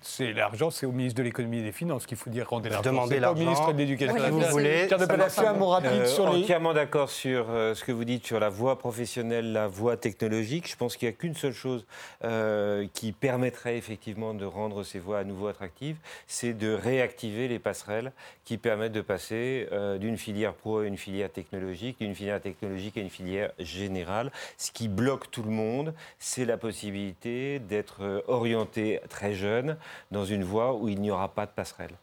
C'est 0.00 0.32
l'argent, 0.32 0.70
c'est 0.70 0.86
au 0.86 0.92
ministre 0.92 1.18
de 1.18 1.24
l'économie 1.24 1.58
et 1.58 1.62
des 1.62 1.72
finances 1.72 2.06
qu'il 2.06 2.16
faut 2.16 2.30
dire 2.30 2.48
rendez 2.48 2.68
l'argent. 2.68 2.88
Demandez 2.88 3.18
l'argent. 3.18 3.36
au 3.36 3.44
ministre 3.44 3.72
de 3.72 3.78
l'Éducation 3.78 4.14
nationale. 4.14 4.44
vous 4.44 4.50
voulez. 4.50 4.86
Pierre 4.86 4.98
de 4.98 5.46
un 5.46 5.52
mot 5.54 5.68
rapide 5.68 5.90
euh, 5.90 6.06
sur 6.06 6.32
les... 6.32 6.42
Entièrement 6.44 6.72
d'accord 6.72 7.10
sur 7.10 7.46
euh, 7.50 7.74
ce 7.74 7.84
que 7.84 7.90
vous 7.90 8.04
dites 8.04 8.24
sur 8.24 8.38
la 8.38 8.48
voie 8.48 8.78
professionnelle, 8.78 9.52
la 9.52 9.66
voie 9.66 9.96
technologique. 9.96 10.68
Je 10.68 10.76
pense 10.76 10.96
qu'il 10.96 11.08
n'y 11.08 11.14
a 11.14 11.16
qu'une 11.16 11.34
seule 11.34 11.52
chose 11.52 11.84
euh, 12.24 12.86
qui 12.94 13.10
permettrait 13.10 13.76
effectivement 13.76 14.34
de 14.34 14.44
rendre 14.44 14.84
ces 14.84 15.00
voies 15.00 15.18
à 15.18 15.24
nouveau 15.24 15.48
attractives, 15.48 15.96
c'est 16.28 16.52
de 16.52 16.72
réactiver 16.72 17.48
les 17.48 17.58
passerelles 17.58 18.12
qui 18.44 18.56
permettent 18.56 18.92
de 18.92 19.00
passer 19.00 19.68
d'une 20.00 20.16
filière 20.16 20.54
pro 20.54 20.78
à 20.78 20.86
une 20.86 20.96
filière 20.96 21.30
technologique, 21.30 21.98
d'une 22.00 22.14
filière 22.14 22.40
technologique 22.40 22.96
à 22.96 23.00
une 23.00 23.10
filière 23.10 23.50
générale. 23.58 24.30
Ce 24.56 24.70
qui 24.70 24.88
bloque 24.88 25.30
tout 25.30 25.42
le 25.42 25.50
monde, 25.50 25.92
c'est 26.18 26.44
la 26.44 26.56
possibilité 26.56 27.58
d'être 27.58 28.24
orienté 28.26 29.00
très 29.10 29.34
jeune 29.34 29.76
dans 30.10 30.24
une 30.24 30.44
voie 30.44 30.74
où 30.74 30.88
il 30.88 31.00
n'y 31.00 31.10
aura 31.10 31.28
pas 31.28 31.46
de 31.46 31.50
passerelle. 31.50 31.94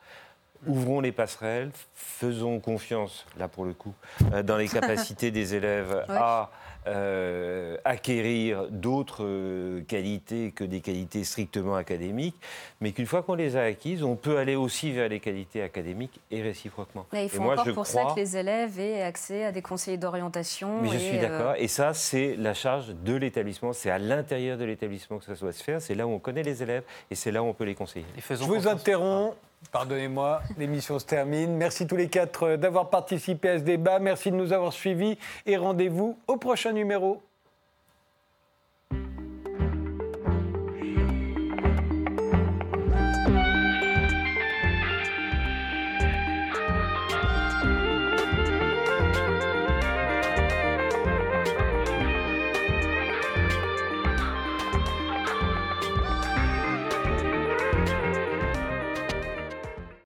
Ouvrons 0.67 0.99
les 0.99 1.11
passerelles, 1.11 1.71
faisons 1.93 2.59
confiance, 2.59 3.25
là 3.37 3.47
pour 3.47 3.65
le 3.65 3.73
coup, 3.73 3.93
euh, 4.33 4.41
dans 4.41 4.57
les 4.57 4.67
capacités 4.79 5.31
des 5.31 5.53
élèves 5.55 6.05
à 6.09 6.49
euh, 6.87 7.77
acquérir 7.83 8.67
d'autres 8.69 9.23
euh, 9.25 9.81
qualités 9.87 10.51
que 10.51 10.63
des 10.63 10.81
qualités 10.81 11.23
strictement 11.23 11.75
académiques, 11.75 12.35
mais 12.79 12.91
qu'une 12.91 13.05
fois 13.05 13.23
qu'on 13.23 13.35
les 13.35 13.57
a 13.57 13.63
acquises, 13.63 14.03
on 14.03 14.15
peut 14.15 14.37
aller 14.37 14.55
aussi 14.55 14.91
vers 14.91 15.09
les 15.09 15.19
qualités 15.19 15.61
académiques 15.61 16.19
et 16.31 16.41
réciproquement. 16.41 17.05
Mais 17.11 17.25
il 17.25 17.29
faut 17.29 17.41
encore 17.41 17.73
pour 17.73 17.87
ça 17.87 18.05
que 18.13 18.19
les 18.19 18.37
élèves 18.37 18.79
aient 18.79 19.01
accès 19.01 19.45
à 19.45 19.51
des 19.51 19.61
conseillers 19.61 19.97
d'orientation. 19.97 20.81
Mais 20.81 20.89
je 20.89 20.97
suis 20.97 21.17
d'accord, 21.17 21.55
et 21.57 21.67
ça, 21.67 21.93
c'est 21.93 22.35
la 22.35 22.53
charge 22.53 22.93
de 23.03 23.15
l'établissement, 23.15 23.73
c'est 23.73 23.89
à 23.89 23.97
l'intérieur 23.97 24.57
de 24.57 24.65
l'établissement 24.65 25.17
que 25.17 25.25
ça 25.25 25.33
doit 25.33 25.53
se 25.53 25.63
faire, 25.63 25.81
c'est 25.81 25.95
là 25.95 26.05
où 26.05 26.11
on 26.11 26.19
connaît 26.19 26.43
les 26.43 26.61
élèves 26.61 26.83
et 27.09 27.15
c'est 27.15 27.31
là 27.31 27.41
où 27.41 27.47
on 27.47 27.53
peut 27.53 27.63
les 27.63 27.75
conseiller. 27.75 28.05
Je 28.29 28.35
vous 28.35 28.67
interromps. 28.67 29.35
Pardonnez-moi, 29.71 30.41
l'émission 30.57 30.99
se 30.99 31.05
termine. 31.05 31.55
Merci 31.55 31.87
tous 31.87 31.95
les 31.95 32.09
quatre 32.09 32.55
d'avoir 32.55 32.89
participé 32.89 33.49
à 33.49 33.59
ce 33.59 33.63
débat. 33.63 33.99
Merci 33.99 34.31
de 34.31 34.35
nous 34.35 34.53
avoir 34.53 34.73
suivis 34.73 35.17
et 35.45 35.57
rendez-vous 35.57 36.17
au 36.27 36.37
prochain 36.37 36.71
numéro. 36.71 37.21